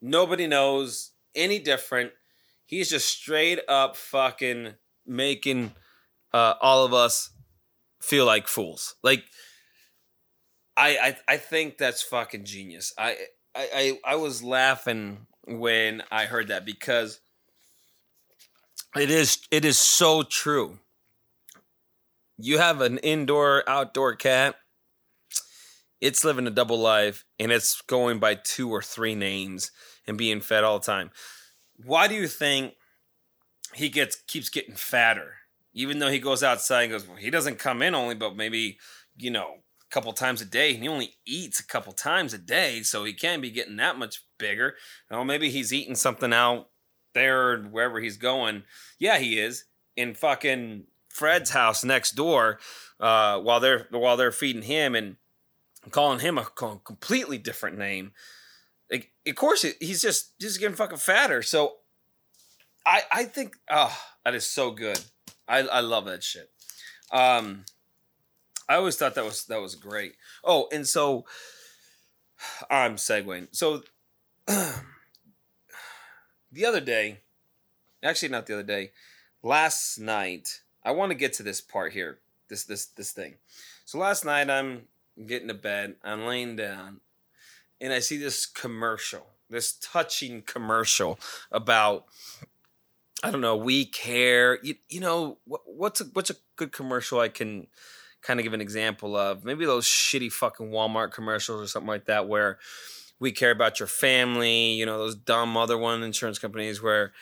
nobody 0.00 0.46
knows 0.46 1.12
any 1.34 1.58
different. 1.58 2.12
He's 2.64 2.90
just 2.90 3.08
straight 3.08 3.60
up 3.68 3.96
fucking 3.96 4.74
making 5.06 5.72
uh, 6.32 6.54
all 6.60 6.84
of 6.84 6.92
us 6.92 7.30
feel 8.02 8.26
like 8.26 8.48
fools. 8.48 8.96
Like 9.02 9.24
I, 10.76 11.16
I 11.28 11.34
I 11.34 11.36
think 11.36 11.78
that's 11.78 12.02
fucking 12.02 12.44
genius. 12.44 12.92
I 12.98 13.16
I 13.54 13.98
I, 14.04 14.12
I 14.12 14.16
was 14.16 14.42
laughing 14.42 15.26
when 15.46 16.02
I 16.10 16.26
heard 16.26 16.48
that 16.48 16.64
because 16.64 17.20
it 18.96 19.10
is 19.10 19.38
it 19.50 19.64
is 19.64 19.78
so 19.78 20.22
true. 20.22 20.78
You 22.38 22.58
have 22.58 22.80
an 22.80 22.98
indoor 22.98 23.68
outdoor 23.68 24.14
cat. 24.14 24.56
It's 26.00 26.24
living 26.24 26.46
a 26.46 26.50
double 26.50 26.78
life 26.78 27.24
and 27.38 27.50
it's 27.50 27.80
going 27.82 28.18
by 28.18 28.34
two 28.34 28.70
or 28.70 28.82
three 28.82 29.14
names 29.14 29.70
and 30.06 30.18
being 30.18 30.40
fed 30.40 30.64
all 30.64 30.78
the 30.78 30.86
time. 30.86 31.10
Why 31.84 32.08
do 32.08 32.14
you 32.14 32.26
think 32.26 32.74
he 33.74 33.88
gets 33.88 34.16
keeps 34.16 34.48
getting 34.48 34.74
fatter? 34.74 35.34
Even 35.72 35.98
though 35.98 36.10
he 36.10 36.18
goes 36.18 36.42
outside 36.42 36.82
and 36.82 36.92
goes, 36.92 37.06
well, 37.06 37.16
he 37.16 37.30
doesn't 37.30 37.58
come 37.58 37.82
in 37.82 37.94
only, 37.94 38.14
but 38.14 38.36
maybe, 38.36 38.78
you 39.16 39.30
know, 39.30 39.56
a 39.82 39.94
couple 39.94 40.12
times 40.12 40.40
a 40.40 40.46
day. 40.46 40.74
He 40.74 40.88
only 40.88 41.16
eats 41.26 41.60
a 41.60 41.66
couple 41.66 41.92
times 41.92 42.32
a 42.32 42.38
day, 42.38 42.82
so 42.82 43.04
he 43.04 43.12
can't 43.12 43.42
be 43.42 43.50
getting 43.50 43.76
that 43.76 43.98
much 43.98 44.22
bigger. 44.38 44.74
Well, 45.10 45.24
maybe 45.24 45.50
he's 45.50 45.72
eating 45.72 45.94
something 45.94 46.32
out 46.32 46.68
there 47.14 47.58
wherever 47.62 48.00
he's 48.00 48.16
going. 48.16 48.62
Yeah, 48.98 49.18
he 49.18 49.38
is. 49.38 49.64
In 49.96 50.14
fucking 50.14 50.84
Fred's 51.08 51.50
house 51.50 51.84
next 51.84 52.12
door, 52.12 52.58
uh, 53.00 53.38
while 53.40 53.60
they're 53.60 53.86
while 53.90 54.16
they're 54.16 54.32
feeding 54.32 54.62
him 54.62 54.94
and 54.94 55.16
calling 55.90 56.20
him 56.20 56.38
a 56.38 56.44
completely 56.44 57.38
different 57.38 57.78
name. 57.78 58.12
Like, 58.90 59.12
of 59.26 59.34
course, 59.34 59.64
he's 59.80 60.02
just 60.02 60.38
just 60.38 60.60
getting 60.60 60.76
fucking 60.76 60.98
fatter. 60.98 61.42
So, 61.42 61.76
I 62.86 63.02
I 63.10 63.24
think 63.24 63.56
oh 63.70 63.96
that 64.24 64.34
is 64.34 64.46
so 64.46 64.70
good. 64.70 65.00
I 65.48 65.60
I 65.60 65.80
love 65.80 66.04
that 66.06 66.22
shit. 66.22 66.50
Um, 67.10 67.64
I 68.68 68.76
always 68.76 68.96
thought 68.96 69.14
that 69.14 69.24
was 69.24 69.44
that 69.46 69.60
was 69.60 69.74
great. 69.74 70.14
Oh, 70.44 70.68
and 70.72 70.86
so 70.86 71.24
I'm 72.70 72.96
segueing. 72.96 73.48
So 73.52 73.82
the 74.46 74.84
other 76.64 76.80
day, 76.80 77.20
actually 78.02 78.28
not 78.28 78.46
the 78.46 78.54
other 78.54 78.62
day, 78.62 78.92
last 79.42 79.98
night. 79.98 80.60
I 80.84 80.92
want 80.92 81.10
to 81.10 81.16
get 81.16 81.32
to 81.34 81.42
this 81.42 81.60
part 81.60 81.92
here. 81.92 82.18
This 82.48 82.64
this 82.64 82.86
this 82.86 83.10
thing. 83.10 83.34
So 83.84 83.98
last 83.98 84.24
night 84.24 84.48
I'm 84.48 84.82
getting 85.24 85.48
to 85.48 85.54
bed. 85.54 85.96
I'm 86.02 86.26
laying 86.26 86.56
down, 86.56 87.00
and 87.80 87.92
I 87.92 88.00
see 88.00 88.16
this 88.16 88.46
commercial, 88.46 89.26
this 89.48 89.72
touching 89.72 90.42
commercial 90.42 91.18
about 91.50 92.06
I 93.22 93.30
don't 93.30 93.40
know. 93.40 93.56
We 93.56 93.86
care. 93.86 94.58
You, 94.62 94.74
you 94.88 95.00
know 95.00 95.38
what's 95.46 96.00
a 96.00 96.04
what's 96.12 96.30
a 96.30 96.36
good 96.56 96.72
commercial 96.72 97.18
I 97.18 97.28
can 97.28 97.66
kind 98.22 98.38
of 98.38 98.44
give 98.44 98.52
an 98.52 98.60
example 98.60 99.16
of? 99.16 99.44
Maybe 99.44 99.64
those 99.64 99.86
shitty 99.86 100.30
fucking 100.32 100.70
Walmart 100.70 101.12
commercials 101.12 101.62
or 101.62 101.66
something 101.66 101.88
like 101.88 102.04
that 102.06 102.28
where 102.28 102.58
we 103.18 103.32
care 103.32 103.50
about 103.50 103.80
your 103.80 103.86
family, 103.86 104.72
you 104.72 104.84
know, 104.84 104.98
those 104.98 105.14
dumb 105.14 105.56
other 105.56 105.78
one 105.78 106.02
insurance 106.02 106.38
companies 106.38 106.82
where 106.82 107.12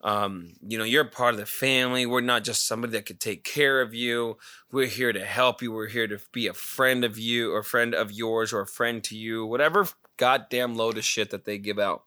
um, 0.00 0.52
you 0.66 0.78
know, 0.78 0.84
you're 0.84 1.04
part 1.04 1.34
of 1.34 1.40
the 1.40 1.46
family. 1.46 2.06
We're 2.06 2.20
not 2.20 2.44
just 2.44 2.66
somebody 2.66 2.92
that 2.92 3.06
could 3.06 3.20
take 3.20 3.42
care 3.42 3.80
of 3.80 3.94
you. 3.94 4.38
We're 4.70 4.86
here 4.86 5.12
to 5.12 5.24
help 5.24 5.60
you. 5.60 5.72
We're 5.72 5.88
here 5.88 6.06
to 6.06 6.18
be 6.32 6.46
a 6.46 6.54
friend 6.54 7.04
of 7.04 7.18
you 7.18 7.52
or 7.52 7.58
a 7.58 7.64
friend 7.64 7.94
of 7.94 8.12
yours 8.12 8.52
or 8.52 8.60
a 8.60 8.66
friend 8.66 9.02
to 9.04 9.16
you. 9.16 9.44
Whatever 9.44 9.88
goddamn 10.16 10.76
load 10.76 10.98
of 10.98 11.04
shit 11.04 11.30
that 11.30 11.44
they 11.44 11.58
give 11.58 11.78
out. 11.78 12.04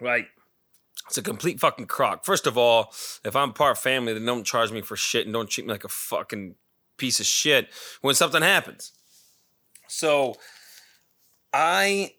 Right. 0.00 0.26
It's 1.06 1.16
a 1.16 1.22
complete 1.22 1.58
fucking 1.60 1.86
crock. 1.86 2.24
First 2.24 2.46
of 2.46 2.58
all, 2.58 2.92
if 3.24 3.34
I'm 3.34 3.54
part 3.54 3.72
of 3.72 3.78
family, 3.78 4.12
then 4.12 4.26
don't 4.26 4.44
charge 4.44 4.70
me 4.70 4.82
for 4.82 4.96
shit 4.96 5.24
and 5.26 5.32
don't 5.32 5.48
treat 5.48 5.66
me 5.66 5.72
like 5.72 5.84
a 5.84 5.88
fucking 5.88 6.56
piece 6.98 7.20
of 7.20 7.26
shit 7.26 7.68
when 8.02 8.14
something 8.14 8.42
happens. 8.42 8.92
So 9.86 10.36
I, 11.54 12.12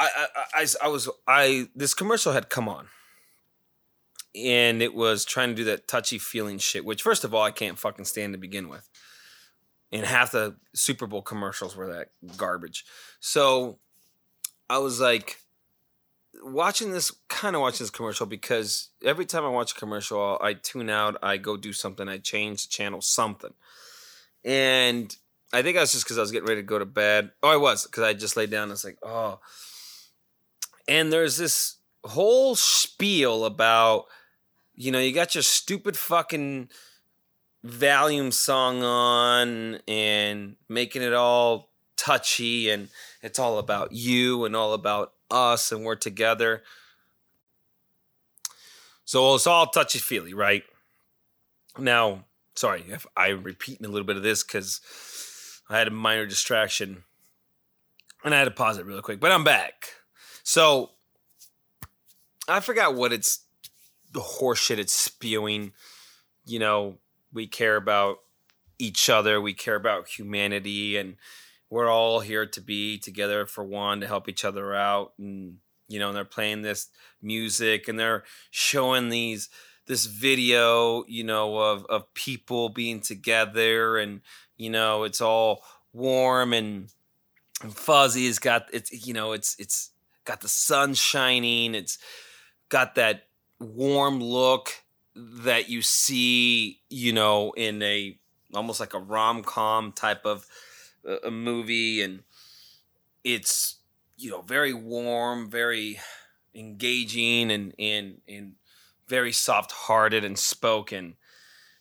I, 0.00 0.26
I, 0.54 0.66
I, 0.82 0.88
was, 0.88 1.08
I, 1.26 1.68
this 1.74 1.92
commercial 1.92 2.32
had 2.32 2.48
come 2.48 2.68
on 2.68 2.88
and 4.34 4.80
it 4.80 4.94
was 4.94 5.24
trying 5.24 5.50
to 5.50 5.54
do 5.54 5.64
that 5.64 5.88
touchy 5.88 6.18
feeling 6.18 6.58
shit, 6.58 6.84
which 6.84 7.02
first 7.02 7.24
of 7.24 7.34
all, 7.34 7.42
I 7.42 7.50
can't 7.50 7.78
fucking 7.78 8.06
stand 8.06 8.32
to 8.32 8.38
begin 8.38 8.68
with. 8.68 8.88
And 9.92 10.06
half 10.06 10.32
the 10.32 10.56
Super 10.74 11.06
Bowl 11.06 11.20
commercials 11.20 11.76
were 11.76 11.92
that 11.92 12.08
garbage. 12.36 12.84
So 13.18 13.78
I 14.68 14.78
was 14.78 15.00
like, 15.00 15.38
watching 16.42 16.92
this, 16.92 17.12
kind 17.28 17.54
of 17.56 17.60
watching 17.60 17.84
this 17.84 17.90
commercial 17.90 18.24
because 18.24 18.90
every 19.04 19.26
time 19.26 19.44
I 19.44 19.48
watch 19.48 19.72
a 19.72 19.74
commercial, 19.74 20.38
I 20.40 20.54
tune 20.54 20.88
out, 20.88 21.18
I 21.22 21.36
go 21.36 21.56
do 21.56 21.72
something, 21.72 22.08
I 22.08 22.18
change 22.18 22.66
the 22.66 22.70
channel, 22.70 23.00
something. 23.00 23.52
And 24.44 25.14
I 25.52 25.62
think 25.62 25.76
I 25.76 25.80
was 25.80 25.92
just 25.92 26.04
because 26.04 26.16
I 26.16 26.22
was 26.22 26.30
getting 26.30 26.48
ready 26.48 26.62
to 26.62 26.66
go 26.66 26.78
to 26.78 26.86
bed. 26.86 27.32
Oh, 27.42 27.50
I 27.50 27.56
was 27.56 27.84
because 27.84 28.04
I 28.04 28.14
just 28.14 28.36
laid 28.36 28.50
down. 28.50 28.68
I 28.68 28.70
was 28.70 28.84
like, 28.84 28.98
oh. 29.02 29.40
And 30.88 31.12
there's 31.12 31.36
this 31.36 31.76
whole 32.04 32.54
spiel 32.54 33.44
about, 33.44 34.06
you 34.74 34.90
know, 34.90 34.98
you 34.98 35.12
got 35.12 35.34
your 35.34 35.42
stupid 35.42 35.96
fucking 35.96 36.68
Valium 37.64 38.32
song 38.32 38.82
on 38.82 39.80
and 39.86 40.56
making 40.68 41.02
it 41.02 41.12
all 41.12 41.70
touchy 41.96 42.70
and 42.70 42.88
it's 43.22 43.38
all 43.38 43.58
about 43.58 43.92
you 43.92 44.44
and 44.46 44.56
all 44.56 44.72
about 44.72 45.12
us 45.30 45.70
and 45.70 45.84
we're 45.84 45.96
together. 45.96 46.62
So 49.04 49.34
it's 49.34 49.46
all 49.46 49.66
touchy 49.66 49.98
feely, 49.98 50.32
right? 50.32 50.62
Now, 51.78 52.24
sorry 52.54 52.84
if 52.88 53.06
I'm 53.16 53.42
repeating 53.42 53.84
a 53.84 53.90
little 53.90 54.06
bit 54.06 54.16
of 54.16 54.22
this 54.22 54.42
because 54.42 54.80
I 55.68 55.78
had 55.78 55.88
a 55.88 55.92
minor 55.92 56.26
distraction 56.26 57.04
and 58.24 58.34
I 58.34 58.38
had 58.38 58.44
to 58.44 58.50
pause 58.50 58.78
it 58.78 58.86
really 58.86 59.02
quick, 59.02 59.20
but 59.20 59.32
I'm 59.32 59.44
back. 59.44 59.94
So 60.42 60.90
I 62.48 62.60
forgot 62.60 62.94
what 62.94 63.12
it's 63.12 63.44
the 64.12 64.20
horseshit 64.20 64.78
it's 64.78 64.92
spewing. 64.92 65.72
You 66.44 66.58
know, 66.58 66.98
we 67.32 67.46
care 67.46 67.76
about 67.76 68.18
each 68.78 69.08
other, 69.08 69.40
we 69.40 69.54
care 69.54 69.76
about 69.76 70.08
humanity, 70.08 70.96
and 70.96 71.16
we're 71.68 71.90
all 71.90 72.20
here 72.20 72.46
to 72.46 72.60
be 72.60 72.98
together 72.98 73.46
for 73.46 73.62
one 73.62 74.00
to 74.00 74.06
help 74.06 74.28
each 74.28 74.44
other 74.44 74.74
out. 74.74 75.12
And 75.18 75.58
you 75.88 75.98
know, 75.98 76.08
and 76.08 76.16
they're 76.16 76.24
playing 76.24 76.62
this 76.62 76.88
music 77.20 77.88
and 77.88 77.98
they're 77.98 78.24
showing 78.50 79.08
these 79.08 79.48
this 79.86 80.06
video, 80.06 81.04
you 81.08 81.24
know, 81.24 81.58
of 81.58 81.84
of 81.86 82.12
people 82.14 82.68
being 82.68 83.00
together 83.00 83.98
and 83.98 84.20
you 84.56 84.70
know 84.70 85.04
it's 85.04 85.20
all 85.20 85.62
warm 85.92 86.52
and, 86.52 86.92
and 87.62 87.74
fuzzy 87.74 88.26
it's 88.26 88.38
got 88.38 88.66
it's 88.72 89.06
you 89.06 89.12
know 89.12 89.32
it's 89.32 89.56
it's 89.58 89.89
got 90.24 90.40
the 90.40 90.48
sun 90.48 90.94
shining. 90.94 91.74
It's 91.74 91.98
got 92.68 92.94
that 92.94 93.24
warm 93.58 94.20
look 94.20 94.82
that 95.14 95.68
you 95.68 95.82
see 95.82 96.80
you 96.88 97.12
know 97.12 97.52
in 97.56 97.82
a 97.82 98.18
almost 98.54 98.80
like 98.80 98.94
a 98.94 98.98
rom-com 98.98 99.92
type 99.92 100.24
of 100.24 100.46
uh, 101.08 101.18
a 101.24 101.30
movie. 101.30 102.02
And 102.02 102.22
it's 103.24 103.76
you 104.16 104.30
know 104.30 104.42
very 104.42 104.72
warm 104.72 105.50
very 105.50 105.98
engaging 106.54 107.50
and 107.50 107.74
and 107.78 108.20
and 108.28 108.52
very 109.08 109.32
soft 109.32 109.72
hearted 109.72 110.24
and 110.24 110.38
spoken. 110.38 111.16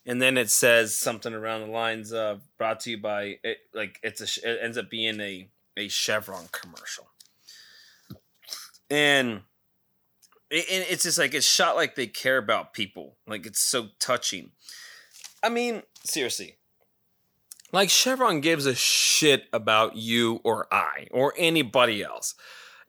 And 0.06 0.22
then 0.22 0.38
it 0.38 0.50
says 0.50 0.98
something 0.98 1.34
around 1.34 1.62
the 1.62 1.68
lines 1.68 2.12
of 2.12 2.42
brought 2.58 2.80
to 2.82 2.92
you 2.92 2.98
by 2.98 3.38
it, 3.44 3.60
like 3.74 4.00
it's 4.02 4.22
a 4.22 4.50
it 4.50 4.60
ends 4.62 4.78
up 4.78 4.90
being 4.90 5.22
a 5.22 5.48
a 5.78 5.88
Chevron 5.88 6.48
commercial, 6.52 7.10
and 8.90 9.42
it, 10.50 10.66
it's 10.90 11.04
just 11.04 11.18
like 11.18 11.34
it's 11.34 11.46
shot 11.46 11.76
like 11.76 11.96
they 11.96 12.08
care 12.08 12.38
about 12.38 12.74
people, 12.74 13.18
like 13.28 13.46
it's 13.46 13.60
so 13.60 13.90
touching. 14.00 14.52
I 15.44 15.50
mean, 15.50 15.84
seriously, 16.04 16.58
like 17.72 17.90
Chevron 17.90 18.42
gives 18.42 18.66
a 18.66 18.76
shit 18.76 19.46
about 19.54 19.96
you 19.96 20.42
or 20.44 20.68
I 20.72 21.08
or 21.12 21.34
anybody 21.38 22.04
else. 22.04 22.36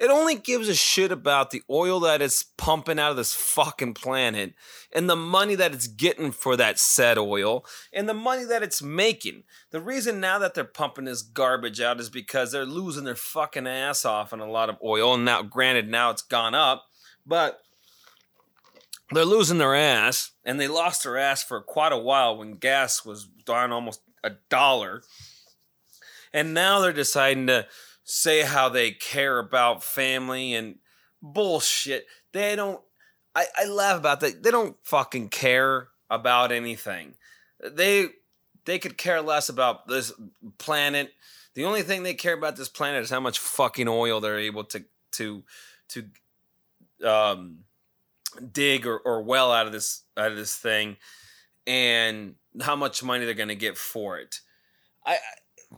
It 0.00 0.08
only 0.08 0.34
gives 0.34 0.66
a 0.70 0.74
shit 0.74 1.12
about 1.12 1.50
the 1.50 1.62
oil 1.68 2.00
that 2.00 2.22
it's 2.22 2.42
pumping 2.42 2.98
out 2.98 3.10
of 3.10 3.18
this 3.18 3.34
fucking 3.34 3.92
planet 3.92 4.54
and 4.94 5.10
the 5.10 5.14
money 5.14 5.54
that 5.54 5.74
it's 5.74 5.88
getting 5.88 6.32
for 6.32 6.56
that 6.56 6.78
said 6.78 7.18
oil 7.18 7.66
and 7.92 8.08
the 8.08 8.14
money 8.14 8.44
that 8.44 8.62
it's 8.62 8.80
making. 8.80 9.44
The 9.72 9.80
reason 9.82 10.18
now 10.18 10.38
that 10.38 10.54
they're 10.54 10.64
pumping 10.64 11.04
this 11.04 11.20
garbage 11.20 11.82
out 11.82 12.00
is 12.00 12.08
because 12.08 12.50
they're 12.50 12.64
losing 12.64 13.04
their 13.04 13.14
fucking 13.14 13.66
ass 13.66 14.06
off 14.06 14.32
on 14.32 14.40
a 14.40 14.50
lot 14.50 14.70
of 14.70 14.78
oil. 14.82 15.12
And 15.12 15.26
now, 15.26 15.42
granted, 15.42 15.90
now 15.90 16.08
it's 16.08 16.22
gone 16.22 16.54
up, 16.54 16.86
but 17.26 17.60
they're 19.12 19.26
losing 19.26 19.58
their 19.58 19.74
ass 19.74 20.30
and 20.46 20.58
they 20.58 20.68
lost 20.68 21.02
their 21.02 21.18
ass 21.18 21.44
for 21.44 21.60
quite 21.60 21.92
a 21.92 21.98
while 21.98 22.38
when 22.38 22.52
gas 22.52 23.04
was 23.04 23.26
down 23.44 23.70
almost 23.70 24.00
a 24.24 24.30
dollar. 24.48 25.02
And 26.32 26.54
now 26.54 26.80
they're 26.80 26.94
deciding 26.94 27.48
to 27.48 27.66
say 28.10 28.42
how 28.42 28.68
they 28.68 28.90
care 28.90 29.38
about 29.38 29.84
family 29.84 30.52
and 30.52 30.78
bullshit. 31.22 32.06
They 32.32 32.56
don't. 32.56 32.80
I, 33.34 33.46
I 33.56 33.66
laugh 33.66 33.98
about 33.98 34.20
that. 34.20 34.42
They 34.42 34.50
don't 34.50 34.76
fucking 34.82 35.28
care 35.28 35.88
about 36.10 36.50
anything. 36.50 37.14
They 37.62 38.08
they 38.64 38.78
could 38.78 38.98
care 38.98 39.22
less 39.22 39.48
about 39.48 39.86
this 39.86 40.12
planet. 40.58 41.12
The 41.54 41.64
only 41.64 41.82
thing 41.82 42.02
they 42.02 42.14
care 42.14 42.34
about 42.34 42.56
this 42.56 42.68
planet 42.68 43.02
is 43.02 43.10
how 43.10 43.20
much 43.20 43.38
fucking 43.38 43.88
oil 43.88 44.20
they're 44.20 44.38
able 44.38 44.64
to 44.64 44.84
to 45.12 45.44
to 45.90 46.04
um 47.06 47.60
dig 48.52 48.86
or, 48.86 48.98
or 48.98 49.22
well 49.22 49.52
out 49.52 49.66
of 49.66 49.72
this 49.72 50.02
out 50.16 50.32
of 50.32 50.36
this 50.36 50.56
thing 50.56 50.96
and 51.66 52.34
how 52.60 52.74
much 52.74 53.04
money 53.04 53.24
they're 53.24 53.34
gonna 53.34 53.54
get 53.54 53.78
for 53.78 54.18
it. 54.18 54.40
I 55.06 55.18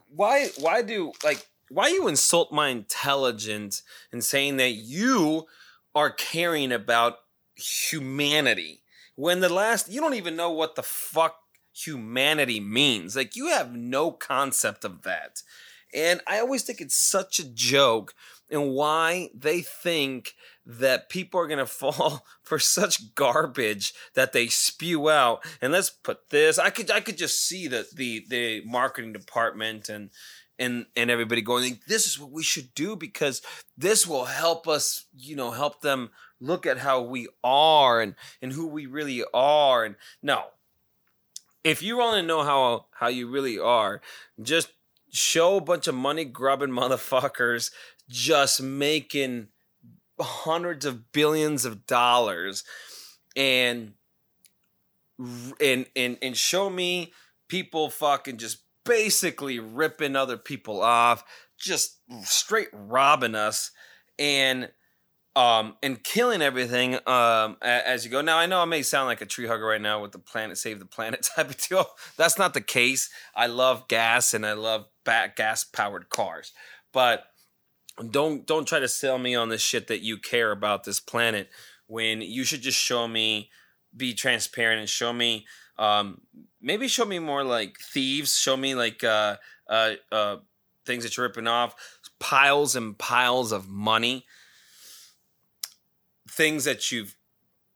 why 0.09 0.49
why 0.59 0.81
do 0.81 1.13
like 1.23 1.47
why 1.73 1.89
you 1.89 2.07
insult 2.07 2.53
my 2.53 2.69
intelligence 2.69 3.83
in 4.13 4.21
saying 4.21 4.59
that 4.59 4.73
you 4.73 5.47
are 5.95 6.11
caring 6.11 6.73
about 6.73 7.17
humanity 7.55 8.83
when 9.15 9.41
the 9.41 9.49
last 9.49 9.91
you 9.91 10.01
don't 10.01 10.15
even 10.15 10.37
know 10.37 10.51
what 10.51 10.75
the 10.75 10.83
fuck 10.83 11.37
humanity 11.75 12.61
means. 12.61 13.17
Like 13.17 13.37
you 13.37 13.49
have 13.49 13.75
no 13.75 14.11
concept 14.11 14.85
of 14.85 15.03
that. 15.03 15.43
And 15.95 16.21
i 16.27 16.39
always 16.39 16.63
think 16.63 16.81
it's 16.81 16.97
such 16.97 17.39
a 17.39 17.49
joke 17.49 18.15
and 18.51 18.73
why 18.73 19.31
they 19.35 19.61
think 19.63 20.35
that 20.65 21.09
people 21.09 21.41
are 21.41 21.47
going 21.47 21.59
to 21.59 21.67
fall 21.67 22.25
for 22.43 22.59
such 22.59 23.15
garbage 23.15 23.93
that 24.15 24.33
they 24.33 24.47
spew 24.49 25.09
out. 25.09 25.45
And 25.61 25.73
let's 25.73 25.91
put 25.91 26.31
this 26.31 26.59
i 26.59 26.71
could 26.71 26.91
i 26.91 27.01
could 27.01 27.19
just 27.19 27.47
see 27.47 27.69
the 27.69 27.87
the 27.95 28.25
the 28.29 28.63
marketing 28.65 29.13
department 29.13 29.89
and 29.89 30.11
and 30.63 30.87
and 30.97 31.11
everybody 31.11 31.43
going 31.43 31.81
this 31.89 32.07
is 32.07 32.19
what 32.19 32.31
we 32.31 32.43
should 32.43 32.73
do 32.75 32.95
because 32.97 33.43
this 33.77 34.07
will 34.07 34.27
help 34.27 34.69
us 34.69 35.07
you 35.17 35.35
know 35.37 35.51
help 35.51 35.83
them 35.83 36.11
look 36.41 36.67
at 36.67 36.79
how 36.79 37.01
we 37.01 37.29
are 37.45 38.01
and 38.01 38.15
and 38.41 38.53
who 38.53 38.67
we 38.67 38.87
really 38.87 39.25
are. 39.35 39.85
And 39.85 39.97
no 40.23 40.45
if 41.65 41.83
you 41.83 41.99
want 41.99 42.17
to 42.17 42.27
know 42.27 42.43
how 42.43 42.87
how 42.93 43.09
you 43.09 43.29
really 43.29 43.59
are 43.59 44.01
just 44.43 44.73
show 45.11 45.57
a 45.57 45.61
bunch 45.61 45.87
of 45.87 45.95
money 45.95 46.25
grubbing 46.25 46.71
motherfuckers 46.83 47.71
just 48.09 48.63
making 48.63 49.49
hundreds 50.21 50.85
of 50.85 51.13
billions 51.13 51.65
of 51.65 51.87
dollars 51.87 52.65
and 53.37 53.95
and 55.61 55.87
and 55.95 56.19
and 56.21 56.37
show 56.37 56.69
me 56.69 57.13
people 57.49 57.91
fucking 57.91 58.39
just 58.39 58.62
basically 58.85 59.59
ripping 59.59 60.17
other 60.17 60.37
people 60.37 60.83
off, 60.83 61.25
just 61.59 61.99
straight 62.25 62.69
robbing 62.73 63.35
us, 63.35 63.71
and 64.19 64.71
um 65.35 65.77
and 65.83 66.05
killing 66.05 66.43
everything 66.43 66.95
um 67.07 67.57
as 67.63 68.05
you 68.05 68.11
go. 68.11 68.21
Now 68.21 68.39
I 68.39 68.47
know 68.47 68.61
I 68.61 68.67
may 68.67 68.83
sound 68.83 69.07
like 69.07 69.23
a 69.23 69.27
tree 69.27 69.47
hugger 69.47 69.65
right 69.65 69.81
now 69.81 70.03
with 70.03 70.13
the 70.13 70.19
planet 70.19 70.59
save 70.59 70.79
the 70.79 70.85
planet 70.87 71.23
type 71.37 71.51
of 71.51 71.57
deal. 71.57 71.87
That's 72.17 72.39
not 72.39 72.55
the 72.55 72.61
case. 72.61 73.09
I 73.35 73.47
love 73.47 73.89
gas 73.89 74.35
and 74.35 74.45
I 74.45 74.53
love 74.53 74.87
gas 75.05 75.65
powered 75.65 76.11
cars, 76.11 76.53
but 76.93 77.25
don't 78.11 78.47
don't 78.47 78.67
try 78.67 78.79
to 78.81 78.89
sell 78.89 79.19
me 79.19 79.35
on 79.35 79.49
this 79.49 79.63
shit 79.63 79.87
that 79.89 80.03
you 80.03 80.19
care 80.19 80.51
about 80.51 80.85
this 80.85 81.01
planet 81.01 81.49
when 81.87 82.23
you 82.23 82.45
should 82.45 82.63
just 82.63 82.79
show 82.79 83.07
me 83.07 83.51
be 83.95 84.15
transparent 84.15 84.81
and 84.81 84.89
show 84.89 85.13
me 85.13 85.47
um, 85.83 86.21
maybe 86.61 86.87
show 86.87 87.05
me 87.05 87.19
more 87.19 87.43
like 87.43 87.79
thieves. 87.81 88.39
Show 88.39 88.57
me 88.57 88.77
like 88.77 89.03
uh, 89.03 89.37
uh, 89.69 89.95
uh, 90.13 90.37
things 90.87 91.03
that 91.03 91.17
you're 91.17 91.27
ripping 91.27 91.49
off, 91.49 91.75
piles 92.21 92.77
and 92.77 92.97
piles 92.97 93.51
of 93.51 93.69
money, 93.69 94.25
things 96.31 96.65
that 96.65 96.93
you've 96.93 97.17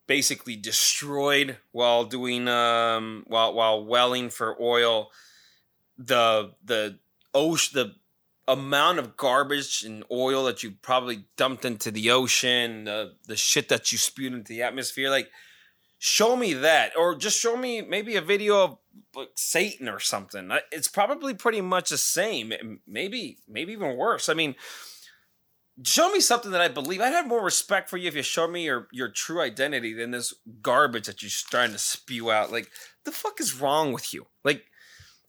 basically 0.06 0.54
destroyed 0.54 1.56
while 1.72 2.04
doing 2.04 2.46
um, 2.46 3.24
while 3.26 3.52
while 3.52 3.84
welling 3.84 4.30
for 4.30 4.56
oil. 4.62 5.10
The 5.98 6.52
the 6.64 7.00
ocean 7.34 7.72
the 7.74 7.94
amount 8.46 9.00
of 9.00 9.16
garbage 9.16 9.82
and 9.82 10.04
oil 10.12 10.44
that 10.44 10.62
you 10.62 10.70
probably 10.80 11.24
dumped 11.36 11.64
into 11.64 11.90
the 11.90 12.12
ocean, 12.12 12.84
the 12.84 13.14
the 13.26 13.36
shit 13.36 13.68
that 13.68 13.90
you 13.90 13.98
spewed 13.98 14.32
into 14.32 14.52
the 14.52 14.62
atmosphere, 14.62 15.10
like 15.10 15.28
show 16.06 16.36
me 16.36 16.54
that 16.54 16.92
or 16.96 17.16
just 17.16 17.36
show 17.36 17.56
me 17.56 17.82
maybe 17.82 18.14
a 18.14 18.20
video 18.20 18.62
of 18.62 18.78
like 19.16 19.30
satan 19.34 19.88
or 19.88 19.98
something. 19.98 20.52
It's 20.70 20.86
probably 20.86 21.34
pretty 21.34 21.60
much 21.60 21.90
the 21.90 21.98
same 21.98 22.52
maybe 22.86 23.38
maybe 23.48 23.72
even 23.72 23.96
worse. 23.96 24.28
I 24.28 24.34
mean 24.34 24.54
show 25.82 26.10
me 26.12 26.20
something 26.20 26.52
that 26.52 26.60
i 26.60 26.68
believe. 26.68 27.00
I'd 27.00 27.12
have 27.12 27.26
more 27.26 27.42
respect 27.42 27.90
for 27.90 27.96
you 27.96 28.06
if 28.06 28.14
you 28.14 28.22
showed 28.22 28.52
me 28.52 28.64
your 28.64 28.86
your 28.92 29.08
true 29.08 29.40
identity 29.40 29.94
than 29.94 30.12
this 30.12 30.32
garbage 30.62 31.06
that 31.06 31.22
you're 31.22 31.30
trying 31.50 31.72
to 31.72 31.78
spew 31.78 32.30
out. 32.30 32.52
Like 32.52 32.70
the 33.04 33.10
fuck 33.10 33.40
is 33.40 33.60
wrong 33.60 33.92
with 33.92 34.14
you? 34.14 34.28
Like 34.44 34.62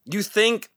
you 0.05 0.21
think 0.21 0.69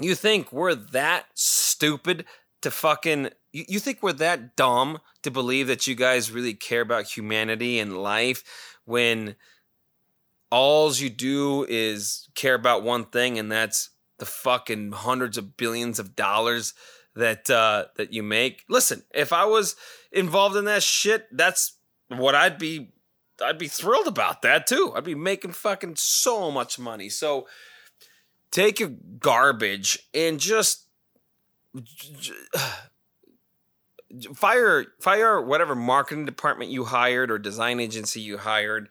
you 0.00 0.14
think 0.14 0.54
we're 0.54 0.74
that 0.74 1.26
stupid 1.34 2.24
to 2.62 2.70
fucking 2.70 3.28
you, 3.52 3.66
you 3.68 3.78
think 3.78 4.02
we're 4.02 4.14
that 4.14 4.56
dumb 4.56 5.00
to 5.22 5.30
believe 5.30 5.66
that 5.66 5.86
you 5.86 5.94
guys 5.94 6.30
really 6.30 6.54
care 6.54 6.80
about 6.80 7.14
humanity 7.14 7.78
and 7.78 7.98
life 7.98 8.77
when 8.88 9.36
alls 10.50 10.98
you 10.98 11.10
do 11.10 11.66
is 11.68 12.28
care 12.34 12.54
about 12.54 12.82
one 12.82 13.04
thing 13.04 13.38
and 13.38 13.52
that's 13.52 13.90
the 14.18 14.24
fucking 14.26 14.92
hundreds 14.92 15.36
of 15.36 15.56
billions 15.56 15.98
of 15.98 16.16
dollars 16.16 16.72
that 17.14 17.50
uh 17.50 17.84
that 17.96 18.12
you 18.12 18.22
make. 18.22 18.64
Listen 18.68 19.02
if 19.12 19.32
i 19.32 19.44
was 19.44 19.76
involved 20.10 20.56
in 20.56 20.64
that 20.64 20.82
shit 20.82 21.26
that's 21.30 21.74
what 22.08 22.34
i'd 22.34 22.58
be 22.58 22.90
i'd 23.44 23.58
be 23.58 23.68
thrilled 23.68 24.06
about 24.06 24.42
that 24.42 24.66
too. 24.66 24.92
I'd 24.96 25.04
be 25.04 25.14
making 25.14 25.52
fucking 25.52 25.96
so 25.96 26.50
much 26.50 26.78
money. 26.78 27.10
So 27.10 27.46
take 28.50 28.80
your 28.80 28.92
garbage 29.18 29.98
and 30.14 30.40
just 30.40 30.86
fire 34.34 34.86
fire 35.00 35.40
whatever 35.40 35.74
marketing 35.74 36.24
department 36.24 36.70
you 36.70 36.84
hired 36.84 37.30
or 37.30 37.38
design 37.38 37.78
agency 37.78 38.20
you 38.20 38.38
hired 38.38 38.88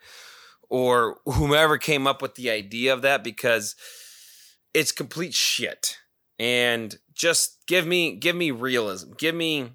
or 0.69 1.17
whomever 1.25 1.77
came 1.77 2.07
up 2.07 2.21
with 2.21 2.35
the 2.35 2.49
idea 2.49 2.93
of 2.93 3.01
that 3.01 3.23
because 3.23 3.75
it's 4.73 4.91
complete 4.91 5.33
shit. 5.33 5.97
And 6.39 6.97
just 7.13 7.65
give 7.67 7.87
me 7.87 8.15
give 8.15 8.35
me 8.35 8.51
realism. 8.51 9.13
Give 9.17 9.33
me 9.33 9.71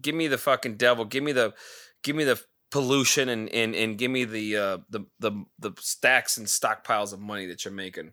give 0.00 0.14
me 0.14 0.28
the 0.28 0.38
fucking 0.38 0.76
devil. 0.76 1.04
Give 1.04 1.24
me 1.24 1.32
the 1.32 1.54
give 2.02 2.14
me 2.14 2.24
the 2.24 2.40
pollution 2.70 3.28
and 3.28 3.48
and, 3.48 3.74
and 3.74 3.98
give 3.98 4.10
me 4.10 4.24
the 4.24 4.56
uh 4.56 4.78
the 4.88 5.00
the 5.18 5.44
the 5.58 5.72
stacks 5.80 6.36
and 6.36 6.46
stockpiles 6.46 7.12
of 7.12 7.20
money 7.20 7.46
that 7.46 7.64
you're 7.64 7.74
making. 7.74 8.12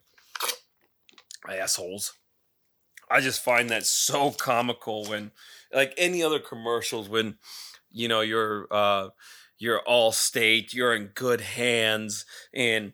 Assholes. 1.48 2.14
I 3.10 3.22
just 3.22 3.42
find 3.42 3.70
that 3.70 3.86
so 3.86 4.32
comical 4.32 5.06
when 5.06 5.32
like 5.74 5.94
any 5.98 6.24
other 6.24 6.40
commercials 6.40 7.10
when 7.10 7.38
you 7.92 8.08
know 8.08 8.22
you're 8.22 8.68
uh 8.72 9.10
you're 9.58 9.82
Allstate 9.88 10.74
you're 10.74 10.96
in 10.96 11.12
good 11.16 11.42
hands 11.42 12.26
and 12.54 12.94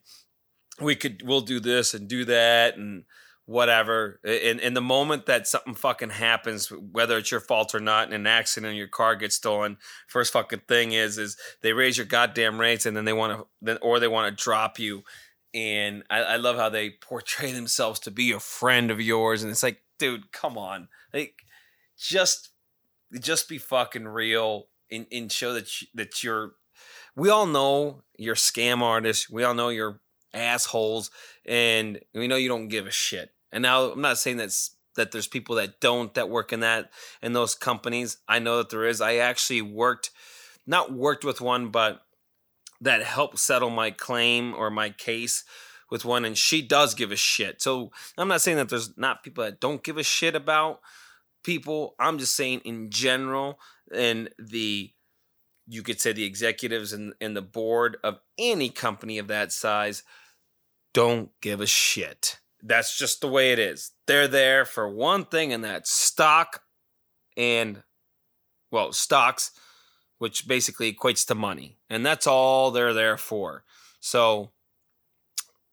we 0.81 0.95
could 0.95 1.21
we'll 1.25 1.41
do 1.41 1.59
this 1.59 1.93
and 1.93 2.07
do 2.07 2.25
that 2.25 2.77
and 2.77 3.03
whatever 3.45 4.21
and 4.23 4.61
in 4.61 4.73
the 4.73 4.81
moment 4.81 5.25
that 5.25 5.45
something 5.45 5.73
fucking 5.73 6.11
happens 6.11 6.69
whether 6.69 7.17
it's 7.17 7.29
your 7.29 7.41
fault 7.41 7.75
or 7.75 7.79
not 7.81 8.07
in 8.07 8.13
an 8.13 8.25
accident 8.25 8.69
and 8.69 8.77
your 8.77 8.87
car 8.87 9.17
gets 9.17 9.35
stolen 9.35 9.77
first 10.07 10.31
fucking 10.31 10.61
thing 10.67 10.93
is 10.93 11.17
is 11.17 11.35
they 11.61 11.73
raise 11.73 11.97
your 11.97 12.05
goddamn 12.05 12.57
rates 12.57 12.85
and 12.85 12.95
then 12.95 13.03
they 13.03 13.11
want 13.11 13.37
to 13.37 13.45
then 13.61 13.77
or 13.81 13.99
they 13.99 14.07
want 14.07 14.29
to 14.29 14.43
drop 14.43 14.79
you. 14.79 15.03
And 15.55 16.03
I, 16.09 16.19
I 16.23 16.35
love 16.37 16.55
how 16.55 16.69
they 16.69 16.91
portray 17.01 17.51
themselves 17.51 17.99
to 18.01 18.11
be 18.11 18.31
a 18.31 18.39
friend 18.39 18.89
of 18.89 19.01
yours 19.01 19.43
and 19.43 19.51
it's 19.51 19.63
like 19.63 19.81
dude 19.99 20.31
come 20.31 20.57
on. 20.57 20.87
Like 21.13 21.43
just 21.97 22.52
just 23.19 23.49
be 23.49 23.57
fucking 23.57 24.07
real 24.07 24.67
and, 24.91 25.05
and 25.11 25.31
show 25.31 25.53
that 25.53 25.81
you, 25.81 25.87
that 25.95 26.23
you're 26.23 26.53
we 27.15 27.29
all 27.29 27.45
know 27.45 28.03
you're 28.17 28.35
scam 28.35 28.81
artists 28.81 29.29
we 29.29 29.43
all 29.43 29.53
know 29.53 29.69
you're 29.69 29.99
assholes 30.33 31.11
and 31.45 31.99
we 32.13 32.27
know 32.27 32.35
you 32.35 32.49
don't 32.49 32.67
give 32.67 32.87
a 32.87 32.91
shit 32.91 33.31
And 33.51 33.61
now 33.61 33.91
I'm 33.91 34.01
not 34.01 34.17
saying 34.17 34.37
that's 34.37 34.75
that 34.95 35.11
there's 35.11 35.27
people 35.27 35.55
that 35.55 35.79
don't 35.79 36.13
that 36.13 36.29
work 36.29 36.53
in 36.53 36.59
that 36.61 36.91
in 37.21 37.33
those 37.33 37.55
companies. 37.55 38.17
I 38.27 38.39
know 38.39 38.57
that 38.57 38.69
there 38.69 38.85
is. 38.85 39.01
I 39.01 39.15
actually 39.15 39.61
worked 39.61 40.11
not 40.65 40.93
worked 40.93 41.23
with 41.25 41.41
one, 41.41 41.69
but 41.69 42.01
that 42.81 43.03
helped 43.03 43.39
settle 43.39 43.69
my 43.69 43.91
claim 43.91 44.53
or 44.53 44.69
my 44.69 44.89
case 44.89 45.43
with 45.89 46.05
one 46.05 46.25
and 46.25 46.37
she 46.37 46.61
does 46.61 46.93
give 46.93 47.11
a 47.11 47.15
shit. 47.15 47.61
So 47.61 47.91
I'm 48.17 48.27
not 48.27 48.41
saying 48.41 48.57
that 48.57 48.69
there's 48.69 48.97
not 48.97 49.23
people 49.23 49.43
that 49.43 49.59
don't 49.59 49.83
give 49.83 49.97
a 49.97 50.03
shit 50.03 50.35
about 50.35 50.79
people. 51.43 51.95
I'm 51.99 52.17
just 52.17 52.35
saying 52.35 52.61
in 52.65 52.89
general 52.89 53.59
and 53.93 54.29
the 54.39 54.91
you 55.67 55.81
could 55.81 55.99
say 55.99 56.11
the 56.11 56.25
executives 56.25 56.93
and, 56.93 57.13
and 57.21 57.35
the 57.35 57.41
board 57.41 57.97
of 58.03 58.19
any 58.37 58.69
company 58.69 59.17
of 59.17 59.27
that 59.27 59.51
size 59.51 60.03
don't 60.93 61.29
give 61.41 61.61
a 61.61 61.65
shit. 61.65 62.39
That's 62.61 62.97
just 62.97 63.21
the 63.21 63.27
way 63.27 63.51
it 63.51 63.59
is. 63.59 63.91
They're 64.07 64.27
there 64.27 64.65
for 64.65 64.89
one 64.89 65.25
thing, 65.25 65.51
and 65.51 65.63
that's 65.63 65.91
stock 65.91 66.63
and, 67.35 67.83
well, 68.71 68.93
stocks, 68.93 69.51
which 70.17 70.47
basically 70.47 70.93
equates 70.93 71.25
to 71.27 71.35
money. 71.35 71.77
And 71.89 72.05
that's 72.05 72.27
all 72.27 72.71
they're 72.71 72.93
there 72.93 73.17
for. 73.17 73.63
So 73.99 74.51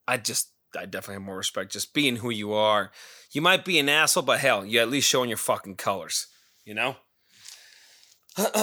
I 0.08 0.16
just, 0.16 0.52
I 0.76 0.86
definitely 0.86 1.14
have 1.14 1.22
more 1.22 1.36
respect 1.36 1.72
just 1.72 1.94
being 1.94 2.16
who 2.16 2.30
you 2.30 2.52
are. 2.52 2.90
You 3.32 3.40
might 3.40 3.64
be 3.64 3.78
an 3.78 3.88
asshole, 3.88 4.24
but 4.24 4.40
hell, 4.40 4.64
you 4.64 4.80
at 4.80 4.90
least 4.90 5.08
showing 5.08 5.28
your 5.28 5.38
fucking 5.38 5.76
colors, 5.76 6.26
you 6.64 6.74
know? 6.74 6.96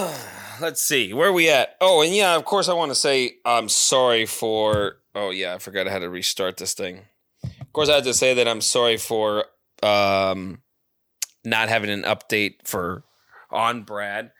Let's 0.62 0.82
see, 0.82 1.14
where 1.14 1.30
are 1.30 1.34
we 1.34 1.50
at? 1.50 1.76
Oh, 1.80 2.02
and 2.02 2.14
yeah, 2.14 2.36
of 2.36 2.46
course, 2.46 2.68
I 2.68 2.74
want 2.74 2.92
to 2.92 2.96
say 2.96 3.36
I'm 3.46 3.70
sorry 3.70 4.26
for. 4.26 4.98
Oh, 5.14 5.30
yeah, 5.30 5.56
I 5.56 5.58
forgot 5.58 5.88
I 5.88 5.92
had 5.92 6.00
to 6.00 6.10
restart 6.10 6.58
this 6.58 6.74
thing. 6.74 7.06
Of 7.44 7.74
course, 7.74 7.90
I 7.90 7.96
had 7.96 8.04
to 8.06 8.14
say 8.14 8.34
that 8.36 8.48
I'm 8.48 8.62
sorry 8.62 8.98
for 8.98 9.46
um, 9.84 10.62
not 11.46 11.70
having 11.70 11.90
an 11.90 12.04
update 12.04 12.56
for 12.66 13.04
on 13.52 13.84
Brad. 13.84 14.32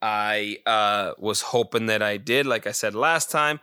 I 0.00 0.58
uh, 0.66 1.12
was 1.18 1.40
hoping 1.40 1.86
that 1.86 2.02
I 2.02 2.16
did, 2.16 2.46
like 2.46 2.66
I 2.66 2.72
said 2.72 2.94
last 2.94 3.30
time. 3.30 3.60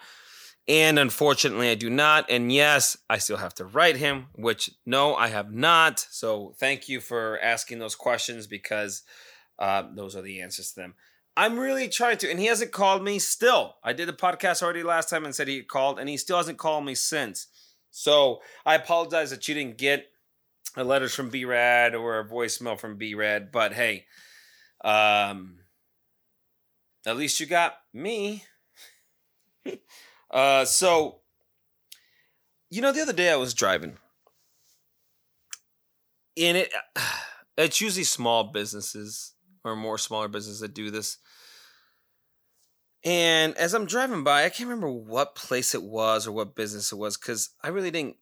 And 0.71 0.97
unfortunately, 0.97 1.69
I 1.69 1.75
do 1.75 1.89
not. 1.89 2.29
And 2.29 2.49
yes, 2.49 2.95
I 3.09 3.17
still 3.17 3.35
have 3.35 3.53
to 3.55 3.65
write 3.65 3.97
him, 3.97 4.27
which 4.35 4.71
no, 4.85 5.15
I 5.15 5.27
have 5.27 5.53
not. 5.53 5.99
So 6.11 6.55
thank 6.61 6.87
you 6.87 7.01
for 7.01 7.37
asking 7.41 7.79
those 7.79 7.93
questions 7.93 8.47
because 8.47 9.03
uh, 9.59 9.83
those 9.93 10.15
are 10.15 10.21
the 10.21 10.39
answers 10.39 10.71
to 10.71 10.79
them. 10.79 10.93
I'm 11.35 11.59
really 11.59 11.89
trying 11.89 12.19
to, 12.19 12.31
and 12.31 12.39
he 12.39 12.45
hasn't 12.45 12.71
called 12.71 13.03
me 13.03 13.19
still. 13.19 13.75
I 13.83 13.91
did 13.91 14.07
the 14.07 14.13
podcast 14.13 14.63
already 14.63 14.81
last 14.81 15.09
time 15.09 15.25
and 15.25 15.35
said 15.35 15.49
he 15.49 15.61
called, 15.61 15.99
and 15.99 16.07
he 16.07 16.15
still 16.15 16.37
hasn't 16.37 16.57
called 16.57 16.85
me 16.85 16.95
since. 16.95 17.47
So 17.89 18.39
I 18.65 18.75
apologize 18.75 19.29
that 19.31 19.49
you 19.49 19.53
didn't 19.53 19.77
get 19.77 20.05
a 20.77 20.85
letter 20.85 21.09
from 21.09 21.29
B 21.29 21.43
Rad 21.43 21.95
or 21.95 22.17
a 22.17 22.25
voicemail 22.25 22.79
from 22.79 22.95
B 22.95 23.13
Rad, 23.13 23.51
but 23.51 23.73
hey, 23.73 24.05
um, 24.85 25.57
at 27.05 27.17
least 27.17 27.41
you 27.41 27.45
got 27.45 27.73
me. 27.93 28.45
uh, 30.31 30.65
so, 30.65 31.19
you 32.69 32.81
know, 32.81 32.91
the 32.91 33.01
other 33.01 33.13
day 33.13 33.29
I 33.29 33.35
was 33.35 33.53
driving, 33.53 33.97
and 36.37 36.57
it 36.57 36.73
it's 37.57 37.81
usually 37.81 38.05
small 38.05 38.45
businesses 38.45 39.33
or 39.63 39.75
more 39.75 39.97
smaller 39.97 40.27
businesses 40.27 40.61
that 40.61 40.73
do 40.73 40.89
this. 40.89 41.17
And 43.03 43.55
as 43.57 43.73
I'm 43.73 43.85
driving 43.85 44.23
by, 44.23 44.45
I 44.45 44.49
can't 44.49 44.69
remember 44.69 44.91
what 44.91 45.35
place 45.35 45.73
it 45.73 45.83
was 45.83 46.27
or 46.27 46.31
what 46.31 46.55
business 46.55 46.91
it 46.91 46.97
was 46.97 47.17
because 47.17 47.49
I 47.63 47.69
really 47.69 47.91
didn't 47.91 48.17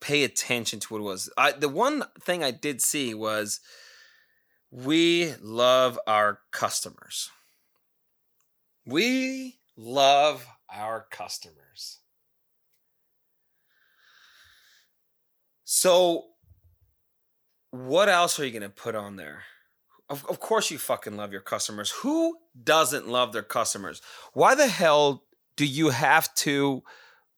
pay 0.00 0.24
attention 0.24 0.80
to 0.80 0.92
what 0.92 1.00
it 1.00 1.04
was. 1.04 1.30
I, 1.38 1.52
the 1.52 1.68
one 1.68 2.04
thing 2.20 2.44
I 2.44 2.50
did 2.50 2.82
see 2.82 3.14
was 3.14 3.60
we 4.70 5.34
love 5.40 5.98
our 6.06 6.40
customers. 6.52 7.30
We 8.84 9.58
love 9.76 10.46
our 10.72 11.06
customers. 11.10 11.98
So, 15.64 16.24
what 17.70 18.08
else 18.08 18.40
are 18.40 18.44
you 18.44 18.50
going 18.50 18.62
to 18.62 18.68
put 18.68 18.94
on 18.94 19.16
there? 19.16 19.44
Of, 20.08 20.26
of 20.26 20.40
course, 20.40 20.70
you 20.70 20.78
fucking 20.78 21.16
love 21.16 21.30
your 21.32 21.40
customers. 21.40 21.90
Who 22.02 22.36
doesn't 22.60 23.08
love 23.08 23.32
their 23.32 23.44
customers? 23.44 24.02
Why 24.32 24.56
the 24.56 24.66
hell 24.66 25.24
do 25.56 25.64
you 25.64 25.90
have 25.90 26.34
to 26.36 26.82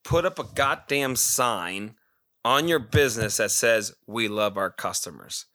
put 0.05 0.25
up 0.25 0.39
a 0.39 0.45
goddamn 0.55 1.17
sign 1.17 1.97
on 2.45 2.69
your 2.69 2.79
business 2.79 3.37
that 3.37 3.51
says 3.51 3.93
"We 4.07 4.29
love 4.29 4.57
our 4.57 4.71
customers"? 4.71 5.47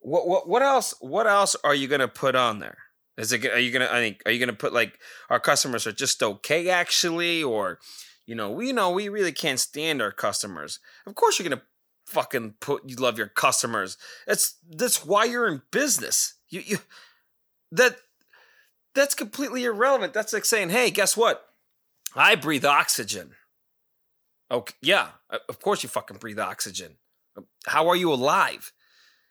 What 0.00 0.26
what 0.26 0.48
what 0.48 0.62
else? 0.62 0.94
What 1.00 1.26
else 1.28 1.54
are 1.62 1.74
you 1.74 1.86
gonna 1.86 2.08
put 2.08 2.34
on 2.34 2.58
there? 2.58 2.78
Is 3.16 3.32
it? 3.32 3.44
Are 3.46 3.58
you 3.58 3.70
gonna? 3.70 3.88
I 3.90 4.00
think. 4.00 4.22
Are 4.26 4.32
you 4.32 4.40
gonna 4.40 4.52
put 4.52 4.72
like 4.72 4.98
our 5.30 5.40
customers 5.40 5.86
are 5.86 5.92
just 5.92 6.22
okay, 6.22 6.68
actually, 6.68 7.42
or 7.42 7.78
you 8.26 8.34
know, 8.34 8.50
we 8.50 8.72
know 8.72 8.90
we 8.90 9.08
really 9.08 9.32
can't 9.32 9.60
stand 9.60 10.02
our 10.02 10.10
customers. 10.10 10.80
Of 11.06 11.14
course, 11.14 11.38
you're 11.38 11.48
gonna 11.48 11.62
fucking 12.06 12.54
put 12.60 12.88
you 12.88 12.96
love 12.96 13.18
your 13.18 13.28
customers. 13.28 13.96
That's 14.26 14.56
that's 14.68 15.04
why 15.04 15.24
you're 15.24 15.48
in 15.48 15.62
business. 15.70 16.34
You 16.48 16.62
you 16.64 16.78
that 17.70 17.98
that's 18.94 19.14
completely 19.14 19.64
irrelevant. 19.64 20.12
That's 20.12 20.32
like 20.32 20.44
saying, 20.44 20.70
"Hey, 20.70 20.90
guess 20.90 21.16
what? 21.16 21.44
I 22.16 22.34
breathe 22.34 22.64
oxygen." 22.64 23.32
Okay, 24.50 24.74
yeah, 24.82 25.08
of 25.48 25.60
course 25.60 25.82
you 25.82 25.88
fucking 25.88 26.18
breathe 26.18 26.38
oxygen. 26.38 26.96
How 27.66 27.88
are 27.88 27.96
you 27.96 28.12
alive? 28.12 28.72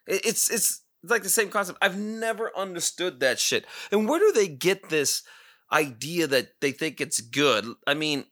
It's 0.06 0.50
it's 0.50 0.82
like 1.10 1.22
the 1.22 1.28
same 1.28 1.48
concept. 1.48 1.78
I've 1.82 1.98
never 1.98 2.50
understood 2.56 3.20
that 3.20 3.38
shit. 3.38 3.66
And 3.90 4.08
where 4.08 4.20
do 4.20 4.32
they 4.32 4.48
get 4.48 4.88
this 4.88 5.22
idea 5.72 6.26
that 6.26 6.60
they 6.60 6.72
think 6.72 7.00
it's 7.00 7.20
good? 7.20 7.66
I 7.86 7.94
mean, 7.94 8.24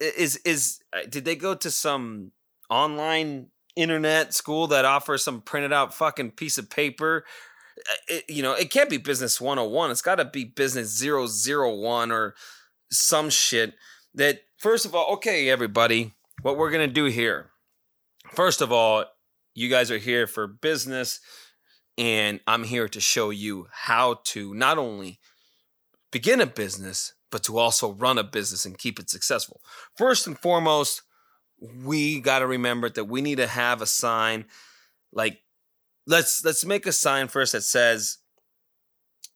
is 0.00 0.36
is 0.44 0.80
uh, 0.92 1.06
did 1.08 1.24
they 1.24 1.36
go 1.36 1.54
to 1.54 1.70
some 1.70 2.32
online 2.70 3.48
internet 3.76 4.32
school 4.32 4.66
that 4.68 4.84
offers 4.84 5.22
some 5.22 5.42
printed 5.42 5.72
out 5.72 5.94
fucking 5.94 6.32
piece 6.32 6.58
of 6.58 6.70
paper. 6.70 7.24
It, 8.08 8.24
you 8.28 8.42
know, 8.42 8.54
it 8.54 8.70
can't 8.70 8.90
be 8.90 8.96
business 8.96 9.40
101. 9.40 9.90
It's 9.90 10.02
got 10.02 10.16
to 10.16 10.24
be 10.24 10.44
business 10.44 11.00
001 11.00 12.10
or 12.10 12.34
some 12.90 13.28
shit 13.28 13.74
that, 14.14 14.40
first 14.56 14.86
of 14.86 14.94
all, 14.94 15.12
okay, 15.14 15.50
everybody, 15.50 16.14
what 16.40 16.56
we're 16.56 16.70
going 16.70 16.88
to 16.88 16.92
do 16.92 17.04
here. 17.04 17.50
First 18.32 18.62
of 18.62 18.72
all, 18.72 19.04
you 19.54 19.68
guys 19.68 19.90
are 19.90 19.98
here 19.98 20.26
for 20.26 20.46
business, 20.46 21.20
and 21.98 22.40
I'm 22.46 22.64
here 22.64 22.88
to 22.88 23.00
show 23.00 23.30
you 23.30 23.68
how 23.72 24.20
to 24.24 24.54
not 24.54 24.78
only 24.78 25.18
begin 26.12 26.40
a 26.40 26.46
business, 26.46 27.14
but 27.30 27.42
to 27.44 27.58
also 27.58 27.92
run 27.92 28.18
a 28.18 28.24
business 28.24 28.64
and 28.64 28.78
keep 28.78 28.98
it 28.98 29.10
successful. 29.10 29.60
First 29.96 30.26
and 30.26 30.38
foremost, 30.38 31.02
we 31.60 32.20
got 32.20 32.40
to 32.40 32.46
remember 32.46 32.88
that 32.90 33.04
we 33.04 33.20
need 33.20 33.36
to 33.36 33.46
have 33.46 33.80
a 33.80 33.86
sign 33.86 34.44
like 35.12 35.40
let's 36.06 36.44
let's 36.44 36.64
make 36.64 36.86
a 36.86 36.92
sign 36.92 37.28
first 37.28 37.52
that 37.52 37.62
says 37.62 38.18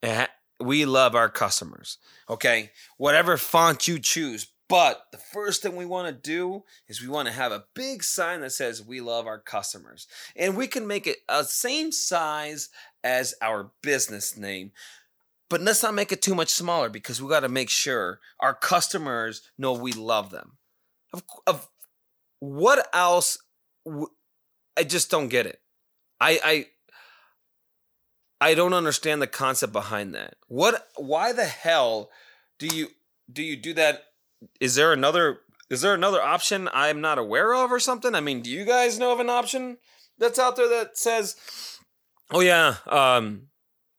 eh, 0.03 0.27
we 0.59 0.85
love 0.85 1.15
our 1.15 1.29
customers 1.29 1.97
okay 2.29 2.71
whatever 2.97 3.37
font 3.37 3.87
you 3.87 3.97
choose 3.99 4.47
but 4.71 5.07
the 5.11 5.17
first 5.17 5.61
thing 5.61 5.75
we 5.75 5.85
want 5.85 6.07
to 6.07 6.13
do 6.13 6.63
is 6.87 7.01
we 7.01 7.07
want 7.07 7.27
to 7.27 7.33
have 7.33 7.51
a 7.51 7.65
big 7.75 8.03
sign 8.03 8.41
that 8.41 8.51
says 8.51 8.81
we 8.81 9.01
love 9.01 9.27
our 9.27 9.39
customers 9.39 10.07
and 10.35 10.55
we 10.55 10.67
can 10.67 10.87
make 10.87 11.05
it 11.07 11.17
a 11.29 11.43
same 11.43 11.91
size 11.91 12.69
as 13.03 13.35
our 13.41 13.71
business 13.83 14.37
name 14.37 14.71
but 15.49 15.61
let's 15.61 15.83
not 15.83 15.93
make 15.93 16.13
it 16.13 16.21
too 16.21 16.35
much 16.35 16.49
smaller 16.49 16.89
because 16.89 17.21
we 17.21 17.27
got 17.29 17.41
to 17.41 17.49
make 17.49 17.69
sure 17.69 18.19
our 18.39 18.53
customers 18.53 19.41
know 19.57 19.73
we 19.73 19.91
love 19.91 20.31
them 20.31 20.53
of, 21.13 21.23
of 21.45 21.69
what 22.39 22.87
else? 22.93 23.37
W- 23.85 24.07
I 24.77 24.83
just 24.83 25.11
don't 25.11 25.29
get 25.29 25.45
it. 25.45 25.61
I 26.19 26.39
I 26.43 26.65
I 28.49 28.53
don't 28.55 28.73
understand 28.73 29.21
the 29.21 29.27
concept 29.27 29.73
behind 29.73 30.15
that. 30.15 30.35
What? 30.47 30.87
Why 30.95 31.33
the 31.33 31.45
hell 31.45 32.09
do 32.59 32.67
you 32.67 32.89
do 33.31 33.43
you 33.43 33.55
do 33.55 33.73
that? 33.75 34.05
Is 34.59 34.75
there 34.75 34.93
another? 34.93 35.39
Is 35.69 35.81
there 35.81 35.93
another 35.93 36.21
option 36.21 36.69
I'm 36.73 37.01
not 37.01 37.17
aware 37.17 37.53
of 37.53 37.71
or 37.71 37.79
something? 37.79 38.13
I 38.13 38.19
mean, 38.19 38.41
do 38.41 38.49
you 38.49 38.65
guys 38.65 38.99
know 38.99 39.13
of 39.13 39.19
an 39.19 39.29
option 39.29 39.77
that's 40.17 40.39
out 40.39 40.55
there 40.55 40.69
that 40.69 40.97
says, 40.97 41.35
"Oh 42.31 42.41
yeah, 42.41 42.75
um, 42.87 43.47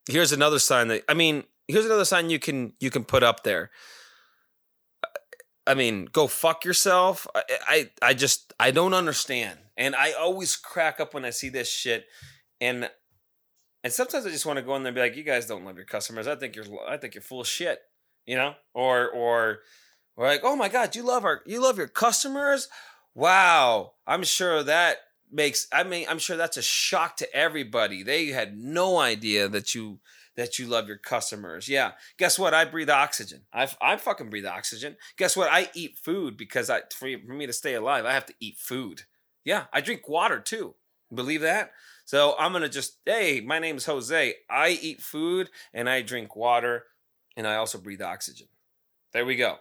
here's 0.08 0.32
another 0.32 0.58
sign 0.58 0.88
that." 0.88 1.02
I 1.08 1.14
mean, 1.14 1.44
here's 1.66 1.86
another 1.86 2.04
sign 2.04 2.30
you 2.30 2.38
can 2.38 2.74
you 2.78 2.90
can 2.90 3.04
put 3.04 3.22
up 3.22 3.42
there 3.42 3.70
I 5.66 5.74
mean, 5.74 6.06
go 6.06 6.26
fuck 6.26 6.64
yourself. 6.64 7.26
I, 7.34 7.42
I, 7.66 7.90
I 8.02 8.14
just 8.14 8.52
I 8.58 8.70
don't 8.70 8.94
understand, 8.94 9.58
and 9.76 9.94
I 9.94 10.12
always 10.12 10.56
crack 10.56 10.98
up 10.98 11.14
when 11.14 11.24
I 11.24 11.30
see 11.30 11.48
this 11.48 11.70
shit, 11.70 12.06
and 12.60 12.90
and 13.84 13.92
sometimes 13.92 14.26
I 14.26 14.30
just 14.30 14.46
want 14.46 14.58
to 14.58 14.64
go 14.64 14.74
in 14.76 14.82
there 14.82 14.90
and 14.90 14.94
be 14.94 15.00
like, 15.00 15.16
you 15.16 15.22
guys 15.22 15.46
don't 15.46 15.64
love 15.64 15.76
your 15.76 15.86
customers. 15.86 16.26
I 16.26 16.34
think 16.34 16.56
you're 16.56 16.66
I 16.88 16.96
think 16.96 17.14
you're 17.14 17.22
full 17.22 17.40
of 17.40 17.46
shit, 17.46 17.80
you 18.26 18.36
know, 18.36 18.54
or 18.74 19.08
or 19.10 19.58
or 20.16 20.26
like, 20.26 20.42
oh 20.44 20.56
my 20.56 20.68
god, 20.68 20.94
you 20.94 21.02
love 21.02 21.24
our 21.24 21.42
you 21.46 21.62
love 21.62 21.78
your 21.78 21.88
customers. 21.88 22.68
Wow, 23.14 23.92
I'm 24.06 24.24
sure 24.24 24.62
that 24.62 24.98
makes 25.30 25.66
I 25.72 25.84
mean 25.84 26.06
I'm 26.08 26.18
sure 26.18 26.36
that's 26.36 26.56
a 26.56 26.62
shock 26.62 27.16
to 27.18 27.34
everybody. 27.34 28.02
They 28.02 28.28
had 28.28 28.56
no 28.56 28.98
idea 28.98 29.48
that 29.48 29.74
you 29.74 30.00
that 30.36 30.58
you 30.58 30.66
love 30.66 30.88
your 30.88 30.98
customers. 30.98 31.68
Yeah. 31.68 31.92
Guess 32.18 32.38
what? 32.38 32.54
I 32.54 32.64
breathe 32.64 32.90
oxygen. 32.90 33.42
I 33.52 33.68
I 33.80 33.96
fucking 33.96 34.30
breathe 34.30 34.46
oxygen. 34.46 34.96
Guess 35.16 35.36
what? 35.36 35.50
I 35.50 35.70
eat 35.74 35.98
food 35.98 36.36
because 36.36 36.70
I 36.70 36.80
for, 36.92 37.08
for 37.26 37.32
me 37.32 37.46
to 37.46 37.52
stay 37.52 37.74
alive, 37.74 38.04
I 38.04 38.12
have 38.12 38.26
to 38.26 38.34
eat 38.40 38.58
food. 38.58 39.02
Yeah, 39.44 39.64
I 39.72 39.80
drink 39.80 40.08
water 40.08 40.40
too. 40.40 40.74
Believe 41.12 41.40
that? 41.42 41.72
So 42.04 42.34
I'm 42.38 42.52
gonna 42.52 42.68
just 42.68 42.98
hey, 43.04 43.40
my 43.40 43.58
name's 43.58 43.86
Jose. 43.86 44.34
I 44.50 44.68
eat 44.70 45.00
food 45.02 45.50
and 45.72 45.88
I 45.88 46.02
drink 46.02 46.36
water 46.36 46.84
and 47.36 47.46
I 47.46 47.56
also 47.56 47.78
breathe 47.78 48.02
oxygen. 48.02 48.48
There 49.12 49.26
we 49.26 49.36
go. 49.36 49.58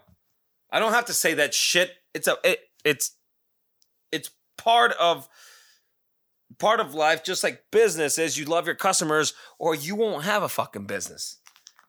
I 0.71 0.79
don't 0.79 0.93
have 0.93 1.05
to 1.05 1.13
say 1.13 1.33
that 1.35 1.53
shit. 1.53 1.91
It's 2.13 2.27
a 2.27 2.37
it, 2.43 2.59
it's 2.83 3.15
it's 4.11 4.29
part 4.57 4.93
of 4.99 5.27
part 6.57 6.79
of 6.79 6.93
life 6.93 7.23
just 7.23 7.43
like 7.43 7.65
business 7.71 8.17
is 8.17 8.37
you 8.37 8.45
love 8.45 8.65
your 8.65 8.75
customers 8.75 9.33
or 9.57 9.75
you 9.75 9.95
won't 9.95 10.23
have 10.23 10.43
a 10.43 10.49
fucking 10.49 10.85
business. 10.85 11.37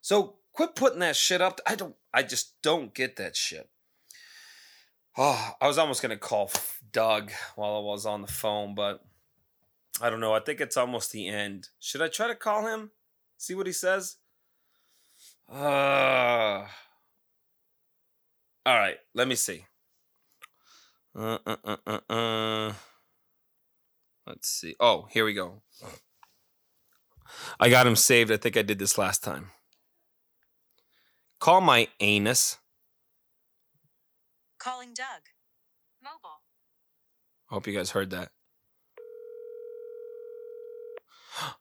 So 0.00 0.36
quit 0.52 0.74
putting 0.74 1.00
that 1.00 1.16
shit 1.16 1.40
up. 1.40 1.60
I 1.66 1.74
don't 1.74 1.94
I 2.12 2.22
just 2.22 2.60
don't 2.62 2.94
get 2.94 3.16
that 3.16 3.36
shit. 3.36 3.68
Oh, 5.16 5.52
I 5.60 5.66
was 5.66 5.76
almost 5.76 6.00
going 6.00 6.10
to 6.10 6.16
call 6.16 6.50
Doug 6.90 7.32
while 7.54 7.76
I 7.76 7.80
was 7.80 8.06
on 8.06 8.22
the 8.22 8.28
phone, 8.28 8.74
but 8.74 9.04
I 10.00 10.08
don't 10.08 10.20
know. 10.20 10.32
I 10.32 10.40
think 10.40 10.58
it's 10.58 10.78
almost 10.78 11.12
the 11.12 11.28
end. 11.28 11.68
Should 11.78 12.00
I 12.00 12.08
try 12.08 12.28
to 12.28 12.34
call 12.34 12.66
him? 12.66 12.92
See 13.36 13.54
what 13.54 13.66
he 13.66 13.72
says? 13.72 14.16
Uh 15.50 16.66
all 18.64 18.76
right, 18.76 18.96
let 19.14 19.26
me 19.28 19.34
see. 19.34 19.64
Uh, 21.16 21.38
uh, 21.46 21.56
uh, 21.64 21.76
uh, 21.86 22.12
uh. 22.12 22.72
Let's 24.26 24.48
see. 24.48 24.76
Oh, 24.78 25.08
here 25.10 25.24
we 25.24 25.34
go. 25.34 25.62
I 27.58 27.68
got 27.68 27.86
him 27.86 27.96
saved. 27.96 28.30
I 28.30 28.36
think 28.36 28.56
I 28.56 28.62
did 28.62 28.78
this 28.78 28.96
last 28.96 29.22
time. 29.22 29.50
Call 31.40 31.60
my 31.60 31.88
anus. 31.98 32.58
Calling 34.58 34.94
Doug. 34.94 35.22
Mobile. 36.02 36.42
I 37.50 37.54
hope 37.54 37.66
you 37.66 37.76
guys 37.76 37.90
heard 37.90 38.10
that. 38.10 38.30
I 41.40 41.54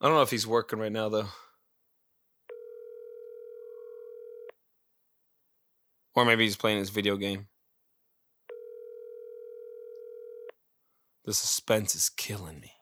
don't 0.00 0.14
know 0.14 0.22
if 0.22 0.30
he's 0.30 0.46
working 0.46 0.78
right 0.78 0.92
now, 0.92 1.08
though. 1.08 1.26
Or 6.14 6.24
maybe 6.24 6.44
he's 6.44 6.56
playing 6.56 6.78
his 6.78 6.90
video 6.90 7.16
game. 7.16 7.48
The 11.24 11.32
suspense 11.32 11.94
is 11.94 12.08
killing 12.08 12.60
me. 12.60 12.72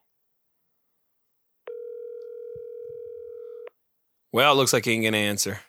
Well, 4.32 4.52
it 4.52 4.56
looks 4.56 4.72
like 4.72 4.84
he 4.84 4.92
ain't 4.92 5.04
gonna 5.04 5.18
answer. 5.18 5.60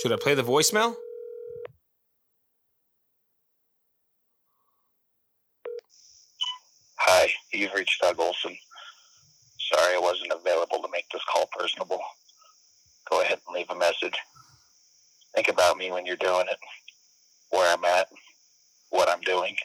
Should 0.00 0.12
I 0.12 0.16
play 0.16 0.34
the 0.34 0.42
voicemail? 0.42 0.94
Hi, 6.98 7.30
you've 7.52 7.74
reached 7.74 8.00
Doug 8.00 8.18
Olson. 8.18 8.56
Sorry 9.58 9.94
I 9.94 10.00
wasn't 10.00 10.32
available 10.32 10.80
to 10.82 10.88
make 10.90 11.04
this 11.12 11.22
call 11.30 11.48
personable. 11.58 12.00
Go 13.10 13.20
ahead 13.20 13.40
and 13.46 13.54
leave 13.54 13.68
a 13.68 13.74
message. 13.74 14.14
Think 15.34 15.48
about 15.48 15.76
me 15.76 15.90
when 15.90 16.06
you're 16.06 16.16
doing 16.16 16.46
it, 16.50 16.58
where 17.50 17.72
I'm 17.72 17.84
at, 17.84 18.08
what 18.90 19.08
I'm 19.08 19.20
doing, 19.20 19.56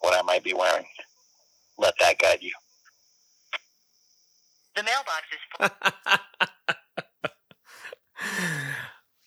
what 0.00 0.14
I 0.14 0.22
might 0.22 0.44
be 0.44 0.54
wearing. 0.54 0.86
Let 1.78 1.94
that 2.00 2.18
guide 2.18 2.38
you. 2.40 2.52
The 4.74 4.82
mailbox 4.82 5.22
is 5.32 5.38
full. 5.58 5.68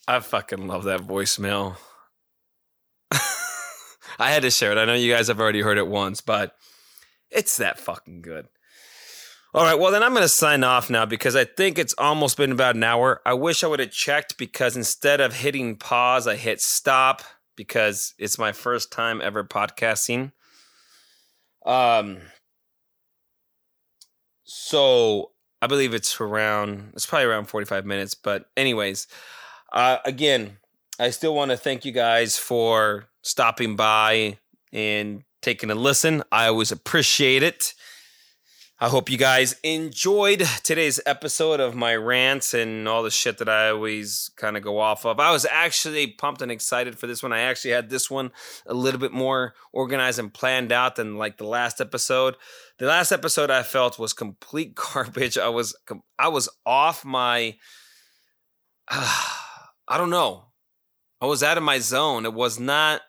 I 0.08 0.20
fucking 0.20 0.68
love 0.68 0.86
that 0.86 1.02
voicemail. 1.02 1.78
I 3.12 4.32
had 4.32 4.42
to 4.42 4.52
share 4.52 4.72
it. 4.72 4.78
I 4.78 4.86
know 4.86 4.96
you 4.96 5.14
guys 5.14 5.28
have 5.28 5.40
already 5.40 5.62
heard 5.62 5.78
it 5.78 5.88
once, 5.88 6.22
but 6.22 6.56
it's 7.30 7.58
that 7.58 7.80
fucking 7.80 8.24
good. 8.24 8.48
All 9.52 9.64
right, 9.64 9.80
well, 9.80 9.92
then 9.92 10.04
I'm 10.04 10.12
going 10.12 10.22
to 10.22 10.30
sign 10.30 10.64
off 10.64 10.92
now 10.92 11.08
because 11.08 11.36
I 11.36 11.44
think 11.44 11.80
it's 11.80 11.96
almost 11.98 12.38
been 12.38 12.52
about 12.52 12.76
an 12.76 12.84
hour. 12.84 13.20
I 13.26 13.34
wish 13.34 13.64
I 13.64 13.68
would 13.68 13.80
have 13.80 13.90
checked 13.90 14.38
because 14.38 14.78
instead 14.78 15.20
of 15.22 15.34
hitting 15.34 15.76
pause, 15.76 16.28
I 16.28 16.36
hit 16.36 16.62
stop 16.62 17.24
because 17.56 18.14
it's 18.20 18.38
my 18.38 18.52
first 18.52 18.92
time 18.92 19.22
ever 19.22 19.44
podcasting. 19.44 20.34
Um, 21.66 22.20
so 24.44 25.32
I 25.64 25.68
believe 25.68 25.96
it's 25.96 26.22
around, 26.22 26.92
it's 26.94 27.08
probably 27.08 27.26
around 27.26 27.46
45 27.46 27.88
minutes. 27.88 28.14
But, 28.14 28.46
anyways, 28.56 29.08
uh, 29.74 29.98
again, 30.06 30.58
I 31.00 31.10
still 31.10 31.34
want 31.34 31.50
to 31.50 31.58
thank 31.58 31.86
you 31.86 31.92
guys 31.92 32.38
for 32.38 33.10
stopping 33.24 33.76
by 33.76 34.38
and 34.72 35.24
taking 35.42 35.72
a 35.72 35.76
listen. 35.76 36.22
I 36.32 36.46
always 36.46 36.72
appreciate 36.72 37.42
it. 37.42 37.74
I 38.82 38.88
hope 38.88 39.10
you 39.10 39.18
guys 39.18 39.58
enjoyed 39.62 40.40
today's 40.64 41.02
episode 41.06 41.60
of 41.60 41.76
my 41.76 41.98
rants 41.98 42.54
and 42.54 42.88
all 42.88 43.04
the 43.04 43.12
shit 43.12 43.38
that 43.40 43.50
I 43.50 43.72
always 43.72 44.32
kind 44.38 44.56
of 44.56 44.64
go 44.64 44.80
off 44.80 45.06
of. 45.06 45.20
I 45.20 45.34
was 45.34 45.46
actually 45.46 46.08
pumped 46.08 46.42
and 46.42 46.50
excited 46.50 46.98
for 46.98 47.06
this 47.06 47.22
one. 47.22 47.34
I 47.34 47.42
actually 47.42 47.72
had 47.72 47.90
this 47.90 48.10
one 48.10 48.32
a 48.66 48.74
little 48.74 49.02
bit 49.02 49.12
more 49.12 49.54
organized 49.74 50.18
and 50.18 50.34
planned 50.34 50.72
out 50.72 50.96
than 50.96 51.18
like 51.18 51.36
the 51.36 51.46
last 51.46 51.82
episode. 51.82 52.38
The 52.78 52.86
last 52.86 53.12
episode 53.12 53.52
I 53.52 53.64
felt 53.64 54.00
was 54.00 54.14
complete 54.14 54.76
garbage. 54.94 55.38
I 55.38 55.50
was 55.50 55.76
I 56.18 56.30
was 56.30 56.48
off 56.66 57.04
my 57.04 57.58
uh, 58.88 59.24
I 59.90 59.98
don't 59.98 60.10
know. 60.10 60.46
I 61.20 61.26
was 61.26 61.44
out 61.44 61.58
of 61.58 61.64
my 61.64 61.80
zone. 61.80 62.26
It 62.26 62.34
was 62.34 62.62
not 62.62 63.02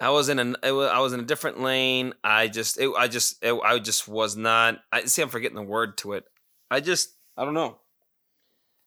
I 0.00 0.10
was 0.10 0.28
in 0.28 0.38
a 0.38 0.44
was, 0.74 0.90
was 0.92 1.12
in 1.12 1.20
a 1.20 1.24
different 1.24 1.60
lane. 1.60 2.12
I 2.22 2.48
just 2.48 2.78
it, 2.78 2.90
I 2.96 3.08
just 3.08 3.42
it, 3.42 3.58
I 3.64 3.78
just 3.78 4.06
was 4.06 4.36
not. 4.36 4.78
I 4.92 5.04
see. 5.04 5.22
I'm 5.22 5.28
forgetting 5.28 5.56
the 5.56 5.62
word 5.62 5.96
to 5.98 6.12
it. 6.12 6.24
I 6.70 6.80
just 6.80 7.14
I 7.36 7.44
don't 7.44 7.54
know. 7.54 7.78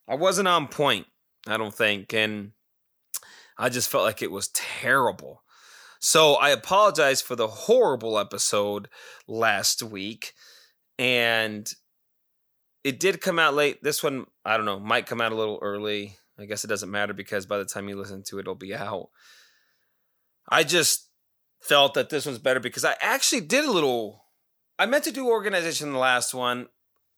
I 0.07 0.16
wasn't 0.16 0.47
on 0.47 0.68
point. 0.68 1.07
I 1.47 1.57
don't 1.57 1.74
think, 1.74 2.14
and 2.14 2.51
I 3.57 3.70
just 3.70 3.89
felt 3.89 4.03
like 4.03 4.22
it 4.22 4.32
was 4.32 4.49
terrible. 4.49 5.43
So 5.99 6.36
I 6.36 6.49
apologize 6.49 7.22
for 7.22 7.36
the 7.36 7.47
horrible 7.47 8.20
episode 8.20 8.88
last 9.28 9.82
week, 9.82 10.34
and 10.97 11.70
it 12.84 12.99
did 12.99 13.20
come 13.20 13.39
out 13.39 13.55
late. 13.55 13.82
This 13.82 14.03
one 14.03 14.26
I 14.45 14.57
don't 14.57 14.66
know 14.66 14.80
might 14.80 15.07
come 15.07 15.22
out 15.22 15.32
a 15.32 15.36
little 15.36 15.60
early. 15.62 16.18
I 16.38 16.45
guess 16.45 16.64
it 16.64 16.70
doesn't 16.70 16.91
matter 16.91 17.14
because 17.14 17.45
by 17.47 17.57
the 17.57 17.66
time 17.66 17.89
you 17.89 17.97
listen 17.97 18.24
to 18.28 18.38
it, 18.38 18.41
it'll 18.41 18.55
be 18.55 18.76
out. 18.76 19.10
I 20.49 20.63
just 20.63 21.07
felt 21.61 21.93
that 21.93 22.09
this 22.09 22.25
one's 22.25 22.39
better 22.39 22.59
because 22.59 22.83
I 22.83 22.95
actually 23.01 23.41
did 23.41 23.65
a 23.65 23.71
little. 23.71 24.25
I 24.77 24.85
meant 24.85 25.03
to 25.05 25.11
do 25.11 25.27
organization 25.27 25.87
in 25.87 25.93
the 25.93 25.99
last 25.99 26.33
one. 26.33 26.67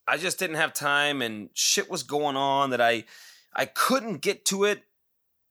I 0.08 0.18
just 0.18 0.40
didn't 0.40 0.58
have 0.58 0.74
time 0.74 1.22
and 1.22 1.50
shit 1.54 1.90
was 1.90 2.04
going 2.04 2.36
on 2.36 2.72
that 2.72 2.82
I 2.82 3.06
I 3.54 3.66
couldn't 3.66 4.22
get 4.22 4.46
to 4.46 4.66
it. 4.66 4.84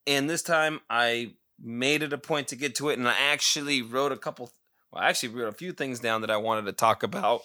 And 0.06 0.28
this 0.28 0.42
time 0.42 0.80
I 0.90 1.34
made 1.62 2.02
it 2.02 2.12
a 2.12 2.18
point 2.18 2.48
to 2.48 2.56
get 2.56 2.74
to 2.76 2.88
it 2.88 2.98
and 2.98 3.08
I 3.08 3.14
actually 3.18 3.82
wrote 3.82 4.12
a 4.12 4.16
couple 4.16 4.50
well, 4.92 5.02
I 5.02 5.08
actually 5.08 5.30
wrote 5.30 5.48
a 5.48 5.56
few 5.56 5.72
things 5.72 6.00
down 6.00 6.22
that 6.22 6.30
I 6.30 6.36
wanted 6.36 6.66
to 6.66 6.72
talk 6.72 7.02
about. 7.02 7.42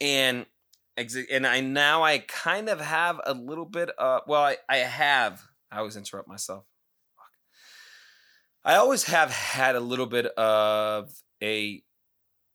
And 0.00 0.46
and 1.30 1.46
I 1.46 1.60
now 1.60 2.02
I 2.04 2.18
kind 2.18 2.68
of 2.68 2.80
have 2.80 3.18
a 3.24 3.32
little 3.32 3.64
bit 3.64 3.90
uh 3.98 4.20
well 4.26 4.42
I, 4.42 4.58
I 4.68 4.76
have 4.78 5.42
I 5.70 5.78
always 5.78 5.96
interrupt 5.96 6.28
myself. 6.28 6.64
I 8.64 8.76
always 8.76 9.04
have 9.04 9.30
had 9.30 9.74
a 9.74 9.80
little 9.80 10.06
bit 10.06 10.26
of 10.26 11.12
a 11.42 11.82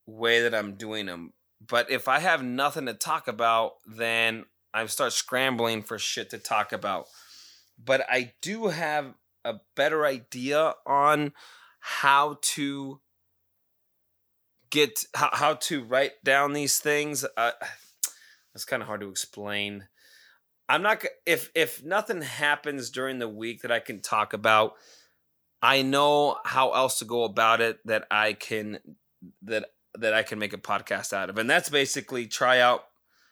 way 0.06 0.42
that 0.44 0.56
I'm 0.56 0.76
doing 0.76 1.06
them. 1.06 1.34
But 1.66 1.92
if 1.92 2.08
I 2.08 2.20
have 2.20 2.44
nothing 2.44 2.86
to 2.86 2.94
talk 2.94 3.28
about, 3.28 3.74
then 3.86 4.46
I 4.74 4.86
start 4.86 5.12
scrambling 5.14 5.82
for 5.82 6.00
shit 6.00 6.30
to 6.30 6.38
talk 6.38 6.72
about. 6.72 7.08
But 7.84 8.06
I 8.10 8.34
do 8.42 8.68
have 8.68 9.16
a 9.44 9.56
better 9.76 10.06
idea 10.06 10.76
on 10.86 11.34
how 11.80 12.38
to 12.42 13.02
get 14.70 15.04
how, 15.14 15.30
how 15.34 15.54
to 15.56 15.84
write 15.84 16.24
down 16.24 16.54
these 16.54 16.80
things. 16.80 17.26
Uh, 17.36 17.52
it's 18.56 18.66
kind 18.66 18.82
of 18.82 18.88
hard 18.88 19.02
to 19.02 19.10
explain. 19.10 19.88
I'm 20.70 20.82
not 20.82 21.04
if 21.26 21.52
if 21.56 21.84
nothing 21.84 22.22
happens 22.22 22.90
during 22.90 23.20
the 23.20 23.30
week 23.30 23.62
that 23.62 23.72
I 23.72 23.80
can 23.80 24.02
talk 24.02 24.34
about 24.34 24.74
I 25.62 25.82
know 25.82 26.38
how 26.46 26.72
else 26.72 27.00
to 27.00 27.06
go 27.06 27.24
about 27.24 27.62
it 27.62 27.80
that 27.86 28.06
I 28.12 28.34
can 28.34 28.80
that 29.44 29.66
that 29.96 30.14
I 30.14 30.24
can 30.24 30.40
make 30.40 30.54
a 30.54 30.58
podcast 30.58 31.14
out 31.14 31.30
of. 31.30 31.38
And 31.38 31.50
that's 31.50 31.70
basically 31.70 32.28
try 32.28 32.60
out 32.60 32.84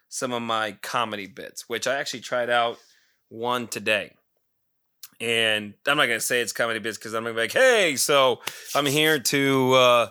some 0.09 0.31
of 0.31 0.41
my 0.41 0.73
comedy 0.81 1.27
bits, 1.27 1.69
which 1.69 1.87
I 1.87 1.95
actually 1.95 2.21
tried 2.21 2.49
out 2.49 2.77
one 3.29 3.67
today. 3.67 4.13
And 5.21 5.73
I'm 5.87 5.97
not 5.97 6.07
gonna 6.07 6.19
say 6.19 6.41
it's 6.41 6.51
comedy 6.51 6.79
bits 6.79 6.97
because 6.97 7.13
I'm 7.13 7.23
gonna 7.23 7.35
be 7.35 7.41
like, 7.41 7.53
hey, 7.53 7.95
so 7.95 8.41
I'm 8.73 8.85
here 8.85 9.19
to 9.19 9.73
uh, 9.73 10.07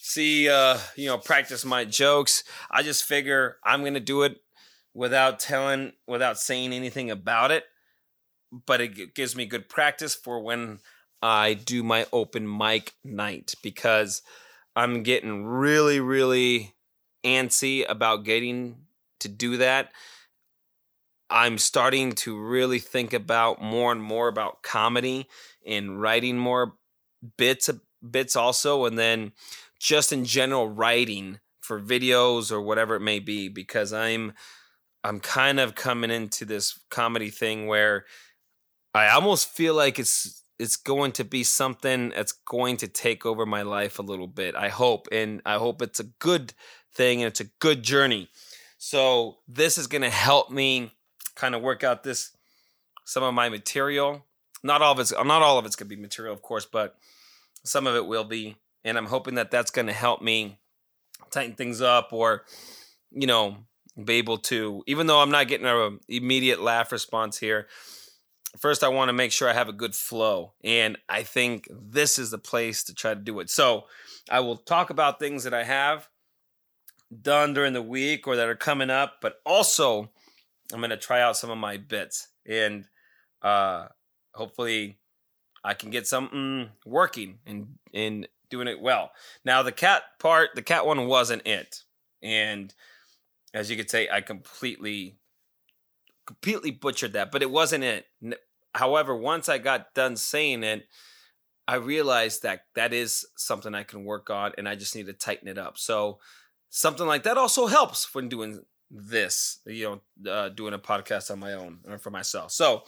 see, 0.00 0.48
uh, 0.48 0.78
you 0.96 1.06
know, 1.06 1.18
practice 1.18 1.64
my 1.64 1.84
jokes. 1.84 2.44
I 2.70 2.82
just 2.82 3.04
figure 3.04 3.58
I'm 3.64 3.84
gonna 3.84 4.00
do 4.00 4.22
it 4.22 4.38
without 4.94 5.38
telling, 5.38 5.92
without 6.06 6.38
saying 6.38 6.72
anything 6.72 7.10
about 7.10 7.50
it. 7.50 7.64
But 8.66 8.80
it 8.80 9.14
gives 9.14 9.36
me 9.36 9.44
good 9.44 9.68
practice 9.68 10.14
for 10.14 10.40
when 10.40 10.80
I 11.22 11.54
do 11.54 11.82
my 11.82 12.06
open 12.12 12.56
mic 12.56 12.94
night 13.04 13.54
because 13.62 14.22
I'm 14.76 15.02
getting 15.02 15.44
really, 15.44 16.00
really 16.00 16.74
antsy 17.24 17.84
about 17.88 18.24
getting 18.24 18.76
to 19.20 19.28
do 19.28 19.56
that. 19.56 19.92
I'm 21.30 21.58
starting 21.58 22.12
to 22.12 22.38
really 22.40 22.78
think 22.78 23.12
about 23.12 23.60
more 23.60 23.92
and 23.92 24.02
more 24.02 24.28
about 24.28 24.62
comedy 24.62 25.28
and 25.66 26.00
writing 26.00 26.38
more 26.38 26.74
bits 27.36 27.68
bits 28.08 28.36
also 28.36 28.84
and 28.84 28.96
then 28.96 29.32
just 29.80 30.12
in 30.12 30.24
general 30.24 30.68
writing 30.68 31.40
for 31.60 31.80
videos 31.80 32.52
or 32.52 32.62
whatever 32.62 32.94
it 32.94 33.00
may 33.00 33.18
be 33.18 33.48
because 33.48 33.92
I'm 33.92 34.32
I'm 35.04 35.20
kind 35.20 35.60
of 35.60 35.74
coming 35.74 36.10
into 36.10 36.44
this 36.44 36.78
comedy 36.90 37.30
thing 37.30 37.66
where 37.66 38.04
I 38.94 39.08
almost 39.08 39.48
feel 39.48 39.74
like 39.74 39.98
it's 39.98 40.42
it's 40.58 40.76
going 40.76 41.12
to 41.12 41.24
be 41.24 41.44
something 41.44 42.10
that's 42.10 42.32
going 42.32 42.76
to 42.78 42.88
take 42.88 43.24
over 43.24 43.46
my 43.46 43.62
life 43.62 43.98
a 43.98 44.02
little 44.02 44.26
bit. 44.26 44.54
I 44.54 44.68
hope 44.68 45.08
and 45.12 45.40
I 45.46 45.56
hope 45.56 45.82
it's 45.82 46.00
a 46.00 46.04
good 46.04 46.52
thing 46.92 47.22
and 47.22 47.28
it's 47.28 47.40
a 47.40 47.50
good 47.60 47.82
journey. 47.82 48.28
So 48.78 49.38
this 49.46 49.78
is 49.78 49.86
going 49.86 50.02
to 50.02 50.10
help 50.10 50.50
me 50.50 50.92
kind 51.34 51.54
of 51.54 51.62
work 51.62 51.84
out 51.84 52.02
this 52.02 52.32
some 53.04 53.22
of 53.22 53.34
my 53.34 53.48
material. 53.48 54.24
Not 54.62 54.82
all 54.82 54.92
of 54.92 54.98
it's 54.98 55.12
not 55.12 55.42
all 55.42 55.58
of 55.58 55.66
it's 55.66 55.76
going 55.76 55.88
to 55.88 55.96
be 55.96 56.00
material, 56.00 56.34
of 56.34 56.42
course, 56.42 56.66
but 56.66 56.96
some 57.64 57.86
of 57.86 57.94
it 57.94 58.06
will 58.06 58.24
be, 58.24 58.56
and 58.84 58.98
I'm 58.98 59.06
hoping 59.06 59.36
that 59.36 59.50
that's 59.50 59.70
going 59.70 59.86
to 59.86 59.92
help 59.92 60.20
me 60.20 60.58
tighten 61.30 61.54
things 61.54 61.80
up, 61.80 62.12
or 62.12 62.44
you 63.12 63.26
know, 63.26 63.56
be 64.02 64.14
able 64.14 64.38
to. 64.38 64.82
Even 64.86 65.06
though 65.06 65.20
I'm 65.20 65.30
not 65.30 65.48
getting 65.48 65.66
a 65.66 65.90
immediate 66.08 66.60
laugh 66.60 66.90
response 66.90 67.38
here, 67.38 67.68
first 68.60 68.84
I 68.84 68.88
want 68.88 69.08
to 69.08 69.12
make 69.12 69.32
sure 69.32 69.48
I 69.48 69.54
have 69.54 69.68
a 69.68 69.72
good 69.72 69.94
flow, 69.94 70.52
and 70.62 70.98
I 71.08 71.22
think 71.22 71.68
this 71.70 72.18
is 72.18 72.30
the 72.30 72.38
place 72.38 72.84
to 72.84 72.94
try 72.94 73.14
to 73.14 73.20
do 73.20 73.40
it. 73.40 73.50
So 73.50 73.84
I 74.30 74.40
will 74.40 74.56
talk 74.56 74.90
about 74.90 75.18
things 75.18 75.44
that 75.44 75.54
I 75.54 75.64
have 75.64 76.08
done 77.22 77.54
during 77.54 77.72
the 77.72 77.82
week 77.82 78.26
or 78.26 78.36
that 78.36 78.48
are 78.48 78.54
coming 78.54 78.90
up, 78.90 79.16
but 79.20 79.36
also 79.44 80.10
I'm 80.72 80.80
going 80.80 80.90
to 80.90 80.96
try 80.96 81.20
out 81.20 81.36
some 81.36 81.50
of 81.50 81.58
my 81.58 81.78
bits 81.78 82.28
and 82.46 82.84
uh, 83.42 83.86
hopefully 84.34 84.98
I 85.64 85.74
can 85.74 85.90
get 85.90 86.06
something 86.06 86.70
working 86.84 87.38
and 87.46 87.78
and 87.92 88.28
doing 88.50 88.68
it 88.68 88.80
well. 88.80 89.10
Now 89.44 89.62
the 89.62 89.72
cat 89.72 90.02
part, 90.18 90.50
the 90.54 90.62
cat 90.62 90.86
one 90.86 91.06
wasn't 91.06 91.46
it, 91.46 91.84
and 92.22 92.72
as 93.54 93.70
you 93.70 93.76
could 93.76 93.90
say, 93.90 94.08
I 94.10 94.20
completely 94.20 95.18
completely 96.26 96.70
butchered 96.70 97.14
that, 97.14 97.30
but 97.30 97.42
it 97.42 97.50
wasn't 97.50 97.84
it. 97.84 98.06
However, 98.78 99.16
once 99.16 99.48
I 99.48 99.58
got 99.58 99.92
done 99.94 100.16
saying 100.16 100.62
it, 100.62 100.86
I 101.66 101.74
realized 101.74 102.44
that 102.44 102.60
that 102.76 102.92
is 102.92 103.26
something 103.36 103.74
I 103.74 103.82
can 103.82 104.04
work 104.04 104.30
on, 104.30 104.52
and 104.56 104.68
I 104.68 104.76
just 104.76 104.94
need 104.94 105.06
to 105.06 105.12
tighten 105.12 105.48
it 105.48 105.58
up. 105.58 105.76
So 105.78 106.20
something 106.70 107.06
like 107.06 107.24
that 107.24 107.36
also 107.36 107.66
helps 107.66 108.14
when 108.14 108.28
doing 108.28 108.60
this, 108.90 109.58
you 109.66 110.00
know, 110.24 110.30
uh, 110.30 110.48
doing 110.48 110.74
a 110.74 110.78
podcast 110.78 111.30
on 111.30 111.40
my 111.40 111.54
own 111.54 111.80
or 111.88 111.98
for 111.98 112.10
myself. 112.10 112.52
So, 112.52 112.84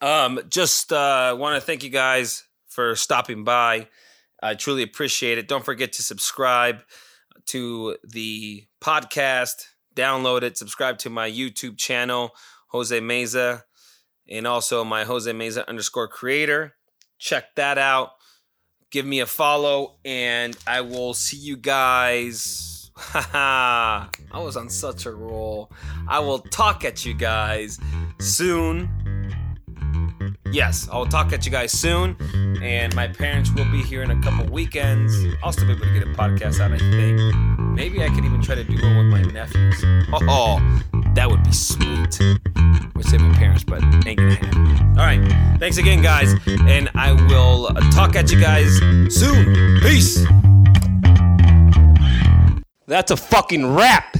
um, 0.00 0.40
just 0.48 0.92
uh, 0.92 1.34
want 1.38 1.60
to 1.60 1.66
thank 1.66 1.82
you 1.82 1.90
guys 1.90 2.44
for 2.68 2.94
stopping 2.94 3.44
by. 3.44 3.88
I 4.42 4.54
truly 4.54 4.82
appreciate 4.82 5.38
it. 5.38 5.48
Don't 5.48 5.64
forget 5.64 5.94
to 5.94 6.02
subscribe 6.02 6.80
to 7.46 7.96
the 8.04 8.64
podcast, 8.80 9.68
download 9.94 10.42
it, 10.42 10.58
subscribe 10.58 10.98
to 10.98 11.10
my 11.10 11.30
YouTube 11.30 11.78
channel, 11.78 12.32
Jose 12.68 13.00
Meza, 13.00 13.62
and 14.28 14.46
also 14.46 14.84
my 14.84 15.04
Jose 15.04 15.30
Meza 15.30 15.66
underscore 15.66 16.08
creator. 16.08 16.74
Check 17.18 17.54
that 17.56 17.78
out. 17.78 18.10
Give 18.90 19.06
me 19.06 19.20
a 19.20 19.26
follow, 19.26 19.96
and 20.04 20.56
I 20.66 20.82
will 20.82 21.14
see 21.14 21.36
you 21.36 21.56
guys. 21.56 22.90
I 23.14 24.08
was 24.32 24.56
on 24.56 24.70
such 24.70 25.06
a 25.06 25.10
roll. 25.10 25.70
I 26.08 26.20
will 26.20 26.38
talk 26.38 26.84
at 26.84 27.04
you 27.04 27.14
guys 27.14 27.78
soon. 28.20 29.05
Yes, 30.56 30.88
I'll 30.90 31.04
talk 31.04 31.34
at 31.34 31.44
you 31.44 31.52
guys 31.52 31.70
soon. 31.70 32.16
And 32.62 32.96
my 32.96 33.08
parents 33.08 33.50
will 33.50 33.70
be 33.70 33.82
here 33.82 34.02
in 34.02 34.10
a 34.10 34.18
couple 34.22 34.50
weekends. 34.50 35.14
I'll 35.44 35.52
still 35.52 35.66
be 35.66 35.74
able 35.74 35.84
to 35.84 35.92
get 35.92 36.02
a 36.02 36.12
podcast 36.12 36.60
out, 36.60 36.72
I 36.72 36.78
think. 36.78 37.20
Maybe 37.58 38.02
I 38.02 38.08
could 38.08 38.24
even 38.24 38.40
try 38.40 38.54
to 38.54 38.64
do 38.64 38.72
one 38.82 38.96
with 38.96 39.06
my 39.08 39.20
nephews. 39.20 39.84
Oh, 40.10 40.58
that 41.14 41.28
would 41.28 41.44
be 41.44 41.52
sweet. 41.52 42.14
Say 42.14 43.18
my 43.18 43.34
parents, 43.34 43.64
but 43.64 43.82
ain't 44.06 44.18
gonna 44.18 44.34
happen. 44.34 44.98
All 44.98 45.04
right, 45.04 45.58
thanks 45.58 45.76
again, 45.76 46.00
guys. 46.00 46.32
And 46.46 46.88
I 46.94 47.12
will 47.12 47.66
talk 47.92 48.16
at 48.16 48.32
you 48.32 48.40
guys 48.40 48.78
soon. 49.14 49.78
Peace. 49.82 50.24
That's 52.86 53.10
a 53.10 53.16
fucking 53.18 53.74
wrap. 53.74 54.16